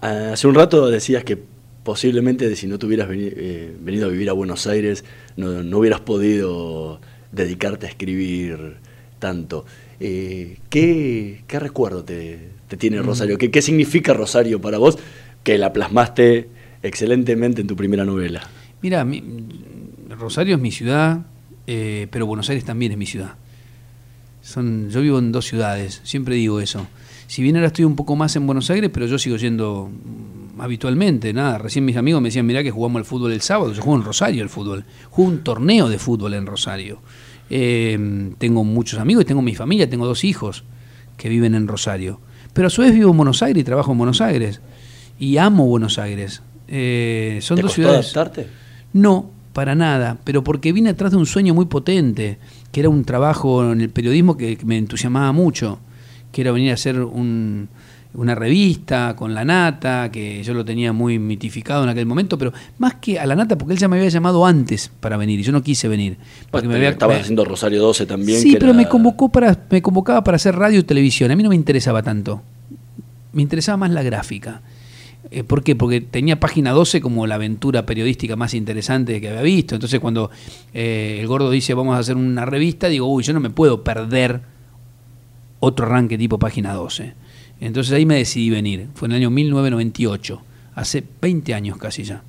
Ah, 0.00 0.30
Hace 0.34 0.46
un 0.46 0.54
rato 0.54 0.88
decías 0.88 1.24
que 1.24 1.42
posiblemente 1.82 2.54
si 2.54 2.68
no 2.68 2.78
tuvieras 2.78 3.08
veni- 3.08 3.32
eh, 3.34 3.76
venido 3.80 4.06
a 4.06 4.10
vivir 4.10 4.30
a 4.30 4.32
Buenos 4.32 4.68
Aires 4.68 5.04
no, 5.36 5.64
no 5.64 5.78
hubieras 5.78 6.00
podido 6.00 7.00
dedicarte 7.32 7.86
a 7.86 7.88
escribir 7.88 8.76
tanto. 9.18 9.64
Eh, 10.04 10.58
¿qué, 10.68 11.44
qué 11.46 11.58
recuerdo 11.60 12.02
te, 12.02 12.48
te 12.66 12.76
tiene 12.76 13.00
Mm. 13.00 13.04
Rosario? 13.06 13.38
¿Qué, 13.38 13.52
¿Qué 13.52 13.62
significa 13.62 14.12
Rosario 14.12 14.60
para 14.60 14.78
vos 14.78 14.98
que 15.44 15.58
la 15.58 15.72
plasmaste 15.72 16.48
excelentemente 16.82 17.60
en 17.60 17.68
tu 17.68 17.76
primera 17.76 18.04
novela? 18.04 18.42
Mira, 18.82 19.04
mi- 19.04 19.22
Rosario 20.18 20.56
es 20.56 20.60
mi 20.60 20.72
ciudad, 20.72 21.20
eh, 21.68 22.08
pero 22.10 22.26
Buenos 22.26 22.48
Aires 22.50 22.64
también 22.64 22.90
es 22.92 22.98
mi 22.98 23.06
ciudad. 23.06 23.34
Son, 24.40 24.90
yo 24.90 25.00
vivo 25.02 25.20
en 25.20 25.30
dos 25.30 25.46
ciudades, 25.46 26.00
siempre 26.02 26.34
digo 26.34 26.60
eso. 26.60 26.86
Si 27.28 27.42
bien 27.42 27.54
ahora 27.56 27.68
estoy 27.68 27.84
un 27.84 27.94
poco 27.94 28.16
más 28.16 28.34
en 28.34 28.44
Buenos 28.44 28.68
Aires, 28.70 28.90
pero 28.92 29.06
yo 29.06 29.18
sigo 29.18 29.36
yendo 29.36 29.88
mm, 29.88 30.60
habitualmente. 30.60 31.32
Nada, 31.32 31.58
recién 31.58 31.84
mis 31.84 31.96
amigos 31.96 32.20
me 32.20 32.28
decían, 32.28 32.44
mirá 32.44 32.62
que 32.64 32.72
jugamos 32.72 32.98
al 32.98 33.04
fútbol 33.04 33.32
el 33.32 33.40
sábado. 33.40 33.72
Yo 33.72 33.80
juego 33.82 33.98
en 34.00 34.04
Rosario 34.04 34.42
el 34.42 34.48
fútbol. 34.48 34.84
Juego 35.10 35.30
un 35.30 35.44
torneo 35.44 35.88
de 35.88 35.98
fútbol 35.98 36.34
en 36.34 36.44
Rosario. 36.46 37.00
Eh, 37.54 38.30
tengo 38.38 38.64
muchos 38.64 38.98
amigos 38.98 39.24
y 39.24 39.26
tengo 39.26 39.42
mi 39.42 39.54
familia, 39.54 39.88
tengo 39.90 40.06
dos 40.06 40.24
hijos 40.24 40.64
que 41.18 41.28
viven 41.28 41.54
en 41.54 41.68
Rosario. 41.68 42.18
Pero 42.54 42.68
a 42.68 42.70
su 42.70 42.80
vez 42.80 42.92
vivo 42.94 43.10
en 43.10 43.16
Buenos 43.18 43.42
Aires 43.42 43.60
y 43.60 43.64
trabajo 43.64 43.92
en 43.92 43.98
Buenos 43.98 44.22
Aires. 44.22 44.60
Y 45.18 45.36
amo 45.36 45.66
Buenos 45.66 45.98
Aires. 45.98 46.42
Eh, 46.68 47.38
son 47.42 47.56
¿Te 47.56 47.62
dos 47.62 47.70
costó 47.72 47.82
ciudades. 47.82 48.16
adaptarte? 48.16 48.46
No, 48.94 49.30
para 49.52 49.74
nada, 49.74 50.16
pero 50.24 50.42
porque 50.42 50.72
vine 50.72 50.88
atrás 50.90 51.10
de 51.12 51.18
un 51.18 51.26
sueño 51.26 51.52
muy 51.52 51.66
potente, 51.66 52.38
que 52.72 52.80
era 52.80 52.88
un 52.88 53.04
trabajo 53.04 53.70
en 53.70 53.82
el 53.82 53.90
periodismo 53.90 54.36
que, 54.38 54.56
que 54.56 54.64
me 54.64 54.78
entusiasmaba 54.78 55.32
mucho, 55.32 55.78
que 56.32 56.40
era 56.40 56.52
venir 56.52 56.70
a 56.70 56.74
hacer 56.74 57.00
un- 57.02 57.68
una 58.14 58.34
revista 58.34 59.16
con 59.16 59.34
la 59.34 59.44
nata, 59.44 60.10
que 60.12 60.42
yo 60.42 60.52
lo 60.52 60.64
tenía 60.64 60.92
muy 60.92 61.18
mitificado 61.18 61.82
en 61.82 61.88
aquel 61.88 62.04
momento, 62.04 62.36
pero 62.36 62.52
más 62.78 62.94
que 62.96 63.18
a 63.18 63.24
la 63.26 63.34
nata, 63.34 63.56
porque 63.56 63.72
él 63.74 63.78
ya 63.80 63.88
me 63.88 63.96
había 63.96 64.08
llamado 64.10 64.44
antes 64.44 64.90
para 65.00 65.16
venir 65.16 65.40
y 65.40 65.42
yo 65.42 65.52
no 65.52 65.62
quise 65.62 65.88
venir. 65.88 66.18
Porque 66.50 66.68
me 66.68 66.76
había, 66.76 66.90
Estabas 66.90 67.16
me- 67.16 67.20
haciendo 67.22 67.44
Rosario 67.44 67.80
12 67.80 68.04
también. 68.06 68.38
Sí, 68.40 68.52
que 68.52 68.58
pero 68.58 68.72
era- 68.72 68.78
me 68.82 68.88
convocó 68.88 69.30
para, 69.30 69.58
me 69.70 69.80
convocaba 69.80 70.22
para 70.24 70.36
hacer 70.36 70.54
radio 70.54 70.80
y 70.80 70.82
televisión. 70.82 71.30
A 71.30 71.36
mí 71.36 71.42
no 71.42 71.48
me 71.48 71.56
interesaba 71.56 72.02
tanto. 72.02 72.42
Me 73.32 73.40
interesaba 73.40 73.78
más 73.78 73.90
la 73.92 74.02
gráfica. 74.02 74.60
Eh, 75.30 75.44
¿Por 75.44 75.64
qué? 75.64 75.74
Porque 75.74 76.02
tenía 76.02 76.38
página 76.38 76.72
12 76.72 77.00
como 77.00 77.26
la 77.26 77.36
aventura 77.36 77.86
periodística 77.86 78.36
más 78.36 78.52
interesante 78.52 79.18
que 79.22 79.28
había 79.30 79.40
visto. 79.40 79.74
Entonces 79.74 79.98
cuando 80.00 80.30
eh, 80.74 81.16
el 81.20 81.26
gordo 81.28 81.50
dice 81.50 81.72
vamos 81.72 81.96
a 81.96 82.00
hacer 82.00 82.16
una 82.16 82.44
revista, 82.44 82.88
digo, 82.88 83.06
uy, 83.06 83.22
yo 83.22 83.32
no 83.32 83.40
me 83.40 83.48
puedo 83.48 83.82
perder 83.82 84.42
otro 85.60 85.86
arranque 85.86 86.18
tipo 86.18 86.38
página 86.38 86.74
12. 86.74 87.14
Entonces 87.62 87.92
ahí 87.92 88.04
me 88.04 88.16
decidí 88.16 88.50
venir. 88.50 88.88
Fue 88.94 89.06
en 89.06 89.12
el 89.12 89.18
año 89.18 89.30
1998, 89.30 90.42
hace 90.74 91.04
20 91.20 91.54
años 91.54 91.78
casi 91.78 92.02
ya. 92.02 92.24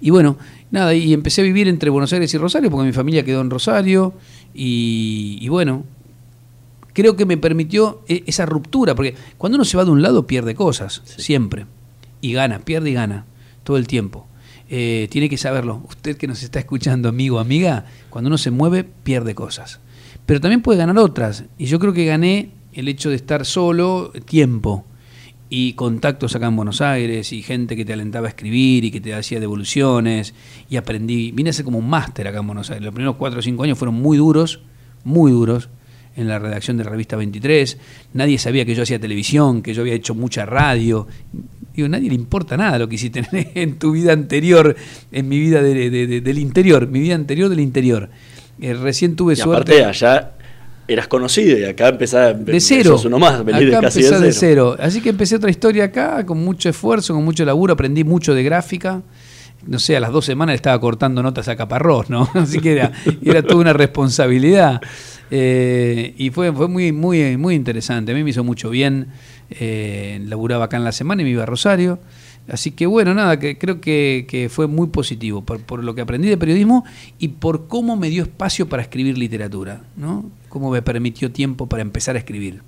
Y 0.00 0.10
bueno, 0.10 0.36
nada, 0.72 0.92
y 0.92 1.12
empecé 1.12 1.42
a 1.42 1.44
vivir 1.44 1.68
entre 1.68 1.88
Buenos 1.88 2.12
Aires 2.12 2.34
y 2.34 2.38
Rosario, 2.38 2.68
porque 2.68 2.86
mi 2.86 2.92
familia 2.92 3.24
quedó 3.24 3.40
en 3.40 3.50
Rosario, 3.50 4.14
y, 4.52 5.38
y 5.40 5.48
bueno, 5.48 5.84
creo 6.92 7.14
que 7.14 7.24
me 7.26 7.36
permitió 7.36 8.02
e- 8.08 8.24
esa 8.26 8.44
ruptura, 8.44 8.96
porque 8.96 9.14
cuando 9.38 9.54
uno 9.54 9.64
se 9.64 9.76
va 9.76 9.84
de 9.84 9.92
un 9.92 10.02
lado 10.02 10.26
pierde 10.26 10.56
cosas, 10.56 11.02
siempre, 11.04 11.66
y 12.20 12.32
gana, 12.32 12.58
pierde 12.58 12.90
y 12.90 12.94
gana, 12.94 13.26
todo 13.62 13.76
el 13.76 13.86
tiempo. 13.86 14.26
Eh, 14.68 15.06
tiene 15.12 15.28
que 15.28 15.36
saberlo, 15.36 15.80
usted 15.88 16.16
que 16.16 16.26
nos 16.26 16.42
está 16.42 16.58
escuchando, 16.58 17.08
amigo, 17.08 17.38
amiga, 17.38 17.86
cuando 18.10 18.26
uno 18.26 18.38
se 18.38 18.50
mueve 18.50 18.82
pierde 18.82 19.36
cosas, 19.36 19.78
pero 20.26 20.40
también 20.40 20.62
puede 20.62 20.78
ganar 20.80 20.98
otras, 20.98 21.44
y 21.56 21.66
yo 21.66 21.78
creo 21.78 21.92
que 21.92 22.06
gané 22.06 22.50
el 22.72 22.88
hecho 22.88 23.10
de 23.10 23.16
estar 23.16 23.44
solo 23.44 24.12
tiempo, 24.24 24.84
y 25.54 25.74
contactos 25.74 26.34
acá 26.34 26.46
en 26.46 26.56
Buenos 26.56 26.80
Aires 26.80 27.30
y 27.34 27.42
gente 27.42 27.76
que 27.76 27.84
te 27.84 27.92
alentaba 27.92 28.26
a 28.26 28.30
escribir 28.30 28.86
y 28.86 28.90
que 28.90 29.02
te 29.02 29.12
hacía 29.12 29.38
devoluciones 29.38 30.32
y 30.70 30.76
aprendí, 30.76 31.30
vine 31.32 31.50
a 31.50 31.52
ser 31.52 31.66
como 31.66 31.76
un 31.78 31.90
máster 31.90 32.26
acá 32.26 32.38
en 32.38 32.46
Buenos 32.46 32.70
Aires. 32.70 32.82
Los 32.82 32.94
primeros 32.94 33.16
cuatro 33.16 33.40
o 33.40 33.42
cinco 33.42 33.62
años 33.64 33.76
fueron 33.76 33.94
muy 33.96 34.16
duros, 34.16 34.60
muy 35.04 35.30
duros 35.30 35.68
en 36.16 36.26
la 36.28 36.38
redacción 36.38 36.78
de 36.78 36.84
Revista 36.84 37.16
23. 37.16 37.76
Nadie 38.14 38.38
sabía 38.38 38.64
que 38.64 38.74
yo 38.74 38.82
hacía 38.82 38.98
televisión, 38.98 39.60
que 39.60 39.74
yo 39.74 39.82
había 39.82 39.92
hecho 39.92 40.14
mucha 40.14 40.46
radio. 40.46 41.06
Digo, 41.76 41.86
nadie 41.88 42.08
le 42.08 42.14
importa 42.14 42.56
nada 42.56 42.78
lo 42.78 42.88
que 42.88 42.94
hiciste 42.94 43.22
en 43.54 43.78
tu 43.78 43.92
vida 43.92 44.14
anterior, 44.14 44.74
en 45.10 45.28
mi 45.28 45.38
vida 45.38 45.62
de- 45.62 45.90
de- 45.90 46.06
de- 46.06 46.20
del 46.22 46.38
interior, 46.38 46.88
mi 46.88 47.00
vida 47.00 47.14
anterior 47.14 47.50
del 47.50 47.60
interior. 47.60 48.08
Eh, 48.58 48.72
recién 48.72 49.16
tuve 49.16 49.34
Y 49.34 49.36
suerte. 49.36 49.82
aparte 49.82 49.84
allá 49.84 50.32
eras 50.92 51.08
conocido 51.08 51.58
y 51.58 51.64
acá 51.64 51.88
empezás 51.88 52.44
de 52.44 52.60
cero. 52.60 53.00
uno 53.04 53.18
más, 53.18 53.44
venís 53.44 53.66
de 53.66 53.76
Acá 53.76 53.86
casi 53.86 54.00
empecé 54.00 54.20
de 54.20 54.26
de 54.26 54.32
cero. 54.32 54.74
cero. 54.76 54.86
Así 54.86 55.00
que 55.00 55.10
empecé 55.10 55.36
otra 55.36 55.50
historia 55.50 55.84
acá, 55.84 56.24
con 56.26 56.38
mucho 56.38 56.68
esfuerzo, 56.68 57.14
con 57.14 57.24
mucho 57.24 57.44
laburo, 57.44 57.72
aprendí 57.74 58.04
mucho 58.04 58.34
de 58.34 58.42
gráfica. 58.42 59.02
No 59.66 59.78
sé, 59.78 59.96
a 59.96 60.00
las 60.00 60.10
dos 60.10 60.24
semanas 60.24 60.54
le 60.54 60.56
estaba 60.56 60.80
cortando 60.80 61.22
notas 61.22 61.46
a 61.48 61.54
Caparrós, 61.54 62.10
¿no? 62.10 62.28
Así 62.34 62.58
que 62.58 62.72
era, 62.72 62.92
era 63.22 63.42
toda 63.42 63.60
una 63.60 63.72
responsabilidad. 63.72 64.80
Eh, 65.30 66.14
y 66.18 66.30
fue, 66.30 66.52
fue 66.52 66.68
muy, 66.68 66.92
muy, 66.92 67.36
muy 67.36 67.54
interesante. 67.54 68.12
A 68.12 68.14
mí 68.14 68.24
me 68.24 68.30
hizo 68.30 68.42
mucho 68.44 68.70
bien. 68.70 69.08
Eh, 69.50 70.20
laburaba 70.26 70.64
acá 70.64 70.76
en 70.76 70.84
la 70.84 70.92
semana 70.92 71.22
y 71.22 71.24
me 71.24 71.30
iba 71.30 71.44
a 71.44 71.46
Rosario. 71.46 71.98
Así 72.48 72.72
que 72.72 72.86
bueno, 72.86 73.14
nada, 73.14 73.38
que 73.38 73.56
creo 73.56 73.80
que, 73.80 74.26
que 74.28 74.48
fue 74.48 74.66
muy 74.66 74.88
positivo 74.88 75.42
por, 75.42 75.60
por 75.60 75.84
lo 75.84 75.94
que 75.94 76.00
aprendí 76.00 76.28
de 76.28 76.36
periodismo 76.36 76.84
y 77.18 77.28
por 77.28 77.68
cómo 77.68 77.96
me 77.96 78.10
dio 78.10 78.22
espacio 78.24 78.68
para 78.68 78.82
escribir 78.82 79.16
literatura, 79.16 79.82
¿no? 79.96 80.28
Cómo 80.48 80.70
me 80.70 80.82
permitió 80.82 81.30
tiempo 81.30 81.68
para 81.68 81.82
empezar 81.82 82.16
a 82.16 82.18
escribir. 82.18 82.62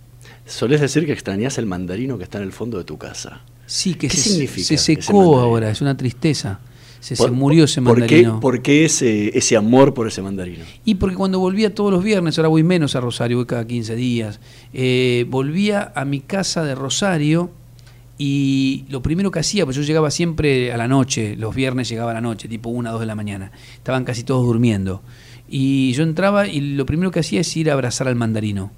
Solés 0.46 0.80
decir 0.80 1.06
que 1.06 1.12
extrañás 1.12 1.58
el 1.58 1.66
mandarino 1.66 2.18
que 2.18 2.24
está 2.24 2.38
en 2.38 2.44
el 2.44 2.52
fondo 2.52 2.78
de 2.78 2.84
tu 2.84 2.98
casa. 2.98 3.42
Sí, 3.66 3.94
que 3.94 4.08
¿Qué 4.08 4.16
se, 4.16 4.28
significa 4.30 4.66
se 4.68 4.76
secó 4.78 5.40
ahora, 5.40 5.70
es 5.70 5.80
una 5.80 5.96
tristeza. 5.96 6.60
Se, 7.00 7.30
murió 7.30 7.64
ese 7.64 7.82
¿por 7.82 7.94
qué- 7.96 8.00
mandarino. 8.00 8.40
¿Por 8.40 8.62
qué 8.62 8.84
ese, 8.86 9.36
ese 9.36 9.56
amor 9.56 9.92
por 9.92 10.06
ese 10.06 10.22
mandarino? 10.22 10.64
Y 10.86 10.94
porque 10.94 11.16
cuando 11.16 11.38
volvía 11.38 11.74
todos 11.74 11.90
los 11.92 12.02
viernes, 12.02 12.38
ahora 12.38 12.48
voy 12.48 12.62
menos 12.62 12.94
a 12.96 13.00
Rosario, 13.00 13.36
voy 13.38 13.46
cada 13.46 13.66
15 13.66 13.94
días, 13.96 14.40
eh, 14.72 15.26
volvía 15.28 15.92
a 15.94 16.04
mi 16.06 16.20
casa 16.20 16.62
de 16.64 16.74
Rosario 16.74 17.50
y 18.16 18.84
lo 18.88 19.02
primero 19.02 19.30
que 19.30 19.40
hacía, 19.40 19.64
pues 19.64 19.76
yo 19.76 19.82
llegaba 19.82 20.10
siempre 20.10 20.72
a 20.72 20.76
la 20.76 20.86
noche, 20.86 21.34
los 21.36 21.54
viernes 21.54 21.88
llegaba 21.88 22.12
a 22.12 22.14
la 22.14 22.20
noche, 22.20 22.48
tipo 22.48 22.68
1, 22.68 22.92
2 22.92 23.00
de 23.00 23.06
la 23.06 23.14
mañana, 23.14 23.50
estaban 23.74 24.04
casi 24.04 24.22
todos 24.22 24.46
durmiendo. 24.46 25.02
Y 25.48 25.92
yo 25.92 26.04
entraba 26.04 26.46
y 26.46 26.60
lo 26.60 26.86
primero 26.86 27.10
que 27.10 27.20
hacía 27.20 27.40
es 27.40 27.56
ir 27.56 27.70
a 27.70 27.74
abrazar 27.74 28.08
al 28.08 28.14
mandarino, 28.14 28.70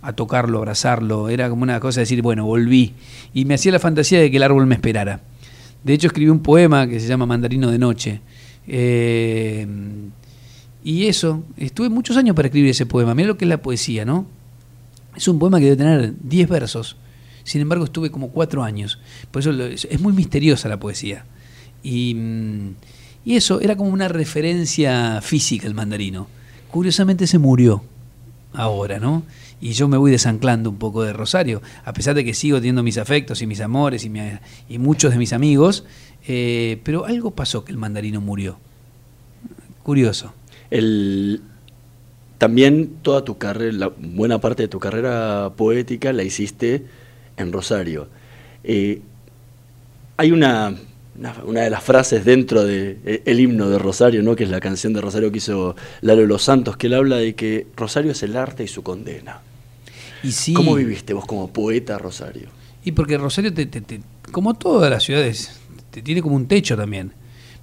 a 0.00 0.12
tocarlo, 0.12 0.58
abrazarlo, 0.58 1.28
era 1.28 1.50
como 1.50 1.62
una 1.62 1.80
cosa 1.80 2.00
de 2.00 2.02
decir, 2.02 2.22
bueno, 2.22 2.46
volví. 2.46 2.94
Y 3.32 3.44
me 3.44 3.54
hacía 3.54 3.72
la 3.72 3.80
fantasía 3.80 4.20
de 4.20 4.30
que 4.30 4.36
el 4.36 4.42
árbol 4.42 4.66
me 4.66 4.76
esperara. 4.76 5.20
De 5.82 5.92
hecho, 5.92 6.06
escribí 6.06 6.30
un 6.30 6.40
poema 6.40 6.86
que 6.86 7.00
se 7.00 7.08
llama 7.08 7.26
Mandarino 7.26 7.70
de 7.70 7.78
Noche. 7.78 8.20
Eh, 8.66 9.66
y 10.84 11.06
eso, 11.06 11.44
estuve 11.56 11.88
muchos 11.88 12.16
años 12.16 12.36
para 12.36 12.48
escribir 12.48 12.70
ese 12.70 12.86
poema. 12.86 13.14
Mira 13.14 13.28
lo 13.28 13.36
que 13.36 13.44
es 13.44 13.48
la 13.48 13.60
poesía, 13.60 14.04
¿no? 14.04 14.26
Es 15.16 15.28
un 15.28 15.38
poema 15.38 15.58
que 15.58 15.64
debe 15.64 15.76
tener 15.76 16.14
10 16.20 16.48
versos. 16.48 16.96
Sin 17.44 17.60
embargo, 17.60 17.84
estuve 17.84 18.10
como 18.10 18.30
cuatro 18.30 18.62
años. 18.64 18.98
Por 19.30 19.40
eso 19.40 19.52
es 19.52 20.00
muy 20.00 20.12
misteriosa 20.12 20.68
la 20.68 20.80
poesía. 20.80 21.24
Y, 21.82 22.14
mm, 22.14 22.74
y 23.24 23.36
eso 23.36 23.60
era 23.60 23.76
como 23.76 23.90
una 23.90 24.08
referencia 24.08 25.20
física 25.22 25.66
el 25.66 25.74
mandarino. 25.74 26.28
Curiosamente 26.70 27.26
se 27.26 27.38
murió 27.38 27.84
ahora, 28.52 28.98
¿no? 28.98 29.22
Y 29.60 29.72
yo 29.72 29.88
me 29.88 29.96
voy 29.96 30.10
desanclando 30.10 30.68
un 30.68 30.76
poco 30.76 31.02
de 31.02 31.12
Rosario, 31.12 31.62
a 31.84 31.92
pesar 31.92 32.14
de 32.14 32.24
que 32.24 32.34
sigo 32.34 32.58
teniendo 32.58 32.82
mis 32.82 32.98
afectos 32.98 33.40
y 33.40 33.46
mis 33.46 33.60
amores 33.60 34.04
y, 34.04 34.12
y 34.68 34.78
muchos 34.78 35.12
de 35.12 35.18
mis 35.18 35.32
amigos, 35.32 35.84
eh, 36.26 36.80
pero 36.84 37.06
algo 37.06 37.30
pasó 37.30 37.64
que 37.64 37.72
el 37.72 37.78
mandarino 37.78 38.20
murió. 38.20 38.58
Curioso. 39.82 40.34
El, 40.70 41.42
también 42.38 42.96
toda 43.02 43.24
tu 43.24 43.38
carrera, 43.38 43.90
buena 43.98 44.40
parte 44.40 44.64
de 44.64 44.68
tu 44.68 44.78
carrera 44.78 45.52
poética 45.56 46.12
la 46.12 46.24
hiciste 46.24 46.84
en 47.36 47.52
Rosario. 47.52 48.08
Eh, 48.62 49.00
hay 50.16 50.30
una, 50.32 50.74
una, 51.18 51.34
una 51.44 51.60
de 51.62 51.70
las 51.70 51.82
frases 51.82 52.24
dentro 52.24 52.64
del 52.64 53.02
de, 53.04 53.14
eh, 53.14 53.22
el 53.26 53.40
himno 53.40 53.68
de 53.68 53.78
Rosario, 53.78 54.22
¿no? 54.22 54.36
que 54.36 54.44
es 54.44 54.50
la 54.50 54.60
canción 54.60 54.92
de 54.92 55.00
Rosario 55.00 55.30
que 55.32 55.38
hizo 55.38 55.74
Lalo 56.00 56.22
de 56.22 56.28
los 56.28 56.42
Santos, 56.42 56.76
que 56.76 56.86
él 56.86 56.94
habla 56.94 57.16
de 57.16 57.34
que 57.34 57.66
Rosario 57.76 58.12
es 58.12 58.22
el 58.22 58.36
arte 58.36 58.64
y 58.64 58.68
su 58.68 58.82
condena. 58.82 59.40
Y 60.22 60.32
sí, 60.32 60.54
¿Cómo 60.54 60.74
viviste 60.74 61.12
vos 61.12 61.26
como 61.26 61.48
poeta 61.52 61.98
Rosario? 61.98 62.48
Y 62.84 62.92
porque 62.92 63.18
Rosario, 63.18 63.52
te, 63.52 63.66
te- 63.66 63.80
te- 63.80 64.00
como 64.32 64.54
todas 64.54 64.90
las 64.90 65.02
ciudades, 65.02 65.60
te 65.90 66.02
tiene 66.02 66.22
como 66.22 66.36
un 66.36 66.46
techo 66.46 66.76
también. 66.76 67.12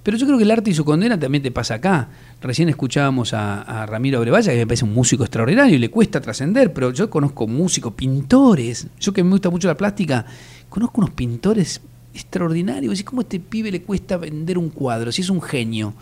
Pero 0.02 0.16
yo 0.16 0.26
creo 0.26 0.36
que 0.36 0.44
el 0.44 0.50
arte 0.50 0.70
y 0.70 0.74
su 0.74 0.84
condena 0.84 1.18
también 1.18 1.42
te 1.42 1.50
pasa 1.50 1.74
acá. 1.74 2.08
Recién 2.40 2.68
escuchábamos 2.68 3.34
a, 3.34 3.62
a 3.62 3.86
Ramiro 3.86 4.18
Abrevaya, 4.18 4.52
que 4.52 4.58
me 4.58 4.66
parece 4.66 4.84
un 4.84 4.92
músico 4.92 5.22
extraordinario 5.22 5.76
y 5.76 5.78
le 5.78 5.90
cuesta 5.90 6.20
trascender, 6.20 6.72
pero 6.72 6.92
yo 6.92 7.08
conozco 7.08 7.46
músicos, 7.46 7.94
pintores. 7.94 8.88
Yo 8.98 9.12
que 9.12 9.22
me 9.22 9.30
gusta 9.30 9.50
mucho 9.50 9.68
la 9.68 9.76
plástica, 9.76 10.26
conozco 10.68 11.00
unos 11.00 11.10
pintores 11.10 11.80
extraordinarios. 12.14 12.98
¿Y 12.98 13.04
cómo 13.04 13.20
a 13.20 13.22
este 13.22 13.38
pibe 13.38 13.70
le 13.70 13.82
cuesta 13.82 14.16
vender 14.16 14.58
un 14.58 14.70
cuadro? 14.70 15.12
Si 15.12 15.22
es 15.22 15.30
un 15.30 15.40
genio. 15.40 15.94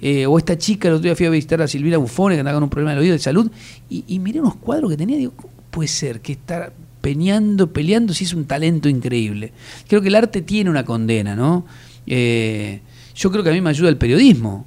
Eh, 0.00 0.26
o 0.26 0.36
esta 0.36 0.58
chica, 0.58 0.88
el 0.88 0.94
otro 0.94 1.04
día 1.04 1.16
fui 1.16 1.26
a 1.26 1.30
visitar 1.30 1.62
a 1.62 1.68
Silvina 1.68 1.96
Buffone, 1.96 2.34
que 2.34 2.40
andaba 2.40 2.56
con 2.56 2.64
un 2.64 2.70
problema 2.70 2.90
del 2.90 3.00
oído 3.00 3.12
de 3.12 3.20
salud, 3.20 3.50
y, 3.88 4.04
y 4.08 4.18
miré 4.18 4.40
unos 4.40 4.56
cuadros 4.56 4.90
que 4.90 4.96
tenía, 4.96 5.16
digo, 5.16 5.32
¿cómo 5.36 5.52
puede 5.70 5.88
ser 5.88 6.20
que 6.20 6.32
está 6.32 6.72
peleando, 7.00 7.72
peleando 7.72 8.12
si 8.12 8.24
es 8.24 8.34
un 8.34 8.44
talento 8.44 8.88
increíble? 8.88 9.52
Creo 9.88 10.02
que 10.02 10.08
el 10.08 10.16
arte 10.16 10.42
tiene 10.42 10.68
una 10.68 10.84
condena, 10.84 11.36
¿no? 11.36 11.64
Eh, 12.06 12.80
yo 13.14 13.30
creo 13.30 13.42
que 13.44 13.50
a 13.50 13.52
mí 13.52 13.60
me 13.60 13.70
ayuda 13.70 13.88
el 13.88 13.96
periodismo. 13.96 14.66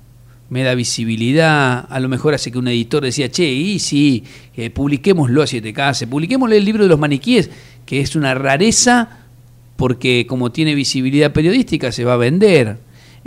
Me 0.50 0.64
da 0.64 0.76
visibilidad, 0.76 1.86
a 1.89 2.00
lo 2.00 2.08
mejor 2.08 2.34
hace 2.34 2.52
que 2.52 2.58
un 2.58 2.70
editor 2.70 3.04
decía, 3.04 3.30
che, 3.30 3.43
y 3.43 3.80
sí, 3.80 4.24
eh, 4.56 4.70
publiquémoslo 4.70 5.43
a 5.43 5.45
7K, 5.45 6.08
publiquémosle 6.08 6.58
el 6.58 6.64
libro 6.64 6.84
de 6.84 6.89
los 6.89 7.00
maniquíes, 7.00 7.50
que 7.86 8.00
es 8.00 8.16
una 8.16 8.34
rareza 8.34 9.26
porque 9.76 10.26
como 10.28 10.52
tiene 10.52 10.76
visibilidad 10.76 11.32
periodística 11.32 11.91
se 11.91 12.04
va 12.04 12.14
a 12.14 12.18
vender. 12.18 12.78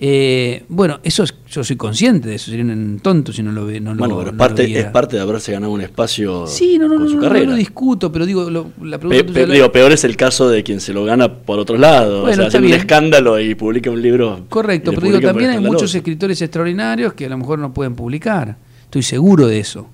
Eh, 0.02 0.64
bueno, 0.70 0.98
eso 1.02 1.24
es- 1.24 1.34
yo 1.50 1.62
soy 1.62 1.76
consciente 1.76 2.26
de 2.30 2.36
eso, 2.36 2.50
sería 2.50 2.64
un 2.64 3.00
tonto 3.02 3.34
si 3.34 3.42
no 3.42 3.52
lo 3.52 3.66
ve. 3.66 3.80
No 3.80 3.94
Bueno, 3.94 4.14
lo, 4.14 4.18
pero 4.20 4.32
no 4.32 4.38
parte, 4.38 4.62
lo 4.62 4.68
viera. 4.68 4.86
es 4.86 4.92
parte 4.92 5.16
de 5.16 5.22
haberse 5.22 5.52
ganado 5.52 5.70
un 5.72 5.82
espacio 5.82 6.46
Sí, 6.46 6.78
no, 6.78 6.88
no, 6.88 6.94
con 6.94 7.02
no, 7.04 7.08
su 7.10 7.16
no, 7.16 7.22
no 7.22 7.28
carrera. 7.28 7.50
lo 7.50 7.54
discuto, 7.56 8.10
pero 8.10 8.24
digo, 8.24 8.48
lo- 8.48 8.72
la 8.82 8.98
Pe- 8.98 9.08
pregunta 9.08 9.32
pe- 9.34 9.46
la- 9.46 9.52
digo, 9.54 9.70
peor 9.70 9.92
es 9.92 10.02
el 10.04 10.16
caso 10.16 10.48
de 10.48 10.62
quien 10.62 10.80
se 10.80 10.94
lo 10.94 11.04
gana 11.04 11.30
por 11.42 11.58
otro 11.58 11.76
lado. 11.76 12.22
Bueno, 12.22 12.32
o 12.32 12.36
sea, 12.36 12.46
hace 12.46 12.56
un 12.66 12.72
escándalo 12.72 13.38
y 13.38 13.54
publica 13.54 13.90
un 13.90 14.00
libro. 14.00 14.46
Correcto, 14.48 14.92
pero 14.94 15.06
digo, 15.06 15.20
también 15.20 15.50
hay 15.50 15.60
muchos 15.60 15.94
escritores 15.94 16.40
extraordinarios 16.40 17.12
que 17.12 17.26
a 17.26 17.28
lo 17.28 17.36
mejor 17.36 17.58
no 17.58 17.74
pueden 17.74 17.94
publicar. 17.94 18.56
Estoy 18.84 19.02
seguro 19.02 19.48
de 19.48 19.58
eso. 19.60 19.86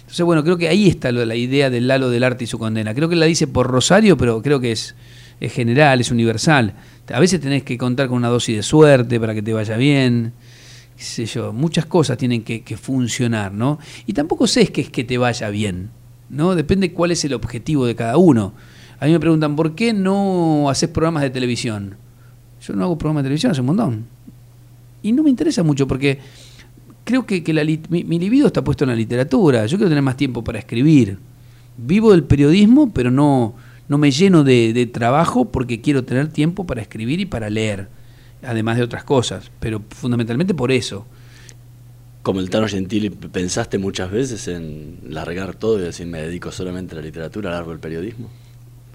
Entonces, 0.00 0.26
bueno, 0.26 0.42
creo 0.42 0.56
que 0.58 0.66
ahí 0.68 0.88
está 0.88 1.12
la 1.12 1.34
idea 1.36 1.70
del 1.70 1.88
halo 1.92 2.10
del 2.10 2.24
arte 2.24 2.42
y 2.42 2.46
su 2.48 2.58
condena. 2.58 2.92
Creo 2.92 3.08
que 3.08 3.14
la 3.14 3.26
dice 3.26 3.46
por 3.46 3.68
Rosario, 3.68 4.16
pero 4.16 4.42
creo 4.42 4.58
que 4.58 4.72
es, 4.72 4.96
es 5.40 5.52
general, 5.52 6.00
es 6.00 6.10
universal. 6.10 6.74
A 7.12 7.20
veces 7.20 7.40
tenés 7.40 7.62
que 7.62 7.76
contar 7.76 8.08
con 8.08 8.16
una 8.16 8.28
dosis 8.28 8.56
de 8.56 8.62
suerte 8.62 9.20
para 9.20 9.34
que 9.34 9.42
te 9.42 9.52
vaya 9.52 9.76
bien. 9.76 10.32
Yo, 11.16 11.52
muchas 11.52 11.86
cosas 11.86 12.16
tienen 12.16 12.42
que, 12.42 12.76
funcionar, 12.76 13.52
¿no? 13.52 13.78
Y 14.06 14.12
tampoco 14.12 14.46
sé 14.46 14.68
que 14.68 14.82
es 14.82 14.90
que 14.90 15.04
te 15.04 15.18
vaya 15.18 15.50
bien, 15.50 15.90
¿no? 16.30 16.54
Depende 16.54 16.92
cuál 16.92 17.10
es 17.10 17.24
el 17.24 17.34
objetivo 17.34 17.84
de 17.84 17.94
cada 17.94 18.16
uno. 18.16 18.54
A 19.00 19.06
mí 19.06 19.12
me 19.12 19.20
preguntan, 19.20 19.56
¿por 19.56 19.74
qué 19.74 19.92
no 19.92 20.70
haces 20.70 20.88
programas 20.88 21.22
de 21.24 21.30
televisión? 21.30 21.96
Yo 22.62 22.74
no 22.74 22.84
hago 22.84 22.96
programas 22.96 23.24
de 23.24 23.26
televisión 23.26 23.52
hace 23.52 23.60
un 23.60 23.66
montón. 23.66 24.06
Y 25.02 25.12
no 25.12 25.22
me 25.22 25.30
interesa 25.30 25.62
mucho 25.62 25.86
porque 25.86 26.18
creo 27.02 27.26
que, 27.26 27.42
que 27.42 27.52
mi, 27.90 28.04
mi 28.04 28.18
libido 28.18 28.46
está 28.46 28.64
puesto 28.64 28.84
en 28.84 28.90
la 28.90 28.96
literatura. 28.96 29.66
Yo 29.66 29.76
quiero 29.76 29.90
tener 29.90 30.02
más 30.02 30.16
tiempo 30.16 30.42
para 30.42 30.58
escribir. 30.58 31.18
Vivo 31.76 32.12
del 32.12 32.22
periodismo, 32.22 32.92
pero 32.92 33.10
no, 33.10 33.54
no 33.88 33.98
me 33.98 34.10
lleno 34.10 34.44
de, 34.44 34.72
de 34.72 34.86
trabajo 34.86 35.46
porque 35.46 35.80
quiero 35.80 36.04
tener 36.04 36.28
tiempo 36.28 36.64
para 36.66 36.82
escribir 36.82 37.20
y 37.20 37.26
para 37.26 37.50
leer, 37.50 37.88
además 38.42 38.76
de 38.78 38.82
otras 38.84 39.04
cosas. 39.04 39.50
Pero 39.60 39.82
fundamentalmente 39.90 40.54
por 40.54 40.72
eso. 40.72 41.06
Como 42.22 42.40
el 42.40 42.48
Tano 42.48 42.66
Gentili, 42.68 43.10
¿pensaste 43.10 43.76
muchas 43.78 44.10
veces 44.10 44.48
en 44.48 44.98
largar 45.08 45.54
todo 45.56 45.78
y 45.78 45.82
decir 45.82 46.06
me 46.06 46.22
dedico 46.22 46.50
solamente 46.52 46.94
a 46.94 46.96
la 46.98 47.02
literatura, 47.02 47.50
largo 47.50 47.72
el 47.72 47.78
periodismo? 47.80 48.30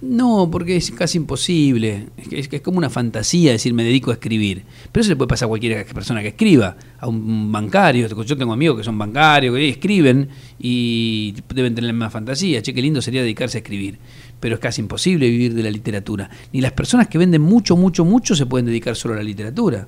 No, 0.02 0.48
porque 0.50 0.78
es 0.78 0.90
casi 0.92 1.18
imposible. 1.18 2.08
Es, 2.18 2.28
que- 2.30 2.40
es 2.40 2.48
que 2.48 2.56
es 2.56 2.62
como 2.64 2.78
una 2.80 2.90
fantasía 2.90 3.52
decir 3.52 3.74
me 3.74 3.84
dedico 3.84 4.10
a 4.10 4.14
escribir. 4.14 4.64
Pero 4.92 5.02
eso 5.02 5.10
le 5.12 5.16
puede 5.18 5.28
pasar 5.28 5.46
a 5.46 5.50
cualquier 5.50 5.86
persona 5.88 6.22
que 6.22 6.30
escriba, 6.30 6.76
a 6.98 7.08
un 7.08 7.52
bancario. 7.52 8.08
Yo 8.24 8.38
tengo 8.38 8.54
amigos 8.54 8.78
que 8.78 8.84
son 8.84 8.98
bancarios, 8.98 9.54
que 9.54 9.70
escriben 9.70 10.30
y 10.58 11.36
deben 11.54 11.76
tener 11.76 11.90
la 11.90 11.94
misma 11.94 12.10
fantasía. 12.10 12.62
Che, 12.64 12.74
qué 12.74 12.82
lindo 12.82 13.02
sería 13.02 13.22
dedicarse 13.22 13.58
a 13.58 13.62
escribir. 13.62 14.00
Pero 14.40 14.56
es 14.56 14.62
casi 14.62 14.82
imposible 14.82 15.30
vivir 15.30 15.54
de 15.54 15.64
la 15.64 15.72
literatura. 15.72 16.30
Ni 16.54 16.62
las 16.62 16.72
personas 16.72 17.08
que 17.08 17.18
venden 17.18 17.42
mucho, 17.42 17.76
mucho, 17.76 18.06
mucho 18.06 18.36
se 18.36 18.46
pueden 18.46 18.66
dedicar 18.66 18.96
solo 18.96 19.16
a 19.16 19.18
la 19.18 19.24
literatura. 19.24 19.88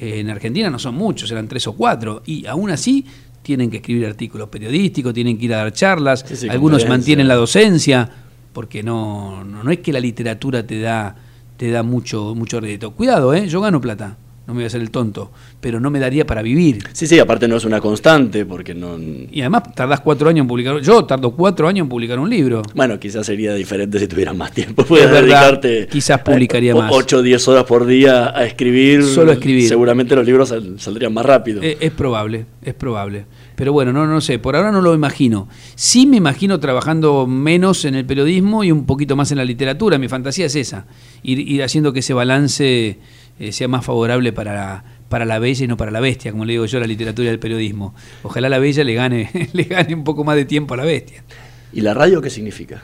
Eh, 0.00 0.20
en 0.20 0.30
Argentina 0.30 0.68
no 0.70 0.78
son 0.78 0.94
muchos, 0.94 1.30
eran 1.30 1.48
tres 1.48 1.66
o 1.66 1.72
cuatro. 1.72 2.22
Y 2.26 2.46
aún 2.46 2.70
así 2.70 3.06
tienen 3.42 3.70
que 3.70 3.78
escribir 3.78 4.06
artículos 4.06 4.48
periodísticos, 4.48 5.14
tienen 5.14 5.38
que 5.38 5.46
ir 5.46 5.54
a 5.54 5.58
dar 5.58 5.72
charlas, 5.72 6.24
sí, 6.30 6.48
algunos 6.48 6.86
mantienen 6.86 7.26
la 7.26 7.34
docencia, 7.34 8.08
porque 8.52 8.82
no, 8.82 9.44
no, 9.44 9.64
no 9.64 9.70
es 9.70 9.78
que 9.78 9.92
la 9.92 10.00
literatura 10.00 10.66
te 10.66 10.80
da, 10.80 11.16
te 11.56 11.70
da 11.70 11.82
mucho, 11.82 12.34
mucho 12.34 12.60
rédito. 12.60 12.92
Cuidado, 12.92 13.34
¿eh? 13.34 13.48
yo 13.48 13.60
gano 13.60 13.80
plata, 13.80 14.16
no 14.50 14.54
me 14.54 14.58
voy 14.58 14.64
a 14.64 14.66
hacer 14.66 14.80
el 14.80 14.90
tonto, 14.90 15.30
pero 15.60 15.78
no 15.78 15.90
me 15.90 16.00
daría 16.00 16.26
para 16.26 16.42
vivir. 16.42 16.82
Sí, 16.92 17.06
sí, 17.06 17.18
aparte 17.20 17.46
no 17.46 17.56
es 17.56 17.64
una 17.64 17.80
constante 17.80 18.44
porque 18.44 18.74
no... 18.74 18.98
Y 18.98 19.40
además 19.42 19.62
tardás 19.76 20.00
cuatro 20.00 20.28
años 20.28 20.42
en 20.42 20.48
publicar, 20.48 20.80
yo 20.80 21.04
tardo 21.04 21.30
cuatro 21.30 21.68
años 21.68 21.84
en 21.84 21.88
publicar 21.88 22.18
un 22.18 22.28
libro. 22.28 22.62
Bueno, 22.74 22.98
quizás 22.98 23.24
sería 23.26 23.54
diferente 23.54 23.98
si 24.00 24.08
tuvieras 24.08 24.34
más 24.36 24.50
tiempo. 24.52 24.84
Puedes 24.84 25.10
dedicarte 25.10 25.86
quizás 25.88 26.20
publicaría 26.22 26.74
más. 26.74 26.90
8 26.92 27.18
o 27.18 27.22
10 27.22 27.48
horas 27.48 27.64
por 27.64 27.86
día 27.86 28.36
a 28.36 28.44
escribir. 28.44 29.04
Solo 29.04 29.30
a 29.30 29.34
escribir. 29.34 29.68
Seguramente 29.68 30.16
los 30.16 30.26
libros 30.26 30.48
sal- 30.48 30.80
saldrían 30.80 31.14
más 31.14 31.24
rápido. 31.24 31.62
Eh, 31.62 31.78
es 31.80 31.92
probable, 31.92 32.46
es 32.62 32.74
probable. 32.74 33.26
Pero 33.54 33.72
bueno, 33.72 33.92
no, 33.92 34.06
no 34.06 34.20
sé, 34.20 34.38
por 34.38 34.56
ahora 34.56 34.72
no 34.72 34.80
lo 34.80 34.94
imagino. 34.94 35.46
Sí 35.76 36.06
me 36.06 36.16
imagino 36.16 36.58
trabajando 36.60 37.26
menos 37.26 37.84
en 37.84 37.94
el 37.94 38.06
periodismo 38.06 38.64
y 38.64 38.72
un 38.72 38.86
poquito 38.86 39.14
más 39.16 39.30
en 39.32 39.36
la 39.38 39.44
literatura. 39.44 39.98
Mi 39.98 40.08
fantasía 40.08 40.46
es 40.46 40.56
esa, 40.56 40.86
ir, 41.22 41.38
ir 41.38 41.62
haciendo 41.62 41.92
que 41.92 42.00
ese 42.00 42.14
balance 42.14 42.98
eh, 43.40 43.50
sea 43.52 43.66
más 43.66 43.84
favorable 43.84 44.32
para 44.32 44.54
la, 44.54 44.84
para 45.08 45.24
la 45.24 45.38
bella 45.40 45.64
y 45.64 45.66
no 45.68 45.76
para 45.76 45.90
la 45.90 45.98
bestia, 46.00 46.30
como 46.30 46.44
le 46.44 46.52
digo 46.52 46.66
yo 46.66 46.78
a 46.78 46.80
la 46.82 46.86
literatura 46.86 47.26
y 47.26 47.30
al 47.30 47.38
periodismo. 47.40 47.94
Ojalá 48.22 48.48
la 48.48 48.58
bella 48.60 48.84
le 48.84 48.94
gane, 48.94 49.30
le 49.52 49.64
gane 49.64 49.94
un 49.94 50.04
poco 50.04 50.22
más 50.22 50.36
de 50.36 50.44
tiempo 50.44 50.74
a 50.74 50.76
la 50.76 50.84
bestia. 50.84 51.24
¿Y 51.72 51.80
la 51.80 51.94
radio 51.94 52.20
qué 52.22 52.30
significa? 52.30 52.82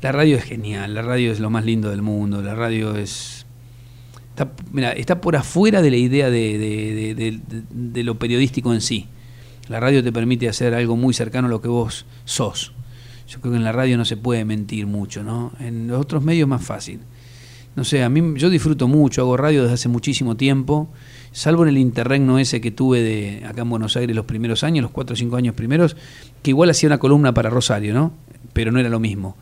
La 0.00 0.12
radio 0.12 0.36
es 0.36 0.44
genial, 0.44 0.94
la 0.94 1.02
radio 1.02 1.32
es 1.32 1.40
lo 1.40 1.50
más 1.50 1.64
lindo 1.64 1.90
del 1.90 2.02
mundo, 2.02 2.40
la 2.42 2.54
radio 2.54 2.96
es... 2.96 3.44
Está, 4.30 4.52
mira, 4.70 4.92
está 4.92 5.20
por 5.20 5.34
afuera 5.34 5.82
de 5.82 5.90
la 5.90 5.96
idea 5.96 6.30
de, 6.30 6.56
de- 6.58 7.14
de- 7.16 7.40
de- 7.68 8.04
lo 8.04 8.16
periodístico 8.20 8.72
en 8.72 8.80
sí. 8.80 9.08
La 9.68 9.80
radio 9.80 10.02
te 10.04 10.12
permite 10.12 10.48
hacer 10.48 10.72
algo 10.74 10.96
muy 10.96 11.12
cercano 11.12 11.48
a 11.48 11.50
lo 11.50 11.60
que 11.60 11.66
vos 11.68 12.06
sos. 12.24 12.72
Yo 13.26 13.40
creo 13.40 13.52
que 13.52 13.58
en 13.58 13.64
la 13.64 13.72
radio 13.72 13.98
no 13.98 14.04
se 14.04 14.16
puede 14.16 14.44
mentir 14.44 14.86
mucho, 14.86 15.24
¿no? 15.24 15.52
En 15.58 15.88
los 15.88 16.00
otros 16.00 16.22
medios 16.22 16.46
es 16.46 16.48
más 16.48 16.64
fácil. 16.64 17.00
No 17.76 17.84
sé, 17.84 18.02
a 18.02 18.08
mí 18.08 18.34
yo 18.36 18.50
disfruto 18.50 18.88
mucho, 18.88 19.22
hago 19.22 19.36
radio 19.36 19.62
desde 19.62 19.74
hace 19.74 19.88
muchísimo 19.88 20.36
tiempo, 20.36 20.88
salvo 21.32 21.62
en 21.62 21.68
el 21.68 21.78
interregno 21.78 22.38
ese 22.38 22.60
que 22.60 22.70
tuve 22.70 23.02
de 23.02 23.44
acá 23.46 23.62
en 23.62 23.70
Buenos 23.70 23.96
Aires 23.96 24.16
los 24.16 24.24
primeros 24.24 24.64
años, 24.64 24.82
los 24.82 24.90
cuatro 24.90 25.14
o 25.14 25.16
cinco 25.16 25.36
años 25.36 25.54
primeros, 25.54 25.96
que 26.42 26.50
igual 26.50 26.70
hacía 26.70 26.88
una 26.88 26.98
columna 26.98 27.32
para 27.34 27.50
Rosario, 27.50 27.94
¿no? 27.94 28.12
Pero 28.52 28.72
no 28.72 28.80
era 28.80 28.88
lo 28.88 28.98
mismo. 28.98 29.36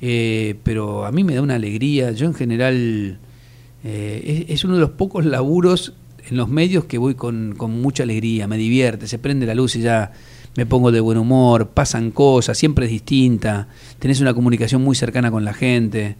Eh, 0.00 0.56
pero 0.64 1.06
a 1.06 1.12
mí 1.12 1.24
me 1.24 1.34
da 1.34 1.42
una 1.42 1.54
alegría, 1.54 2.12
yo 2.12 2.26
en 2.26 2.34
general 2.34 3.18
eh, 3.84 4.44
es, 4.48 4.56
es 4.56 4.64
uno 4.64 4.74
de 4.74 4.80
los 4.80 4.90
pocos 4.90 5.24
laburos 5.24 5.94
en 6.28 6.36
los 6.36 6.48
medios 6.48 6.84
que 6.84 6.98
voy 6.98 7.14
con, 7.14 7.54
con 7.56 7.80
mucha 7.80 8.02
alegría, 8.02 8.46
me 8.46 8.58
divierte, 8.58 9.08
se 9.08 9.18
prende 9.18 9.46
la 9.46 9.54
luz 9.54 9.76
y 9.76 9.80
ya 9.80 10.12
me 10.56 10.66
pongo 10.66 10.92
de 10.92 11.00
buen 11.00 11.18
humor, 11.18 11.68
pasan 11.68 12.10
cosas, 12.10 12.58
siempre 12.58 12.86
es 12.86 12.90
distinta, 12.90 13.68
tenés 13.98 14.20
una 14.20 14.34
comunicación 14.34 14.82
muy 14.82 14.96
cercana 14.96 15.30
con 15.30 15.44
la 15.44 15.54
gente. 15.54 16.16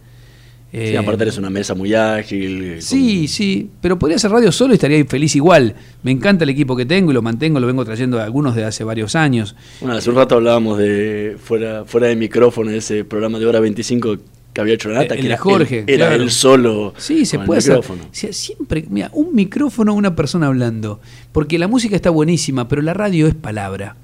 Sí, 0.71 0.77
Eh, 0.77 0.97
aparte 0.99 1.23
eres 1.23 1.37
una 1.37 1.49
mesa 1.49 1.73
muy 1.73 1.93
ágil. 1.95 2.73
con- 2.73 2.81
Sí, 2.81 3.27
sí, 3.27 3.69
pero 3.81 3.97
podría 3.97 4.17
hacer 4.17 4.29
radio 4.29 4.51
solo 4.51 4.73
y 4.73 4.75
estaría 4.75 5.03
feliz 5.05 5.35
igual. 5.35 5.73
Me 6.03 6.11
encanta 6.11 6.43
el 6.43 6.49
equipo 6.51 6.75
que 6.75 6.85
tengo 6.85 7.09
y 7.09 7.13
lo 7.15 7.21
mantengo, 7.23 7.59
lo 7.59 7.65
vengo 7.67 7.83
trayendo 7.85 8.17
de 8.17 8.23
algunos 8.23 8.55
de 8.55 8.65
hace 8.65 8.83
varios 8.83 9.15
años. 9.15 9.55
Bueno, 9.81 9.95
hace 9.97 10.09
un 10.11 10.15
rato 10.15 10.35
hablábamos 10.35 10.77
de 10.77 11.37
fuera, 11.43 11.85
fuera 11.85 12.07
de 12.07 12.15
micrófono, 12.15 12.69
ese 12.71 13.03
programa 13.03 13.39
de 13.39 13.47
hora 13.47 13.59
25 13.59 14.17
que 14.53 14.61
había 14.61 14.73
hecho 14.75 14.89
Renata, 14.89 15.15
El 15.15 15.21
que 15.21 15.25
era, 15.27 15.37
Jorge, 15.37 15.83
era 15.87 16.07
claro. 16.07 16.23
él 16.23 16.29
solo. 16.31 16.93
Sí, 16.97 17.25
se 17.25 17.37
con 17.37 17.45
puede 17.47 17.59
hacer. 17.59 17.75
micrófono. 17.75 18.03
Siempre, 18.11 18.85
mira, 18.89 19.09
un 19.13 19.33
micrófono, 19.35 19.93
una 19.93 20.15
persona 20.15 20.47
hablando. 20.47 20.99
Porque 21.31 21.57
la 21.59 21.67
música 21.67 21.95
está 21.95 22.09
buenísima, 22.11 22.67
pero 22.67 22.81
la 22.83 22.93
radio 22.93 23.27
es 23.27 23.33
palabra. 23.35 23.95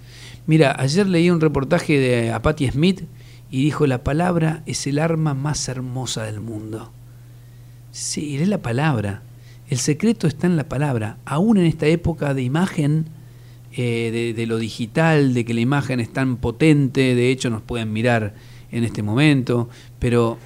Mira, 0.47 0.75
ayer 0.79 1.07
leí 1.07 1.29
un 1.31 1.41
reportaje 1.41 1.99
de 1.99 2.31
a 2.31 2.41
Patti 2.41 2.67
Smith 2.69 3.01
y 3.55 3.63
dijo: 3.63 3.87
La 3.87 4.03
palabra 4.03 4.63
es 4.65 4.85
el 4.85 4.99
arma 4.99 5.33
más 5.33 5.69
hermosa 5.69 6.23
del 6.23 6.41
mundo. 6.41 6.91
Sí, 7.91 8.35
es 8.35 8.49
la 8.49 8.57
palabra. 8.57 9.21
El 9.69 9.77
secreto 9.77 10.27
está 10.27 10.45
en 10.45 10.57
la 10.57 10.65
palabra. 10.65 11.19
Aún 11.23 11.55
en 11.55 11.65
esta 11.65 11.85
época 11.85 12.33
de 12.33 12.43
imagen, 12.43 13.05
eh, 13.71 14.09
de, 14.11 14.33
de 14.33 14.45
lo 14.45 14.57
digital, 14.57 15.33
de 15.33 15.45
que 15.45 15.53
la 15.53 15.61
imagen 15.61 16.01
es 16.01 16.11
tan 16.11 16.35
potente, 16.35 17.15
de 17.15 17.31
hecho 17.31 17.49
nos 17.49 17.61
pueden 17.61 17.93
mirar 17.93 18.33
en 18.73 18.83
este 18.83 19.03
momento, 19.03 19.69
pero 19.99 20.37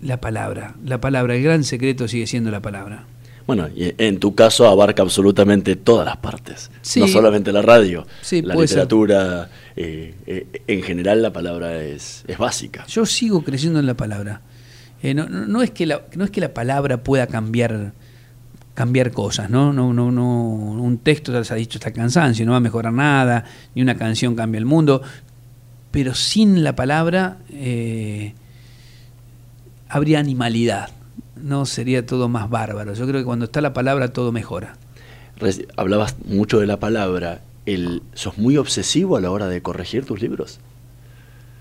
la 0.00 0.18
palabra, 0.22 0.76
la 0.82 1.02
palabra, 1.02 1.36
el 1.36 1.42
gran 1.42 1.62
secreto 1.62 2.08
sigue 2.08 2.26
siendo 2.26 2.50
la 2.50 2.60
palabra. 2.60 3.04
Bueno, 3.46 3.68
y 3.68 3.92
en 3.98 4.18
tu 4.20 4.34
caso 4.34 4.66
abarca 4.66 5.02
absolutamente 5.02 5.76
todas 5.76 6.06
las 6.06 6.16
partes, 6.16 6.70
Sí. 6.80 7.00
no 7.00 7.08
solamente 7.08 7.52
la 7.52 7.60
radio, 7.60 8.06
Sí, 8.22 8.40
la 8.40 8.54
literatura, 8.54 9.50
eh, 9.76 10.14
eh, 10.26 10.62
en 10.66 10.82
general 10.82 11.20
la 11.20 11.32
palabra 11.32 11.82
es, 11.82 12.24
es 12.26 12.38
básica. 12.38 12.86
Yo 12.86 13.04
sigo 13.04 13.42
creciendo 13.44 13.78
en 13.80 13.86
la 13.86 13.94
palabra. 13.94 14.40
Eh, 15.02 15.12
no, 15.12 15.28
no- 15.28 15.46
no 15.46 15.62
es 15.62 15.70
que 15.72 15.84
la, 15.84 16.02
no 16.16 16.24
es 16.24 16.30
que 16.30 16.40
la 16.40 16.54
palabra 16.54 17.02
pueda 17.02 17.26
cambiar 17.26 17.92
cambiar 18.72 19.12
cosas, 19.12 19.50
¿no? 19.50 19.72
No, 19.72 19.92
no, 19.94 20.10
no, 20.10 20.24
un 20.48 20.98
texto 20.98 21.44
se 21.44 21.52
ha 21.52 21.56
dicho 21.56 21.78
está 21.78 21.92
cansancio, 21.92 22.44
no 22.44 22.52
va 22.52 22.56
a 22.56 22.60
mejorar 22.60 22.92
nada, 22.92 23.44
ni 23.74 23.82
una 23.82 23.94
canción 23.96 24.34
cambia 24.34 24.58
el 24.58 24.64
mundo, 24.66 25.00
pero 25.92 26.12
sin 26.14 26.64
la 26.64 26.74
palabra 26.74 27.36
eh, 27.52 28.34
habría 29.88 30.18
animalidad, 30.18 30.88
no 31.44 31.66
sería 31.66 32.06
todo 32.06 32.28
más 32.28 32.48
bárbaro. 32.48 32.94
Yo 32.94 33.06
creo 33.06 33.20
que 33.20 33.24
cuando 33.24 33.44
está 33.44 33.60
la 33.60 33.74
palabra 33.74 34.12
todo 34.12 34.32
mejora. 34.32 34.76
Hablabas 35.76 36.16
mucho 36.26 36.58
de 36.58 36.66
la 36.66 36.80
palabra. 36.80 37.42
El, 37.66 38.02
¿Sos 38.14 38.38
muy 38.38 38.56
obsesivo 38.56 39.16
a 39.16 39.20
la 39.20 39.30
hora 39.30 39.46
de 39.46 39.60
corregir 39.60 40.06
tus 40.06 40.22
libros? 40.22 40.58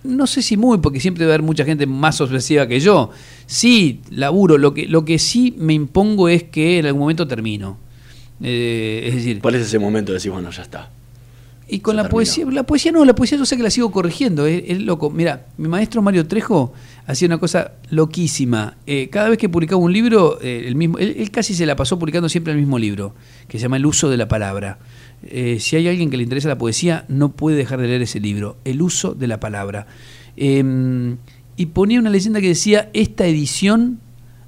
No 0.04 0.26
sé 0.26 0.42
si 0.42 0.58
muy, 0.58 0.78
porque 0.80 1.00
siempre 1.00 1.26
va 1.26 1.32
a 1.32 1.36
haber 1.36 1.46
mucha 1.46 1.66
gente 1.66 1.86
más 1.86 2.20
obsesiva 2.22 2.68
que 2.68 2.80
yo. 2.80 3.12
Sí, 3.46 4.02
laburo. 4.10 4.58
Lo 4.58 4.74
que, 4.74 4.88
lo 4.88 5.04
que 5.06 5.20
sí 5.20 5.54
me 5.58 5.74
impongo 5.74 6.30
es 6.30 6.44
que 6.44 6.80
en 6.80 6.86
algún 6.86 7.02
momento 7.02 7.28
termino. 7.28 7.78
Eh, 8.42 9.04
es 9.08 9.16
decir, 9.16 9.42
¿Cuál 9.42 9.56
es 9.56 9.68
ese 9.68 9.80
momento 9.80 10.12
de 10.12 10.16
decir, 10.16 10.32
bueno, 10.32 10.50
ya 10.50 10.64
está? 10.64 10.92
y 11.68 11.80
con 11.80 11.96
la 11.96 12.10
poesía, 12.10 12.46
la 12.46 12.64
poesía 12.64 12.92
no, 12.92 13.04
la 13.06 13.16
poesía 13.16 13.38
yo 13.38 13.46
sé 13.46 13.58
que 13.58 13.64
la 13.64 13.70
sigo 13.70 13.92
corrigiendo, 13.92 14.46
es, 14.46 14.64
es 14.68 14.82
loco. 14.82 15.10
Mira, 15.10 15.48
mi 15.58 15.68
maestro 15.68 16.02
Mario 16.02 16.28
Trejo 16.28 16.74
hacía 17.06 17.28
una 17.28 17.40
cosa 17.40 17.74
loquísima. 17.90 18.78
Eh, 18.86 19.10
cada 19.10 19.30
vez 19.30 19.38
que 19.38 19.50
publicaba 19.50 19.82
un 19.82 19.94
libro, 19.94 20.40
eh, 20.42 20.64
el 20.66 20.76
mismo, 20.76 20.98
él, 20.98 21.16
él 21.18 21.32
casi 21.32 21.54
se 21.54 21.66
la 21.66 21.76
pasó 21.76 22.00
publicando 22.00 22.30
siempre 22.30 22.54
el 22.54 22.60
mismo 22.60 22.80
libro, 22.80 23.14
que 23.48 23.58
se 23.58 23.64
llama 23.64 23.78
El 23.78 23.86
uso 23.86 24.10
de 24.10 24.18
la 24.18 24.28
palabra. 24.28 24.80
Eh, 25.24 25.60
si 25.60 25.76
hay 25.76 25.88
alguien 25.88 26.10
que 26.10 26.18
le 26.18 26.24
interesa 26.24 26.48
la 26.48 26.58
poesía, 26.58 27.06
no 27.08 27.30
puede 27.30 27.58
dejar 27.58 27.80
de 27.80 27.88
leer 27.88 28.02
ese 28.02 28.20
libro, 28.20 28.58
El 28.66 28.82
uso 28.82 29.14
de 29.14 29.28
la 29.28 29.40
palabra. 29.40 29.88
Eh, 30.38 31.16
y 31.56 31.68
ponía 31.68 32.00
una 32.00 32.10
leyenda 32.10 32.42
que 32.42 32.48
decía, 32.48 32.90
esta 32.94 33.26
edición 33.26 34.00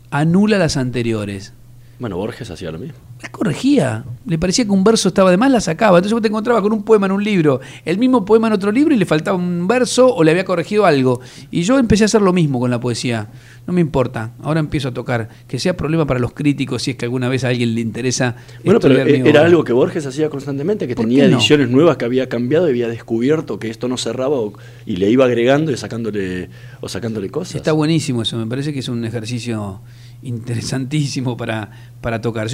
anula 0.10 0.58
las 0.58 0.78
anteriores. 0.78 1.53
Bueno, 1.99 2.18
Borges 2.18 2.49
hacía 2.49 2.72
lo 2.72 2.80
mismo. 2.80 3.05
Corregía, 3.30 4.04
le 4.26 4.38
parecía 4.40 4.66
que 4.66 4.72
un 4.72 4.84
verso 4.84 5.08
estaba 5.10 5.30
de 5.32 5.38
más, 5.38 5.52
la 5.52 5.60
sacaba. 5.62 5.98
Entonces 5.98 6.14
vos 6.14 6.22
te 6.22 6.28
encontrabas 6.30 6.62
con 6.64 6.74
un 6.74 6.84
poema 6.84 7.06
en 7.06 7.12
un 7.12 7.24
libro, 7.24 7.60
el 7.84 7.98
mismo 7.98 8.26
poema 8.26 8.48
en 8.48 8.54
otro 8.54 8.72
libro 8.72 8.94
y 8.94 8.98
le 8.98 9.06
faltaba 9.06 9.38
un 9.38 9.68
verso 9.68 10.14
o 10.14 10.24
le 10.24 10.32
había 10.32 10.46
corregido 10.46 10.86
algo. 10.86 11.22
Y 11.52 11.64
yo 11.64 11.78
empecé 11.80 12.04
a 12.04 12.06
hacer 12.06 12.22
lo 12.22 12.34
mismo 12.34 12.60
con 12.60 12.70
la 12.72 12.80
poesía. 12.80 13.30
No 13.68 13.74
me 13.74 13.82
importa, 13.82 14.32
ahora 14.44 14.60
empiezo 14.60 14.90
a 14.90 14.94
tocar. 14.94 15.28
Que 15.48 15.58
sea 15.60 15.76
problema 15.76 16.06
para 16.06 16.20
los 16.20 16.34
críticos 16.34 16.84
si 16.84 16.92
es 16.92 16.98
que 16.98 17.06
alguna 17.06 17.30
vez 17.30 17.44
a 17.44 17.50
alguien 17.50 17.74
le 17.76 17.82
interesa. 17.82 18.36
Bueno, 18.64 18.80
pero 18.80 18.96
eh, 18.96 19.24
era 19.26 19.42
algo 19.44 19.64
que 19.64 19.74
Borges 19.74 20.06
hacía 20.06 20.30
constantemente, 20.30 20.88
que 20.88 20.96
¿Por 20.96 21.06
tenía 21.06 21.28
no? 21.28 21.38
ediciones 21.38 21.70
nuevas 21.70 21.98
que 21.98 22.06
había 22.06 22.30
cambiado 22.30 22.68
y 22.68 22.72
había 22.72 22.88
descubierto 22.88 23.58
que 23.60 23.70
esto 23.70 23.88
no 23.88 23.98
cerraba 23.98 24.36
o- 24.36 24.54
y 24.86 24.98
le 24.98 25.10
iba 25.10 25.26
agregando 25.26 25.72
y 25.72 25.78
sacándole 25.78 26.50
o 26.82 26.90
sacándole 26.90 27.30
cosas. 27.30 27.56
Está 27.56 27.72
buenísimo 27.72 28.22
eso, 28.22 28.38
me 28.38 28.46
parece 28.46 28.72
que 28.72 28.80
es 28.80 28.88
un 28.90 29.04
ejercicio 29.04 29.82
interesantísimo 30.22 31.38
para, 31.38 31.70
para 32.01 32.22
tocar. 32.22 32.47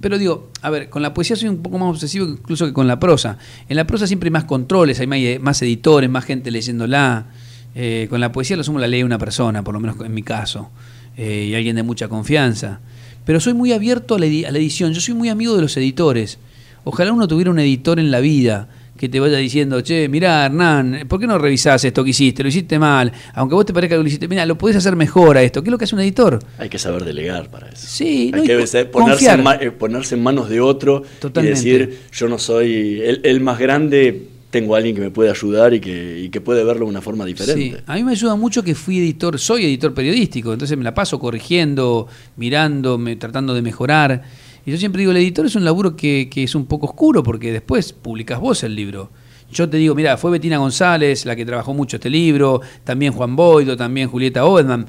Pero 0.00 0.18
digo, 0.18 0.50
a 0.62 0.70
ver, 0.70 0.88
con 0.88 1.02
la 1.02 1.14
poesía 1.14 1.36
soy 1.36 1.48
un 1.48 1.58
poco 1.58 1.78
más 1.78 1.90
obsesivo 1.90 2.26
incluso 2.26 2.66
que 2.66 2.72
con 2.72 2.86
la 2.86 2.98
prosa. 2.98 3.38
En 3.68 3.76
la 3.76 3.86
prosa 3.86 4.06
siempre 4.06 4.28
hay 4.28 4.32
más 4.32 4.44
controles, 4.44 5.00
hay 5.00 5.06
más, 5.06 5.18
más 5.40 5.62
editores, 5.62 6.10
más 6.10 6.24
gente 6.24 6.50
leyéndola. 6.50 7.26
Eh, 7.74 8.06
con 8.08 8.20
la 8.20 8.32
poesía 8.32 8.56
lo 8.56 8.64
sumo 8.64 8.78
la 8.78 8.86
lee 8.86 9.02
una 9.02 9.18
persona, 9.18 9.62
por 9.62 9.74
lo 9.74 9.80
menos 9.80 9.96
en 10.00 10.14
mi 10.14 10.22
caso, 10.22 10.70
eh, 11.16 11.48
y 11.50 11.54
alguien 11.54 11.76
de 11.76 11.82
mucha 11.82 12.08
confianza. 12.08 12.80
Pero 13.24 13.40
soy 13.40 13.54
muy 13.54 13.72
abierto 13.72 14.14
a 14.14 14.18
la 14.18 14.26
edición, 14.26 14.92
yo 14.92 15.00
soy 15.00 15.14
muy 15.14 15.28
amigo 15.28 15.56
de 15.56 15.62
los 15.62 15.76
editores. 15.76 16.38
Ojalá 16.84 17.12
uno 17.12 17.26
tuviera 17.26 17.50
un 17.50 17.58
editor 17.58 17.98
en 17.98 18.10
la 18.10 18.20
vida 18.20 18.68
que 18.96 19.08
te 19.08 19.20
vaya 19.20 19.36
diciendo, 19.38 19.80
che, 19.80 20.08
mirá 20.08 20.46
Hernán, 20.46 21.04
¿por 21.08 21.20
qué 21.20 21.26
no 21.26 21.38
revisás 21.38 21.84
esto 21.84 22.02
que 22.02 22.10
hiciste? 22.10 22.42
Lo 22.42 22.48
hiciste 22.48 22.78
mal. 22.78 23.12
Aunque 23.34 23.54
vos 23.54 23.66
te 23.66 23.72
parezca 23.72 23.96
que 23.96 24.02
lo 24.02 24.06
hiciste, 24.08 24.26
mira, 24.28 24.46
lo 24.46 24.56
podés 24.56 24.76
hacer 24.76 24.96
mejor 24.96 25.36
a 25.36 25.42
esto. 25.42 25.62
¿Qué 25.62 25.68
es 25.68 25.72
lo 25.72 25.78
que 25.78 25.84
hace 25.84 25.94
un 25.94 26.00
editor? 26.00 26.38
Hay 26.58 26.68
que 26.68 26.78
saber 26.78 27.04
delegar 27.04 27.50
para 27.50 27.68
eso. 27.68 27.86
Sí, 27.86 28.30
Hay 28.34 28.40
no, 28.40 28.46
que 28.46 28.66
saber 28.66 28.90
ponerse, 28.90 29.12
confiar. 29.14 29.38
en, 29.38 29.44
ma- 29.44 29.54
eh, 29.56 29.70
ponerse 29.70 30.14
en 30.14 30.22
manos 30.22 30.48
de 30.48 30.60
otro 30.60 31.02
Totalmente. 31.20 31.60
y 31.60 31.70
decir, 31.70 31.98
yo 32.12 32.28
no 32.28 32.38
soy 32.38 33.00
el, 33.02 33.20
el 33.24 33.40
más 33.40 33.58
grande, 33.58 34.28
tengo 34.50 34.74
a 34.74 34.78
alguien 34.78 34.94
que 34.94 35.02
me 35.02 35.10
puede 35.10 35.28
ayudar 35.28 35.74
y 35.74 35.80
que, 35.80 36.20
y 36.20 36.28
que 36.30 36.40
puede 36.40 36.64
verlo 36.64 36.84
de 36.86 36.90
una 36.90 37.02
forma 37.02 37.24
diferente. 37.26 37.60
Sí, 37.60 37.76
a 37.86 37.94
mí 37.96 38.04
me 38.04 38.12
ayuda 38.12 38.36
mucho 38.36 38.62
que 38.62 38.74
fui 38.74 38.98
editor, 38.98 39.38
soy 39.38 39.66
editor 39.66 39.92
periodístico, 39.92 40.52
entonces 40.52 40.78
me 40.78 40.84
la 40.84 40.94
paso 40.94 41.18
corrigiendo, 41.18 42.06
mirando, 42.36 42.98
tratando 43.18 43.52
de 43.54 43.62
mejorar. 43.62 44.22
Y 44.66 44.72
yo 44.72 44.76
siempre 44.76 45.00
digo, 45.00 45.12
el 45.12 45.18
editor 45.18 45.46
es 45.46 45.54
un 45.54 45.64
laburo 45.64 45.96
que, 45.96 46.28
que 46.28 46.42
es 46.42 46.54
un 46.54 46.66
poco 46.66 46.86
oscuro 46.86 47.22
porque 47.22 47.52
después 47.52 47.92
publicas 47.92 48.40
vos 48.40 48.64
el 48.64 48.74
libro. 48.74 49.10
Yo 49.50 49.68
te 49.68 49.76
digo, 49.76 49.94
mira, 49.94 50.16
fue 50.16 50.32
Betina 50.32 50.58
González 50.58 51.24
la 51.24 51.36
que 51.36 51.46
trabajó 51.46 51.72
mucho 51.72 51.96
este 51.96 52.10
libro, 52.10 52.60
también 52.82 53.12
Juan 53.12 53.36
Boido, 53.36 53.76
también 53.76 54.08
Julieta 54.08 54.44
Oldman, 54.44 54.86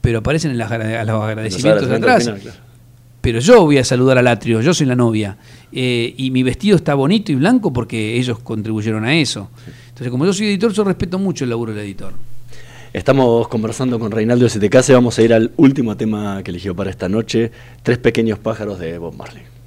pero 0.00 0.18
aparecen 0.18 0.50
en 0.50 0.58
las 0.58 0.70
a 0.70 1.04
los 1.04 1.22
agradecimientos 1.22 1.88
de 1.88 1.94
atrás. 1.94 2.24
final, 2.24 2.40
claro. 2.40 2.58
Pero 3.20 3.40
yo 3.40 3.64
voy 3.64 3.78
a 3.78 3.84
saludar 3.84 4.18
al 4.18 4.26
atrio, 4.26 4.60
yo 4.60 4.72
soy 4.72 4.86
la 4.86 4.96
novia. 4.96 5.36
Eh, 5.72 6.14
y 6.16 6.30
mi 6.30 6.42
vestido 6.42 6.76
está 6.76 6.94
bonito 6.94 7.30
y 7.30 7.34
blanco 7.34 7.72
porque 7.72 8.16
ellos 8.16 8.38
contribuyeron 8.40 9.04
a 9.04 9.14
eso. 9.14 9.50
Entonces, 9.88 10.10
como 10.10 10.24
yo 10.24 10.32
soy 10.32 10.46
editor, 10.46 10.72
yo 10.72 10.84
respeto 10.84 11.18
mucho 11.18 11.44
el 11.44 11.50
laburo 11.50 11.72
del 11.72 11.84
editor. 11.84 12.14
Estamos 12.94 13.48
conversando 13.48 13.98
con 13.98 14.10
Reinaldo 14.10 14.48
STK, 14.48 14.94
vamos 14.94 15.18
a 15.18 15.22
ir 15.22 15.34
al 15.34 15.52
último 15.58 15.96
tema 15.98 16.42
que 16.42 16.50
eligió 16.50 16.74
para 16.74 16.88
esta 16.88 17.06
noche, 17.06 17.52
Tres 17.82 17.98
pequeños 17.98 18.38
pájaros 18.38 18.78
de 18.78 18.96
Bob 18.96 19.14
Marley. 19.14 19.57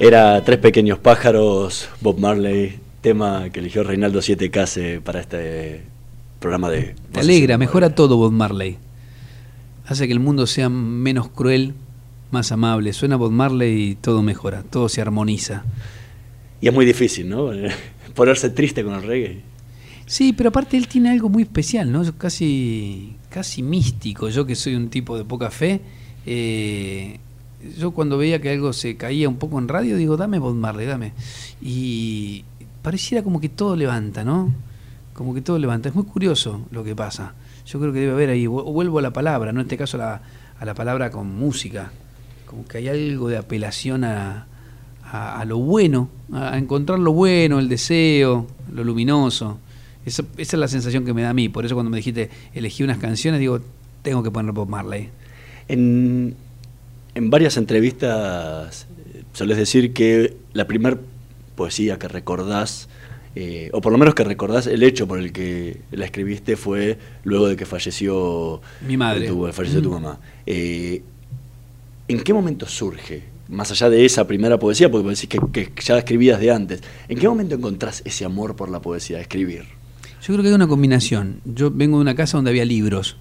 Era 0.00 0.44
Tres 0.44 0.58
Pequeños 0.58 1.00
Pájaros, 1.00 1.88
Bob 2.00 2.20
Marley, 2.20 2.78
tema 3.00 3.50
que 3.50 3.58
eligió 3.58 3.82
Reinaldo 3.82 4.20
7K 4.20 5.00
para 5.00 5.20
este 5.20 5.82
programa 6.38 6.70
de... 6.70 6.94
Te 7.10 7.18
alegra, 7.18 7.58
mejora 7.58 7.92
todo 7.92 8.16
Bob 8.16 8.30
Marley. 8.30 8.78
Hace 9.86 10.06
que 10.06 10.12
el 10.12 10.20
mundo 10.20 10.46
sea 10.46 10.68
menos 10.68 11.28
cruel, 11.28 11.74
más 12.30 12.52
amable. 12.52 12.92
Suena 12.92 13.16
Bob 13.16 13.32
Marley 13.32 13.90
y 13.90 13.94
todo 13.96 14.22
mejora, 14.22 14.62
todo 14.62 14.88
se 14.88 15.00
armoniza. 15.00 15.64
Y 16.60 16.68
es 16.68 16.74
muy 16.74 16.86
difícil, 16.86 17.28
¿no? 17.28 17.50
Ponerse 18.14 18.50
triste 18.50 18.84
con 18.84 18.94
el 18.94 19.02
reggae. 19.02 19.40
Sí, 20.06 20.32
pero 20.32 20.50
aparte 20.50 20.76
él 20.76 20.86
tiene 20.86 21.10
algo 21.10 21.28
muy 21.28 21.42
especial, 21.42 21.90
¿no? 21.90 22.04
Casi, 22.16 23.16
casi 23.30 23.64
místico. 23.64 24.28
Yo 24.28 24.46
que 24.46 24.54
soy 24.54 24.76
un 24.76 24.90
tipo 24.90 25.18
de 25.18 25.24
poca 25.24 25.50
fe, 25.50 25.80
eh, 26.24 27.18
yo 27.76 27.90
cuando 27.90 28.18
veía 28.18 28.40
que 28.40 28.50
algo 28.50 28.72
se 28.72 28.96
caía 28.96 29.28
un 29.28 29.36
poco 29.36 29.58
en 29.58 29.68
radio, 29.68 29.96
digo, 29.96 30.16
dame 30.16 30.38
Bob 30.38 30.54
Marley, 30.54 30.86
dame. 30.86 31.12
Y 31.60 32.44
pareciera 32.82 33.22
como 33.22 33.40
que 33.40 33.48
todo 33.48 33.76
levanta, 33.76 34.24
¿no? 34.24 34.52
Como 35.12 35.34
que 35.34 35.40
todo 35.40 35.58
levanta. 35.58 35.88
Es 35.88 35.94
muy 35.94 36.04
curioso 36.04 36.66
lo 36.70 36.84
que 36.84 36.94
pasa. 36.94 37.34
Yo 37.66 37.80
creo 37.80 37.92
que 37.92 38.00
debe 38.00 38.12
haber 38.12 38.30
ahí, 38.30 38.46
vuelvo 38.46 38.98
a 38.98 39.02
la 39.02 39.12
palabra, 39.12 39.52
¿no? 39.52 39.60
En 39.60 39.66
este 39.66 39.76
caso 39.76 39.96
a 39.96 40.00
la, 40.00 40.22
a 40.58 40.64
la 40.64 40.74
palabra 40.74 41.10
con 41.10 41.26
música. 41.34 41.90
Como 42.46 42.66
que 42.66 42.78
hay 42.78 42.88
algo 42.88 43.28
de 43.28 43.36
apelación 43.36 44.04
a, 44.04 44.46
a, 45.12 45.44
lo 45.44 45.58
bueno, 45.58 46.08
a 46.32 46.56
encontrar 46.56 46.98
lo 46.98 47.12
bueno, 47.12 47.58
el 47.58 47.68
deseo, 47.68 48.46
lo 48.72 48.84
luminoso. 48.84 49.58
esa 50.06 50.24
es 50.36 50.52
la 50.54 50.68
sensación 50.68 51.04
que 51.04 51.12
me 51.12 51.22
da 51.22 51.30
a 51.30 51.34
mí. 51.34 51.48
Por 51.48 51.66
eso 51.66 51.74
cuando 51.74 51.90
me 51.90 51.96
dijiste 51.96 52.30
elegí 52.54 52.82
unas 52.84 52.98
canciones, 52.98 53.40
digo, 53.40 53.60
tengo 54.02 54.22
que 54.22 54.30
poner 54.30 54.52
Bob 54.52 54.68
Marley. 54.68 55.10
En, 55.66 56.36
en 57.14 57.30
varias 57.30 57.56
entrevistas 57.56 58.86
eh, 59.14 59.22
solés 59.32 59.56
decir 59.56 59.92
que 59.92 60.36
la 60.52 60.66
primera 60.66 60.98
poesía 61.56 61.98
que 61.98 62.08
recordás, 62.08 62.88
eh, 63.34 63.70
o 63.72 63.80
por 63.80 63.92
lo 63.92 63.98
menos 63.98 64.14
que 64.14 64.24
recordás 64.24 64.66
el 64.66 64.82
hecho 64.82 65.06
por 65.06 65.18
el 65.18 65.32
que 65.32 65.80
la 65.90 66.04
escribiste 66.04 66.56
fue 66.56 66.98
luego 67.24 67.48
de 67.48 67.56
que 67.56 67.66
falleció 67.66 68.60
mi 68.86 68.96
madre, 68.96 69.28
tu, 69.28 69.46
falleció 69.52 69.82
tu 69.82 69.90
mm. 69.90 69.92
mamá. 69.92 70.20
Eh, 70.46 71.02
¿En 72.08 72.20
qué 72.22 72.32
momento 72.32 72.66
surge 72.66 73.22
más 73.48 73.70
allá 73.70 73.88
de 73.90 74.04
esa 74.04 74.26
primera 74.26 74.58
poesía, 74.58 74.90
porque 74.90 75.08
decís 75.08 75.28
que, 75.28 75.38
que, 75.52 75.82
ya 75.82 75.98
escribías 75.98 76.38
de 76.38 76.50
antes, 76.50 76.82
¿en 77.08 77.18
qué 77.18 77.28
momento 77.28 77.54
encontrás 77.54 78.02
ese 78.04 78.24
amor 78.24 78.56
por 78.56 78.70
la 78.70 78.80
poesía, 78.80 79.20
escribir? 79.20 79.64
Yo 80.20 80.34
creo 80.34 80.42
que 80.42 80.48
hay 80.48 80.54
una 80.54 80.68
combinación. 80.68 81.40
Yo 81.44 81.70
vengo 81.70 81.96
de 81.96 82.02
una 82.02 82.14
casa 82.14 82.36
donde 82.36 82.50
había 82.50 82.64
libros. 82.64 83.16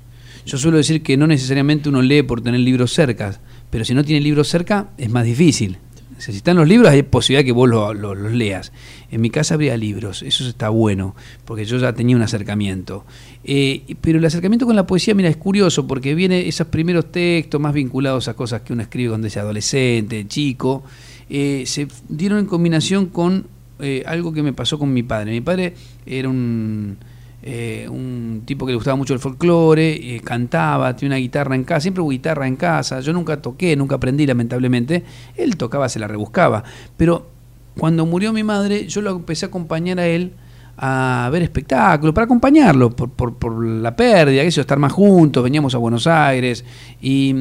Yo 0.45 0.57
suelo 0.57 0.77
decir 0.77 1.03
que 1.03 1.17
no 1.17 1.27
necesariamente 1.27 1.89
uno 1.89 2.01
lee 2.01 2.23
por 2.23 2.41
tener 2.41 2.59
libros 2.59 2.93
cerca, 2.93 3.39
pero 3.69 3.85
si 3.85 3.93
no 3.93 4.03
tiene 4.03 4.21
libros 4.21 4.47
cerca 4.47 4.89
es 4.97 5.09
más 5.09 5.25
difícil. 5.25 5.77
Si 6.17 6.31
están 6.31 6.57
los 6.57 6.67
libros 6.67 6.89
hay 6.89 7.03
posibilidad 7.03 7.45
que 7.45 7.51
vos 7.51 7.69
los 7.69 8.31
leas. 8.31 8.71
En 9.11 9.21
mi 9.21 9.29
casa 9.29 9.53
habría 9.53 9.77
libros, 9.77 10.23
eso 10.23 10.47
está 10.47 10.69
bueno, 10.69 11.15
porque 11.45 11.63
yo 11.63 11.77
ya 11.77 11.93
tenía 11.93 12.15
un 12.15 12.23
acercamiento. 12.23 13.05
Eh, 13.43 13.95
pero 14.01 14.17
el 14.17 14.25
acercamiento 14.25 14.65
con 14.65 14.75
la 14.75 14.87
poesía, 14.87 15.13
mira, 15.13 15.29
es 15.29 15.37
curioso, 15.37 15.85
porque 15.85 16.15
viene 16.15 16.47
esos 16.47 16.67
primeros 16.67 17.11
textos 17.11 17.61
más 17.61 17.73
vinculados 17.73 18.27
a 18.27 18.33
cosas 18.33 18.61
que 18.61 18.73
uno 18.73 18.81
escribe 18.81 19.09
cuando 19.09 19.27
es 19.27 19.37
adolescente, 19.37 20.27
chico, 20.27 20.83
eh, 21.29 21.63
se 21.67 21.87
dieron 22.09 22.39
en 22.39 22.45
combinación 22.47 23.07
con 23.07 23.45
eh, 23.79 24.03
algo 24.07 24.33
que 24.33 24.41
me 24.41 24.53
pasó 24.53 24.79
con 24.79 24.91
mi 24.91 25.03
padre. 25.03 25.31
Mi 25.31 25.41
padre 25.41 25.75
era 26.05 26.29
un 26.29 26.97
eh, 27.43 27.87
un 27.89 28.41
tipo 28.45 28.65
que 28.65 28.71
le 28.71 28.77
gustaba 28.77 28.95
mucho 28.95 29.13
el 29.13 29.19
folclore, 29.19 30.15
eh, 30.15 30.21
cantaba, 30.21 30.95
tenía 30.95 31.15
una 31.15 31.17
guitarra 31.17 31.55
en 31.55 31.63
casa, 31.63 31.81
siempre 31.81 32.01
hubo 32.01 32.09
guitarra 32.09 32.47
en 32.47 32.55
casa, 32.55 32.99
yo 32.99 33.13
nunca 33.13 33.41
toqué, 33.41 33.75
nunca 33.75 33.95
aprendí 33.95 34.25
lamentablemente, 34.25 35.03
él 35.35 35.55
tocaba, 35.55 35.87
se 35.87 35.99
la 35.99 36.07
rebuscaba, 36.07 36.63
pero 36.97 37.29
cuando 37.77 38.05
murió 38.07 38.33
mi 38.33 38.43
madre 38.43 38.87
yo 38.87 39.01
lo 39.01 39.11
empecé 39.11 39.45
a 39.45 39.49
acompañar 39.49 39.99
a 39.99 40.07
él 40.07 40.33
a 40.77 41.29
ver 41.31 41.43
espectáculos, 41.43 42.13
para 42.13 42.25
acompañarlo 42.25 42.89
por, 42.95 43.11
por, 43.11 43.35
por 43.35 43.63
la 43.65 43.95
pérdida, 43.95 44.41
eso, 44.41 44.61
estar 44.61 44.79
más 44.79 44.91
juntos, 44.91 45.43
veníamos 45.43 45.75
a 45.75 45.77
Buenos 45.77 46.07
Aires 46.07 46.65
y, 47.01 47.35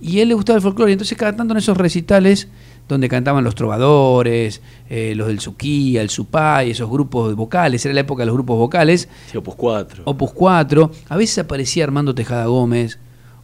y 0.00 0.18
a 0.18 0.22
él 0.22 0.28
le 0.28 0.34
gustaba 0.34 0.56
el 0.56 0.62
folclore, 0.62 0.92
entonces 0.92 1.18
cada 1.18 1.34
tanto 1.34 1.52
en 1.52 1.58
esos 1.58 1.76
recitales 1.76 2.48
donde 2.88 3.08
cantaban 3.08 3.42
los 3.42 3.54
trovadores, 3.54 4.62
eh, 4.88 5.14
los 5.16 5.26
del 5.26 5.40
Suquía, 5.40 6.02
el 6.02 6.10
Supay, 6.10 6.70
esos 6.70 6.88
grupos 6.88 7.34
vocales, 7.34 7.84
era 7.84 7.94
la 7.94 8.00
época 8.00 8.22
de 8.22 8.26
los 8.26 8.34
grupos 8.34 8.58
vocales. 8.58 9.08
Sí, 9.30 9.36
Opus 9.36 9.56
4. 9.56 10.02
Opus 10.04 10.32
4. 10.32 10.90
A 11.08 11.16
veces 11.16 11.38
aparecía 11.38 11.84
Armando 11.84 12.14
Tejada 12.14 12.46
Gómez, 12.46 12.98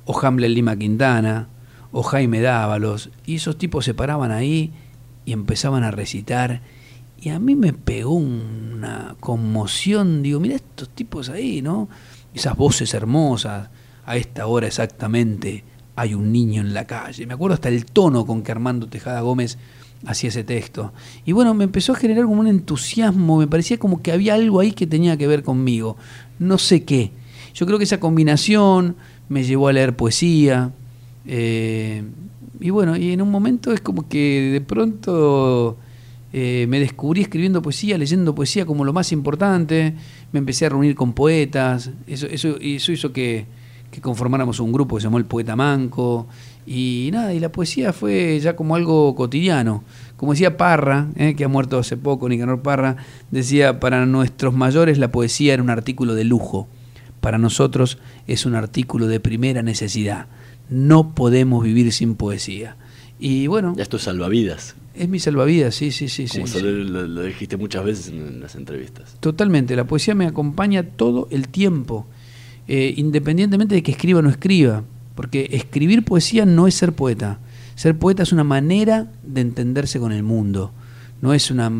o 0.05 0.19
Hamlet 0.19 0.51
Lima 0.51 0.77
Quintana, 0.77 1.49
o 1.91 2.03
Jaime 2.03 2.41
Dávalos, 2.41 3.11
y 3.27 3.37
esos 3.37 3.59
tipos 3.59 3.85
se 3.85 3.95
paraban 3.95 4.31
ahí 4.31 4.73
y 5.25 5.33
empezaban 5.33 5.83
a 5.83 5.91
recitar. 5.91 6.61
Y 7.21 7.29
a 7.29 7.39
mí 7.39 7.55
me 7.55 7.73
pegó 7.73 8.15
una 8.15 9.17
conmoción, 9.21 10.23
digo, 10.23 10.41
mira 10.41 10.57
estos 10.57 10.89
tipos 10.89 11.29
ahí, 11.29 11.63
¿no? 11.63 11.89
Esas 12.35 12.57
voces 12.57 12.95
hermosas, 12.95 13.69
a 14.05 14.17
esta 14.17 14.47
hora 14.47 14.67
exactamente 14.67 15.65
hay 15.97 16.15
un 16.15 16.33
niño 16.33 16.63
en 16.63 16.75
la 16.75 16.87
calle. 16.87 17.27
Me 17.27 17.35
acuerdo 17.35 17.55
hasta 17.55 17.69
el 17.69 17.85
tono 17.85 18.25
con 18.25 18.43
que 18.43 18.53
Armando 18.53 18.87
Tejada 18.87 19.21
Gómez 19.21 19.59
hacía 20.07 20.29
ese 20.29 20.45
texto. 20.45 20.93
Y 21.25 21.33
bueno, 21.33 21.55
me 21.55 21.65
empezó 21.65 21.93
a 21.93 21.97
generar 21.97 22.25
como 22.25 22.41
un 22.41 22.47
entusiasmo, 22.47 23.39
me 23.39 23.47
parecía 23.47 23.79
como 23.79 24.03
que 24.03 24.13
había 24.13 24.35
algo 24.35 24.61
ahí 24.61 24.73
que 24.73 24.87
tenía 24.87 25.17
que 25.17 25.27
ver 25.27 25.43
conmigo. 25.43 25.97
No 26.39 26.59
sé 26.59 26.85
qué. 26.85 27.13
Yo 27.55 27.67
creo 27.67 27.79
que 27.79 27.85
esa 27.85 28.01
combinación 28.01 28.97
me 29.29 29.45
llevó 29.45 29.69
a 29.69 29.73
leer 29.73 29.95
poesía. 29.95 30.73
Eh, 31.27 32.03
y 32.61 32.71
bueno, 32.71 32.97
y 32.97 33.13
en 33.13 33.23
un 33.23 33.31
momento 33.31 33.73
es 33.73 33.81
como 33.81 34.09
que 34.09 34.51
de 34.53 34.61
pronto 34.61 35.77
eh, 36.33 36.67
me 36.69 36.81
descubrí 36.81 37.21
escribiendo 37.21 37.61
poesía, 37.61 37.99
leyendo 37.99 38.35
poesía 38.35 38.65
como 38.65 38.85
lo 38.85 38.93
más 38.93 39.13
importante. 39.13 39.95
Me 40.33 40.39
empecé 40.39 40.67
a 40.67 40.71
reunir 40.71 40.95
con 40.95 41.13
poetas. 41.13 41.91
Eso, 42.07 42.27
eso, 42.27 42.57
eso 42.61 42.93
hizo 42.93 43.13
que, 43.13 43.47
que 43.93 44.01
conformáramos 44.01 44.59
un 44.59 44.73
grupo 44.73 44.97
que 44.97 45.03
se 45.03 45.07
llamó 45.07 45.19
El 45.19 45.27
Poeta 45.27 45.55
Manco. 45.55 46.27
Y 46.67 47.11
nada, 47.13 47.35
y 47.35 47.41
la 47.41 47.53
poesía 47.53 47.93
fue 47.93 48.41
ya 48.41 48.57
como 48.57 48.75
algo 48.75 49.15
cotidiano. 49.15 49.85
Como 50.17 50.33
decía 50.33 50.57
Parra, 50.57 51.09
eh, 51.17 51.35
que 51.37 51.45
ha 51.45 51.49
muerto 51.49 51.79
hace 51.79 51.97
poco, 51.97 52.29
Nicanor 52.29 52.63
Parra, 52.63 52.97
decía, 53.31 53.81
para 53.81 54.07
nuestros 54.07 54.55
mayores 54.55 54.97
la 54.97 55.13
poesía 55.13 55.53
era 55.53 55.63
un 55.63 55.69
artículo 55.69 56.15
de 56.15 56.25
lujo, 56.25 56.69
para 57.21 57.37
nosotros 57.37 57.99
es 58.27 58.47
un 58.47 58.55
artículo 58.55 59.09
de 59.09 59.21
primera 59.21 59.63
necesidad. 59.63 60.27
No 60.71 61.15
podemos 61.15 61.63
vivir 61.63 61.93
sin 61.93 62.15
poesía. 62.15 62.77
Y 63.21 63.47
bueno... 63.47 63.75
Ya 63.77 63.83
es 63.83 64.03
salvavidas. 64.03 64.75
Es 64.95 65.09
mi 65.09 65.19
salvavidas, 65.19 65.75
sí, 65.75 65.91
sí, 65.91 66.09
sí. 66.09 66.27
Como 66.29 66.47
sí, 66.47 66.61
Lo, 66.63 67.23
dijiste 67.23 67.57
muchas 67.57 67.85
veces 67.85 68.09
en 68.09 68.41
las 68.41 68.55
entrevistas. 68.55 69.17
Totalmente, 69.21 69.77
la 69.77 69.85
poesía 69.85 70.15
me 70.15 70.27
acompaña 70.27 70.83
todo 70.83 71.29
el 71.31 71.49
tiempo. 71.49 72.07
Eh, 72.69 72.95
independientemente 72.97 73.75
de 73.75 73.83
que 73.83 73.91
escriba 73.91 74.21
o 74.21 74.23
no 74.23 74.31
escriba, 74.31 74.85
porque 75.15 75.49
escribir 75.53 76.05
poesía 76.05 76.47
no 76.47 76.67
es 76.67 76.75
ser 76.75 76.93
poeta. 76.93 77.39
Ser 77.75 77.99
poeta 77.99 78.23
es 78.23 78.33
una 78.33 78.45
manera 78.45 79.11
de 79.23 79.41
entenderse 79.41 79.99
con 79.99 80.13
el 80.13 80.23
mundo, 80.23 80.73
no 81.21 81.35
es 81.35 81.51
una, 81.51 81.71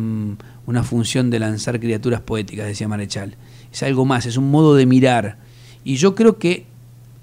una 0.65 0.83
función 0.83 1.29
de 1.29 1.39
lanzar 1.39 1.79
criaturas 1.79 2.21
poéticas, 2.21 2.65
decía 2.65 2.87
Marechal. 2.87 3.35
Es 3.71 3.83
algo 3.83 4.05
más, 4.05 4.25
es 4.25 4.37
un 4.37 4.49
modo 4.51 4.75
de 4.75 4.85
mirar. 4.85 5.37
Y 5.83 5.95
yo 5.95 6.15
creo 6.15 6.37
que 6.37 6.65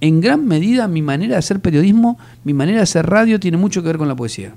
en 0.01 0.21
gran 0.21 0.47
medida 0.47 0.89
mi 0.89 1.03
manera 1.03 1.35
de 1.35 1.39
hacer 1.39 1.61
periodismo, 1.61 2.19
mi 2.45 2.55
manera 2.55 2.79
de 2.79 2.83
hacer 2.85 3.07
radio 3.07 3.41
tiene 3.41 3.57
mucho 3.57 3.83
que 3.83 3.89
ver 3.89 3.99
con 3.99 4.09
la 4.09 4.17
poesía. 4.17 4.55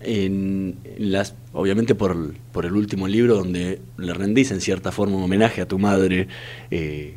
En 0.00 0.76
las, 0.98 1.34
obviamente 1.52 1.94
por, 1.94 2.34
por 2.52 2.66
el 2.66 2.72
último 2.74 3.08
libro 3.08 3.36
donde 3.36 3.80
le 3.96 4.12
rendís 4.12 4.50
en 4.50 4.60
cierta 4.60 4.92
forma 4.92 5.16
un 5.16 5.22
homenaje 5.22 5.62
a 5.62 5.68
tu 5.68 5.78
madre, 5.78 6.28
eh, 6.70 7.14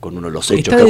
con 0.00 0.16
uno 0.16 0.28
de 0.28 0.32
los 0.32 0.50
hechos. 0.50 0.74
Que 0.74 0.82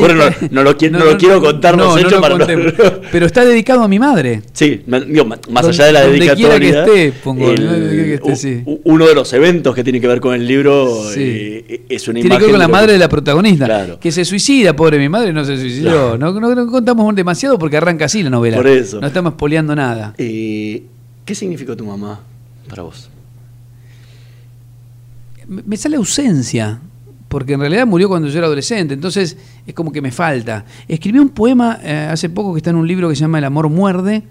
no, 0.51 0.63
lo, 0.63 0.77
quiero, 0.79 0.99
no, 0.99 1.05
lo 1.05 1.17
quiero 1.17 1.41
contar 1.41 1.77
los 1.77 1.99
hechos 1.99 2.21
para 2.21 2.37
Pero 3.13 3.27
está 3.27 3.45
dedicado 3.45 3.83
a 3.83 3.89
mi 3.89 3.99
madre. 3.99 4.43
Sí, 4.53 4.83
más 4.87 5.67
allá 5.67 5.87
de 5.87 5.93
la 5.93 6.07
dedicatoria. 6.07 6.85
Que 6.85 7.09
esté, 7.09 7.21
pongo, 7.23 7.55
que 7.55 8.15
esté, 8.15 8.37
sí. 8.37 8.63
Uno 8.85 9.07
de 9.07 9.15
los 9.15 9.33
eventos 9.33 9.75
que 9.75 9.85
tiene 9.85 10.01
que 10.01 10.09
ver 10.09 10.21
con 10.21 10.35
el 10.35 10.47
libro 10.47 11.11
eh, 11.17 11.83
es 11.89 12.09
una 12.09 12.21
tiene 12.21 12.27
imagen. 12.27 12.29
Tiene 12.29 12.39
que 12.39 12.45
ver 12.45 12.51
con 12.51 12.61
la 12.61 12.69
madre 12.69 12.93
de 12.93 12.99
la 12.99 13.09
protagonista. 13.09 13.99
Que 13.99 14.13
se 14.13 14.25
suicida, 14.25 14.75
pobre 14.75 14.99
mi 14.99 15.09
madre, 15.09 15.33
no 15.33 15.45
se 15.45 15.57
suicidó. 15.57 16.19
No, 16.19 16.33
no, 16.33 16.67
contamos 16.71 17.15
demasiado 17.15 17.59
porque 17.59 17.77
arranca 17.77 18.07
así 18.07 18.23
la 18.23 18.31
novela. 18.31 18.57
Por 18.57 18.67
eso. 18.67 19.01
No 19.01 19.07
estamos 19.07 19.35
poleando 19.35 19.75
nada. 19.75 20.15
Eh, 20.19 20.83
¿Qué 21.25 21.35
significó 21.35 21.77
tu 21.77 21.85
mamá 21.85 22.21
para 22.69 22.83
vos? 22.83 23.09
Me 25.47 25.77
sale 25.77 25.97
ausencia 25.97 26.81
porque 27.33 27.55
en 27.55 27.61
realidad 27.61 27.87
murió 27.87 28.11
cuando 28.11 28.29
yo 28.29 28.37
era 28.37 28.47
adolescente, 28.47 28.93
entonces 28.93 29.39
es 29.67 29.73
como 29.73 29.91
que 29.91 30.03
me 30.03 30.13
falta. 30.13 30.67
Escribí 30.87 31.19
un 31.19 31.31
poema 31.31 31.79
eh, 31.83 32.09
hace 32.11 32.29
poco 32.29 32.53
que 32.53 32.59
está 32.59 32.69
en 32.69 32.77
un 32.77 32.87
libro 32.87 33.09
que 33.09 33.17
se 33.17 33.23
llama 33.23 33.39
El 33.39 33.45
amor 33.45 33.71
muerde, 33.71 34.23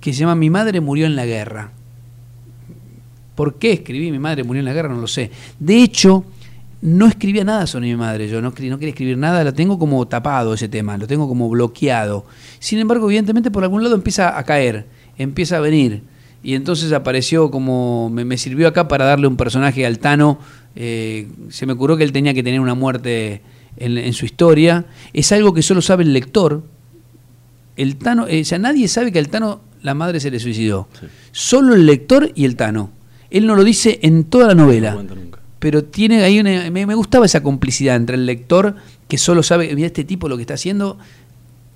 que 0.00 0.14
se 0.14 0.20
llama 0.20 0.34
Mi 0.34 0.48
madre 0.48 0.80
murió 0.80 1.04
en 1.04 1.14
la 1.14 1.26
guerra. 1.26 1.72
¿Por 3.34 3.56
qué 3.56 3.72
escribí 3.72 4.10
Mi 4.10 4.18
madre 4.18 4.44
murió 4.44 4.60
en 4.60 4.64
la 4.64 4.72
guerra? 4.72 4.88
No 4.88 4.98
lo 4.98 5.06
sé. 5.06 5.30
De 5.58 5.82
hecho, 5.82 6.24
no 6.80 7.06
escribía 7.06 7.44
nada 7.44 7.66
sobre 7.66 7.88
mi 7.88 7.96
madre, 7.96 8.28
yo 8.28 8.40
no, 8.40 8.54
quería 8.54 8.78
escribir 8.80 9.18
nada, 9.18 9.44
lo 9.44 9.52
tengo 9.52 9.78
como 9.78 10.08
tapado 10.08 10.54
ese 10.54 10.70
tema, 10.70 10.96
lo 10.96 11.06
tengo 11.06 11.28
como 11.28 11.50
bloqueado. 11.50 12.24
Sin 12.60 12.78
embargo, 12.78 13.08
evidentemente 13.08 13.50
por 13.50 13.62
algún 13.62 13.82
lado 13.82 13.94
empieza 13.94 14.38
a 14.38 14.42
caer, 14.44 14.86
empieza 15.18 15.58
a 15.58 15.60
venir. 15.60 16.02
y 16.42 16.54
entonces 16.54 16.94
apareció 16.94 17.50
como, 17.50 18.08
me, 18.08 18.24
me 18.24 18.38
sirvió 18.38 18.68
acá 18.68 18.88
para 18.88 19.04
darle 19.04 19.26
un 19.26 19.36
personaje 19.36 19.84
al 19.84 19.98
Tano, 19.98 20.38
eh, 20.80 21.26
se 21.50 21.66
me 21.66 21.72
ocurrió 21.72 21.96
que 21.96 22.04
él 22.04 22.12
tenía 22.12 22.32
que 22.32 22.44
tener 22.44 22.60
una 22.60 22.74
muerte 22.74 23.42
en, 23.76 23.98
en 23.98 24.12
su 24.12 24.24
historia, 24.24 24.86
es 25.12 25.32
algo 25.32 25.52
que 25.52 25.60
solo 25.60 25.82
sabe 25.82 26.04
el 26.04 26.12
lector, 26.12 26.62
el 27.76 27.96
Tano, 27.96 28.28
eh, 28.28 28.42
o 28.42 28.44
sea, 28.44 28.60
nadie 28.60 28.86
sabe 28.86 29.10
que 29.10 29.18
al 29.18 29.28
Tano 29.28 29.60
la 29.82 29.94
madre 29.94 30.20
se 30.20 30.30
le 30.30 30.38
suicidó, 30.38 30.86
solo 31.32 31.74
el 31.74 31.84
lector 31.84 32.30
y 32.36 32.44
el 32.44 32.54
Tano, 32.54 32.92
él 33.28 33.44
no 33.44 33.56
lo 33.56 33.64
dice 33.64 33.98
en 34.02 34.22
toda 34.22 34.46
la 34.46 34.54
novela, 34.54 34.96
pero 35.58 35.82
tiene 35.82 36.22
ahí 36.22 36.38
una, 36.38 36.70
me, 36.70 36.86
me 36.86 36.94
gustaba 36.94 37.26
esa 37.26 37.42
complicidad 37.42 37.96
entre 37.96 38.14
el 38.14 38.24
lector 38.24 38.76
que 39.08 39.18
solo 39.18 39.42
sabe, 39.42 39.74
mira 39.74 39.88
este 39.88 40.04
tipo 40.04 40.28
lo 40.28 40.36
que 40.36 40.42
está 40.42 40.54
haciendo 40.54 40.96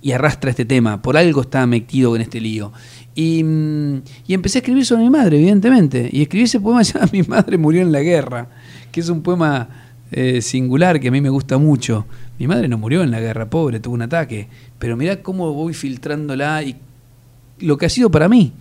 y 0.01 0.11
arrastra 0.11 0.49
este 0.49 0.63
tema, 0.65 1.01
por 1.01 1.17
algo 1.17 1.41
está 1.41 1.65
metido 1.65 2.15
en 2.15 2.21
este 2.21 2.41
lío. 2.41 2.71
Y, 3.15 3.41
mm, 3.41 4.01
y 4.27 4.33
empecé 4.33 4.57
a 4.57 4.59
escribir 4.59 4.85
sobre 4.85 5.03
mi 5.03 5.09
madre, 5.09 5.37
evidentemente. 5.37 6.09
Y 6.11 6.23
escribí 6.23 6.43
ese 6.43 6.59
poema 6.59 6.83
se 6.83 6.93
llama 6.93 7.09
Mi 7.13 7.23
madre 7.23 7.57
murió 7.57 7.81
en 7.81 7.93
la 7.93 8.01
guerra, 8.01 8.49
que 8.93 9.01
es 9.01 9.09
un 9.09 9.21
poema 9.21 9.67
eh, 10.11 10.41
singular 10.41 10.99
que 11.01 11.09
a 11.09 11.11
mí 11.11 11.19
me 11.19 11.29
gusta 11.29 11.57
mucho. 11.57 12.05
Mi 12.39 12.47
madre 12.47 12.67
no 12.69 12.77
murió 12.77 13.03
en 13.03 13.11
la 13.11 13.19
guerra, 13.19 13.49
pobre, 13.49 13.79
tuvo 13.81 13.95
un 13.95 14.03
ataque. 14.03 14.47
Pero 14.79 14.95
mirá 14.95 15.21
cómo 15.21 15.51
voy 15.53 15.73
filtrándola 15.73 16.63
y 16.63 16.77
lo 17.59 17.77
que 17.77 17.87
ha 17.87 17.89
sido 17.89 18.09
para 18.09 18.29
mí. 18.29 18.53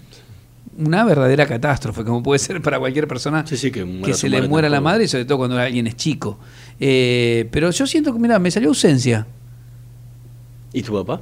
Una 0.78 1.04
verdadera 1.04 1.46
catástrofe, 1.46 2.02
como 2.02 2.22
puede 2.22 2.38
ser 2.38 2.62
para 2.62 2.78
cualquier 2.78 3.06
persona 3.06 3.44
que, 3.70 3.82
que 4.06 4.14
se 4.14 4.28
le 4.30 4.38
muera 4.48 4.68
la 4.70 4.80
madre, 4.80 5.06
sobre 5.06 5.26
todo 5.26 5.38
cuando 5.38 5.58
alguien 5.58 5.86
es 5.86 5.96
chico. 5.96 6.38
Eh, 6.80 7.46
pero 7.52 7.70
yo 7.70 7.86
siento 7.86 8.12
que, 8.12 8.18
mirá, 8.18 8.38
me 8.38 8.50
salió 8.50 8.70
ausencia. 8.70 9.26
¿Y 10.72 10.82
tu 10.82 10.94
papá? 10.94 11.20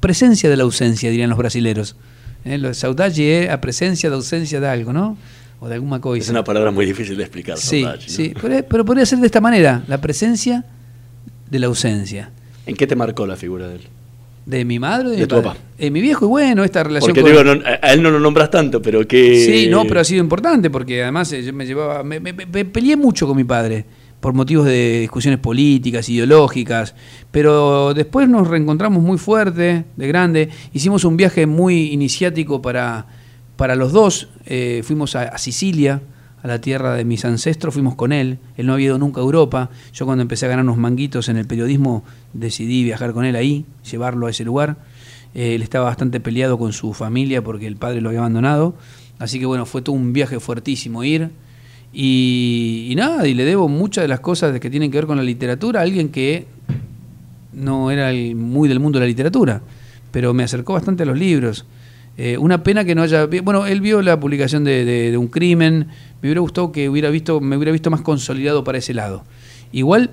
Presencia 0.00 0.50
de 0.50 0.56
la 0.58 0.64
ausencia, 0.64 1.10
dirían 1.10 1.30
los 1.30 1.38
brasileros. 1.38 1.96
Eh, 2.44 2.58
lo- 2.58 2.74
saudade 2.74 3.44
es 3.44 3.50
a 3.50 3.60
presencia 3.60 4.10
de 4.10 4.16
ausencia 4.16 4.60
de 4.60 4.68
algo, 4.68 4.92
¿no? 4.92 5.16
O 5.64 5.68
de. 5.68 5.80
Es 6.18 6.28
una 6.28 6.42
palabra 6.42 6.72
muy 6.72 6.84
difícil 6.84 7.16
de 7.16 7.22
explicar. 7.22 7.56
Sí, 7.56 7.86
sí, 8.08 8.34
pero, 8.42 8.64
pero 8.68 8.84
podría 8.84 9.06
ser 9.06 9.20
de 9.20 9.26
esta 9.26 9.40
manera, 9.40 9.84
la 9.86 10.00
presencia 10.00 10.64
de 11.48 11.58
la 11.60 11.68
ausencia. 11.68 12.30
¿En 12.66 12.74
qué 12.74 12.84
te 12.88 12.96
marcó 12.96 13.28
la 13.28 13.36
figura 13.36 13.68
de 13.68 13.76
él? 13.76 13.82
¿De 14.44 14.64
mi 14.64 14.80
madre 14.80 15.06
o 15.06 15.10
de, 15.10 15.16
De 15.18 15.22
mi 15.22 15.28
tu 15.28 15.36
padre? 15.36 15.48
papá. 15.50 15.60
Eh, 15.78 15.90
mi 15.92 16.00
viejo, 16.00 16.24
y 16.24 16.28
bueno, 16.28 16.64
esta 16.64 16.82
relación 16.82 17.14
Porque 17.14 17.20
con... 17.20 17.30
digo, 17.30 17.44
no- 17.44 17.64
a 17.64 17.78
a 17.80 17.92
él 17.92 18.02
no 18.02 18.10
lo 18.10 18.18
nombras 18.18 18.50
tanto, 18.50 18.82
pero 18.82 19.06
que... 19.06 19.36
Sí, 19.36 19.68
no, 19.70 19.84
pero 19.86 20.00
ha 20.00 20.04
sido 20.04 20.20
importante 20.20 20.68
porque 20.68 21.00
además 21.04 21.32
eh, 21.32 21.44
yo 21.44 21.52
me 21.52 21.64
llevaba, 21.64 22.02
me, 22.02 22.18
me- 22.18 22.32
me 22.32 22.64
peleé 22.64 22.96
mucho 22.96 23.28
con 23.28 23.36
mi 23.36 23.44
padre 23.44 23.84
por 24.18 24.32
motivos 24.34 24.66
de 24.66 24.98
discusiones 25.02 25.38
políticas, 25.38 26.08
ideológicas, 26.08 26.96
pero 27.30 27.94
después 27.94 28.28
nos 28.28 28.48
reencontramos 28.48 29.00
muy 29.00 29.16
fuerte, 29.18 29.84
de 29.96 30.06
grande, 30.08 30.48
hicimos 30.72 31.04
un 31.04 31.16
viaje 31.16 31.46
muy 31.46 31.92
iniciático 31.92 32.60
para, 32.60 33.06
para 33.62 33.76
los 33.76 33.92
dos, 33.92 34.26
eh, 34.44 34.82
fuimos 34.82 35.14
a, 35.14 35.38
Sicilia, 35.38 36.02
a 36.42 36.48
la 36.48 36.60
tierra 36.60 36.94
de 36.94 37.04
mis 37.04 37.24
ancestros, 37.24 37.72
fuimos 37.72 37.94
con 37.94 38.10
él, 38.10 38.40
él 38.56 38.66
no 38.66 38.72
había 38.72 38.86
ido 38.86 38.98
nunca 38.98 39.20
a 39.20 39.22
Europa, 39.22 39.70
yo 39.92 40.04
cuando 40.04 40.22
empecé 40.22 40.46
a 40.46 40.48
ganar 40.48 40.64
unos 40.64 40.78
manguitos 40.78 41.28
en 41.28 41.36
el 41.36 41.46
periodismo 41.46 42.02
decidí 42.32 42.82
viajar 42.82 43.12
con 43.12 43.24
él 43.24 43.36
ahí, 43.36 43.64
llevarlo 43.88 44.26
a 44.26 44.30
ese 44.30 44.42
lugar, 44.42 44.78
Eh, 45.32 45.54
él 45.54 45.62
estaba 45.62 45.84
bastante 45.84 46.18
peleado 46.18 46.58
con 46.58 46.72
su 46.72 46.92
familia 46.92 47.40
porque 47.44 47.68
el 47.68 47.76
padre 47.76 48.00
lo 48.00 48.08
había 48.08 48.18
abandonado. 48.18 48.74
Así 49.20 49.38
que 49.38 49.46
bueno, 49.46 49.64
fue 49.64 49.80
todo 49.80 49.94
un 49.94 50.12
viaje 50.12 50.40
fuertísimo 50.40 51.04
ir. 51.04 51.30
Y, 51.92 52.92
nada, 52.96 53.28
y 53.28 53.34
le 53.34 53.44
debo 53.44 53.68
muchas 53.68 54.02
de 54.02 54.08
las 54.08 54.18
cosas 54.18 54.58
que 54.58 54.70
tienen 54.70 54.90
que 54.90 54.98
ver 54.98 55.06
con 55.06 55.18
la 55.18 55.22
literatura 55.22 55.78
a 55.78 55.82
alguien 55.84 56.08
que 56.08 56.46
no 57.52 57.92
era 57.92 58.10
muy 58.34 58.68
del 58.68 58.80
mundo 58.80 58.98
de 58.98 59.04
la 59.04 59.08
literatura, 59.08 59.62
pero 60.10 60.34
me 60.34 60.42
acercó 60.42 60.72
bastante 60.72 61.04
a 61.04 61.06
los 61.06 61.16
libros. 61.16 61.64
Eh, 62.18 62.36
una 62.38 62.62
pena 62.62 62.84
que 62.84 62.94
no 62.94 63.02
haya. 63.02 63.26
Bueno, 63.42 63.66
él 63.66 63.80
vio 63.80 64.02
la 64.02 64.20
publicación 64.20 64.64
de, 64.64 64.84
de- 64.84 65.10
de 65.10 65.16
un 65.16 65.28
crimen. 65.28 65.88
Me 66.20 66.28
hubiera 66.28 66.40
gustado 66.40 66.70
que 66.72 66.88
hubiera 66.88 67.08
visto, 67.10 67.40
me 67.40 67.56
hubiera 67.56 67.72
visto 67.72 67.90
más 67.90 68.02
consolidado 68.02 68.64
para 68.64 68.78
ese 68.78 68.92
lado. 68.94 69.24
Igual, 69.72 70.10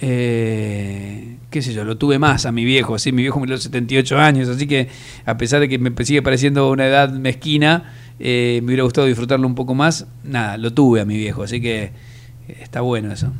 eh, 0.00 1.36
qué 1.50 1.62
sé 1.62 1.72
yo, 1.72 1.84
lo 1.84 1.96
tuve 1.96 2.18
más 2.18 2.46
a 2.46 2.52
mi 2.52 2.64
viejo. 2.64 2.94
Así, 2.94 3.12
mi 3.12 3.22
viejo 3.22 3.38
murió 3.38 3.54
a 3.54 3.56
los 3.56 3.64
78 3.64 4.18
años, 4.18 4.48
así 4.48 4.66
que 4.66 4.88
a 5.24 5.36
pesar 5.36 5.60
de 5.60 5.68
que 5.68 5.78
me 5.78 5.92
sigue 6.04 6.22
pareciendo 6.22 6.70
una 6.70 6.86
edad 6.86 7.10
mezquina, 7.12 7.92
eh, 8.18 8.60
me 8.62 8.68
hubiera 8.68 8.84
gustado 8.84 9.06
disfrutarlo 9.06 9.46
un 9.46 9.54
poco 9.54 9.74
más. 9.74 10.06
Nada, 10.24 10.56
lo 10.58 10.72
tuve 10.72 11.00
a 11.00 11.04
mi 11.04 11.16
viejo, 11.16 11.42
así 11.42 11.60
que 11.60 11.84
eh, 11.84 11.92
está 12.60 12.80
bueno 12.82 13.12
eso. 13.12 13.32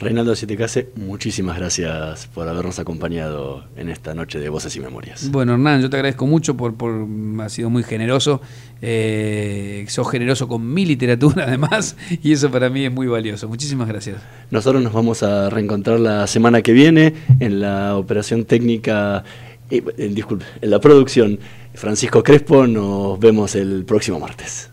Reinaldo 0.00 0.36
Sietecase, 0.36 0.90
muchísimas 0.94 1.58
gracias 1.58 2.28
por 2.28 2.48
habernos 2.48 2.78
acompañado 2.78 3.64
en 3.76 3.88
esta 3.88 4.14
noche 4.14 4.38
de 4.38 4.48
Voces 4.48 4.74
y 4.76 4.80
Memorias. 4.80 5.28
Bueno, 5.30 5.54
Hernán, 5.54 5.82
yo 5.82 5.90
te 5.90 5.96
agradezco 5.96 6.24
mucho 6.24 6.56
por, 6.56 6.74
por 6.74 7.04
has 7.40 7.52
sido 7.52 7.68
muy 7.68 7.82
generoso. 7.82 8.40
Eh, 8.80 9.84
sos 9.88 10.08
generoso 10.08 10.46
con 10.46 10.72
mi 10.72 10.86
literatura, 10.86 11.44
además, 11.48 11.96
y 12.22 12.30
eso 12.30 12.48
para 12.48 12.70
mí 12.70 12.84
es 12.84 12.92
muy 12.92 13.08
valioso. 13.08 13.48
Muchísimas 13.48 13.88
gracias. 13.88 14.18
Nosotros 14.52 14.82
nos 14.82 14.92
vamos 14.92 15.24
a 15.24 15.50
reencontrar 15.50 15.98
la 15.98 16.28
semana 16.28 16.62
que 16.62 16.72
viene 16.72 17.14
en 17.40 17.60
la 17.60 17.96
operación 17.96 18.44
técnica, 18.44 19.24
eh, 19.68 19.82
eh, 19.96 20.10
disculpe, 20.12 20.44
en 20.60 20.70
la 20.70 20.80
producción. 20.80 21.40
Francisco 21.74 22.22
Crespo, 22.22 22.68
nos 22.68 23.18
vemos 23.18 23.56
el 23.56 23.84
próximo 23.84 24.20
martes. 24.20 24.70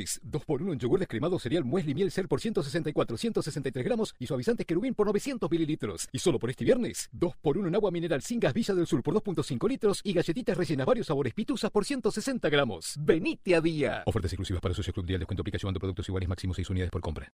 Jueves, 0.00 0.20
2x1 0.24 0.72
en 0.72 0.78
yogur 0.78 0.98
descremado 0.98 1.38
cereal 1.38 1.64
muesli 1.64 1.94
miel 1.94 2.10
ser 2.10 2.28
por 2.28 2.40
164, 2.40 3.16
163 3.16 3.84
gramos 3.84 4.14
y 4.18 4.26
suavizante 4.26 4.64
querubín 4.64 4.94
por 4.94 5.06
900 5.06 5.50
mililitros. 5.50 6.08
Y 6.12 6.18
solo 6.18 6.38
por 6.38 6.50
este 6.50 6.64
viernes, 6.64 7.10
2x1 7.18 7.68
en 7.68 7.74
agua 7.74 7.90
mineral 7.90 8.22
sin 8.22 8.40
gas 8.40 8.54
Villa 8.54 8.74
del 8.74 8.86
Sur 8.86 9.02
por 9.02 9.14
2.5 9.14 9.68
litros 9.68 10.00
y 10.02 10.12
galletitas 10.12 10.56
rellenas 10.56 10.86
varios 10.86 11.06
sabores 11.06 11.34
pituzas 11.34 11.70
por 11.70 11.84
160 11.84 12.48
gramos. 12.48 12.96
¡Venite 12.98 13.54
a 13.54 13.60
día! 13.60 14.02
Ofertas 14.06 14.32
exclusivas 14.32 14.62
para 14.62 14.74
socios 14.74 14.94
club 14.94 15.06
día. 15.06 15.18
Descuento 15.18 15.42
aplica 15.42 15.58
llevando 15.58 15.80
productos 15.80 16.08
iguales 16.08 16.28
máximo 16.28 16.54
6 16.54 16.70
unidades 16.70 16.90
por 16.90 17.02
compra. 17.02 17.30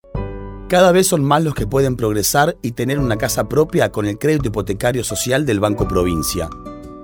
Cada 0.68 0.92
vez 0.92 1.08
son 1.08 1.24
más 1.24 1.42
los 1.42 1.54
que 1.54 1.66
pueden 1.66 1.96
progresar 1.96 2.56
y 2.62 2.72
tener 2.72 2.98
una 2.98 3.16
casa 3.16 3.48
propia 3.48 3.90
con 3.90 4.06
el 4.06 4.18
crédito 4.18 4.48
hipotecario 4.48 5.02
social 5.02 5.44
del 5.44 5.58
Banco 5.58 5.88
Provincia. 5.88 6.48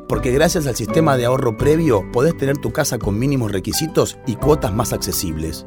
Porque 0.08 0.32
gracias 0.32 0.66
al 0.66 0.74
sistema 0.76 1.16
de 1.16 1.24
ahorro 1.26 1.56
previo 1.56 2.04
podés 2.12 2.36
tener 2.36 2.58
tu 2.58 2.72
casa 2.72 2.98
con 2.98 3.18
mínimos 3.18 3.52
requisitos 3.52 4.18
y 4.26 4.36
cuotas 4.36 4.74
más 4.74 4.92
accesibles. 4.92 5.64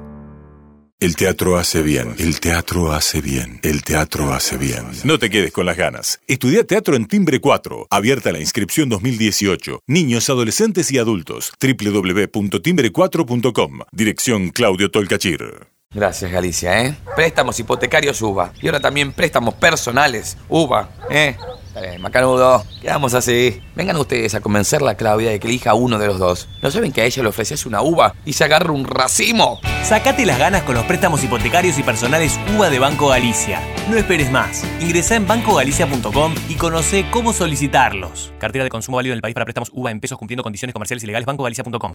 El 0.98 1.14
teatro 1.14 1.58
hace 1.58 1.82
bien, 1.82 2.14
el 2.18 2.40
teatro 2.40 2.90
hace 2.90 3.20
bien, 3.20 3.60
el 3.62 3.84
teatro 3.84 4.32
hace 4.32 4.56
bien. 4.56 4.86
No 5.04 5.18
te 5.18 5.28
quedes 5.28 5.52
con 5.52 5.66
las 5.66 5.76
ganas. 5.76 6.22
Estudia 6.26 6.64
teatro 6.64 6.96
en 6.96 7.04
Timbre 7.04 7.38
4, 7.38 7.88
abierta 7.90 8.32
la 8.32 8.40
inscripción 8.40 8.88
2018. 8.88 9.80
Niños, 9.86 10.30
adolescentes 10.30 10.90
y 10.90 10.96
adultos. 10.98 11.52
www.timbre4.com. 11.60 13.80
Dirección 13.92 14.48
Claudio 14.48 14.90
Tolcachir. 14.90 15.75
Gracias, 15.94 16.30
Galicia, 16.30 16.84
¿eh? 16.84 16.94
Préstamos 17.14 17.58
hipotecarios 17.58 18.20
UBA. 18.20 18.52
Y 18.60 18.66
ahora 18.66 18.80
también 18.80 19.12
préstamos 19.12 19.54
personales 19.54 20.36
UBA, 20.48 20.88
¿eh? 21.08 21.36
Eh, 21.74 21.98
macanudo, 21.98 22.64
quedamos 22.80 23.14
así. 23.14 23.62
Vengan 23.74 23.96
ustedes 23.96 24.34
a 24.34 24.40
convencerla 24.40 24.92
a 24.92 24.94
Claudia 24.96 25.30
de 25.30 25.38
que 25.38 25.46
elija 25.46 25.74
uno 25.74 25.98
de 25.98 26.06
los 26.06 26.18
dos. 26.18 26.48
¿No 26.62 26.70
saben 26.70 26.90
que 26.90 27.02
a 27.02 27.04
ella 27.04 27.22
le 27.22 27.28
ofreces 27.28 27.66
una 27.66 27.82
uva 27.82 28.14
y 28.24 28.32
se 28.32 28.44
agarra 28.44 28.72
un 28.72 28.84
racimo? 28.86 29.60
Sacate 29.82 30.24
las 30.26 30.38
ganas 30.38 30.62
con 30.62 30.74
los 30.74 30.84
préstamos 30.84 31.22
hipotecarios 31.22 31.78
y 31.78 31.82
personales 31.82 32.38
UBA 32.56 32.70
de 32.70 32.78
Banco 32.78 33.08
Galicia. 33.08 33.60
No 33.90 33.96
esperes 33.96 34.30
más. 34.30 34.64
Ingresá 34.80 35.16
en 35.16 35.26
bancogalicia.com 35.26 36.34
y 36.48 36.54
conoce 36.54 37.06
cómo 37.10 37.32
solicitarlos. 37.32 38.32
Cartera 38.38 38.64
de 38.64 38.70
consumo 38.70 38.96
válido 38.96 39.12
en 39.12 39.18
el 39.18 39.22
país 39.22 39.34
para 39.34 39.44
préstamos 39.44 39.70
UBA 39.72 39.90
en 39.90 40.00
pesos 40.00 40.18
cumpliendo 40.18 40.42
condiciones 40.42 40.72
comerciales 40.72 41.04
y 41.04 41.06
legales. 41.06 41.26
Bancogalicia.com. 41.26 41.94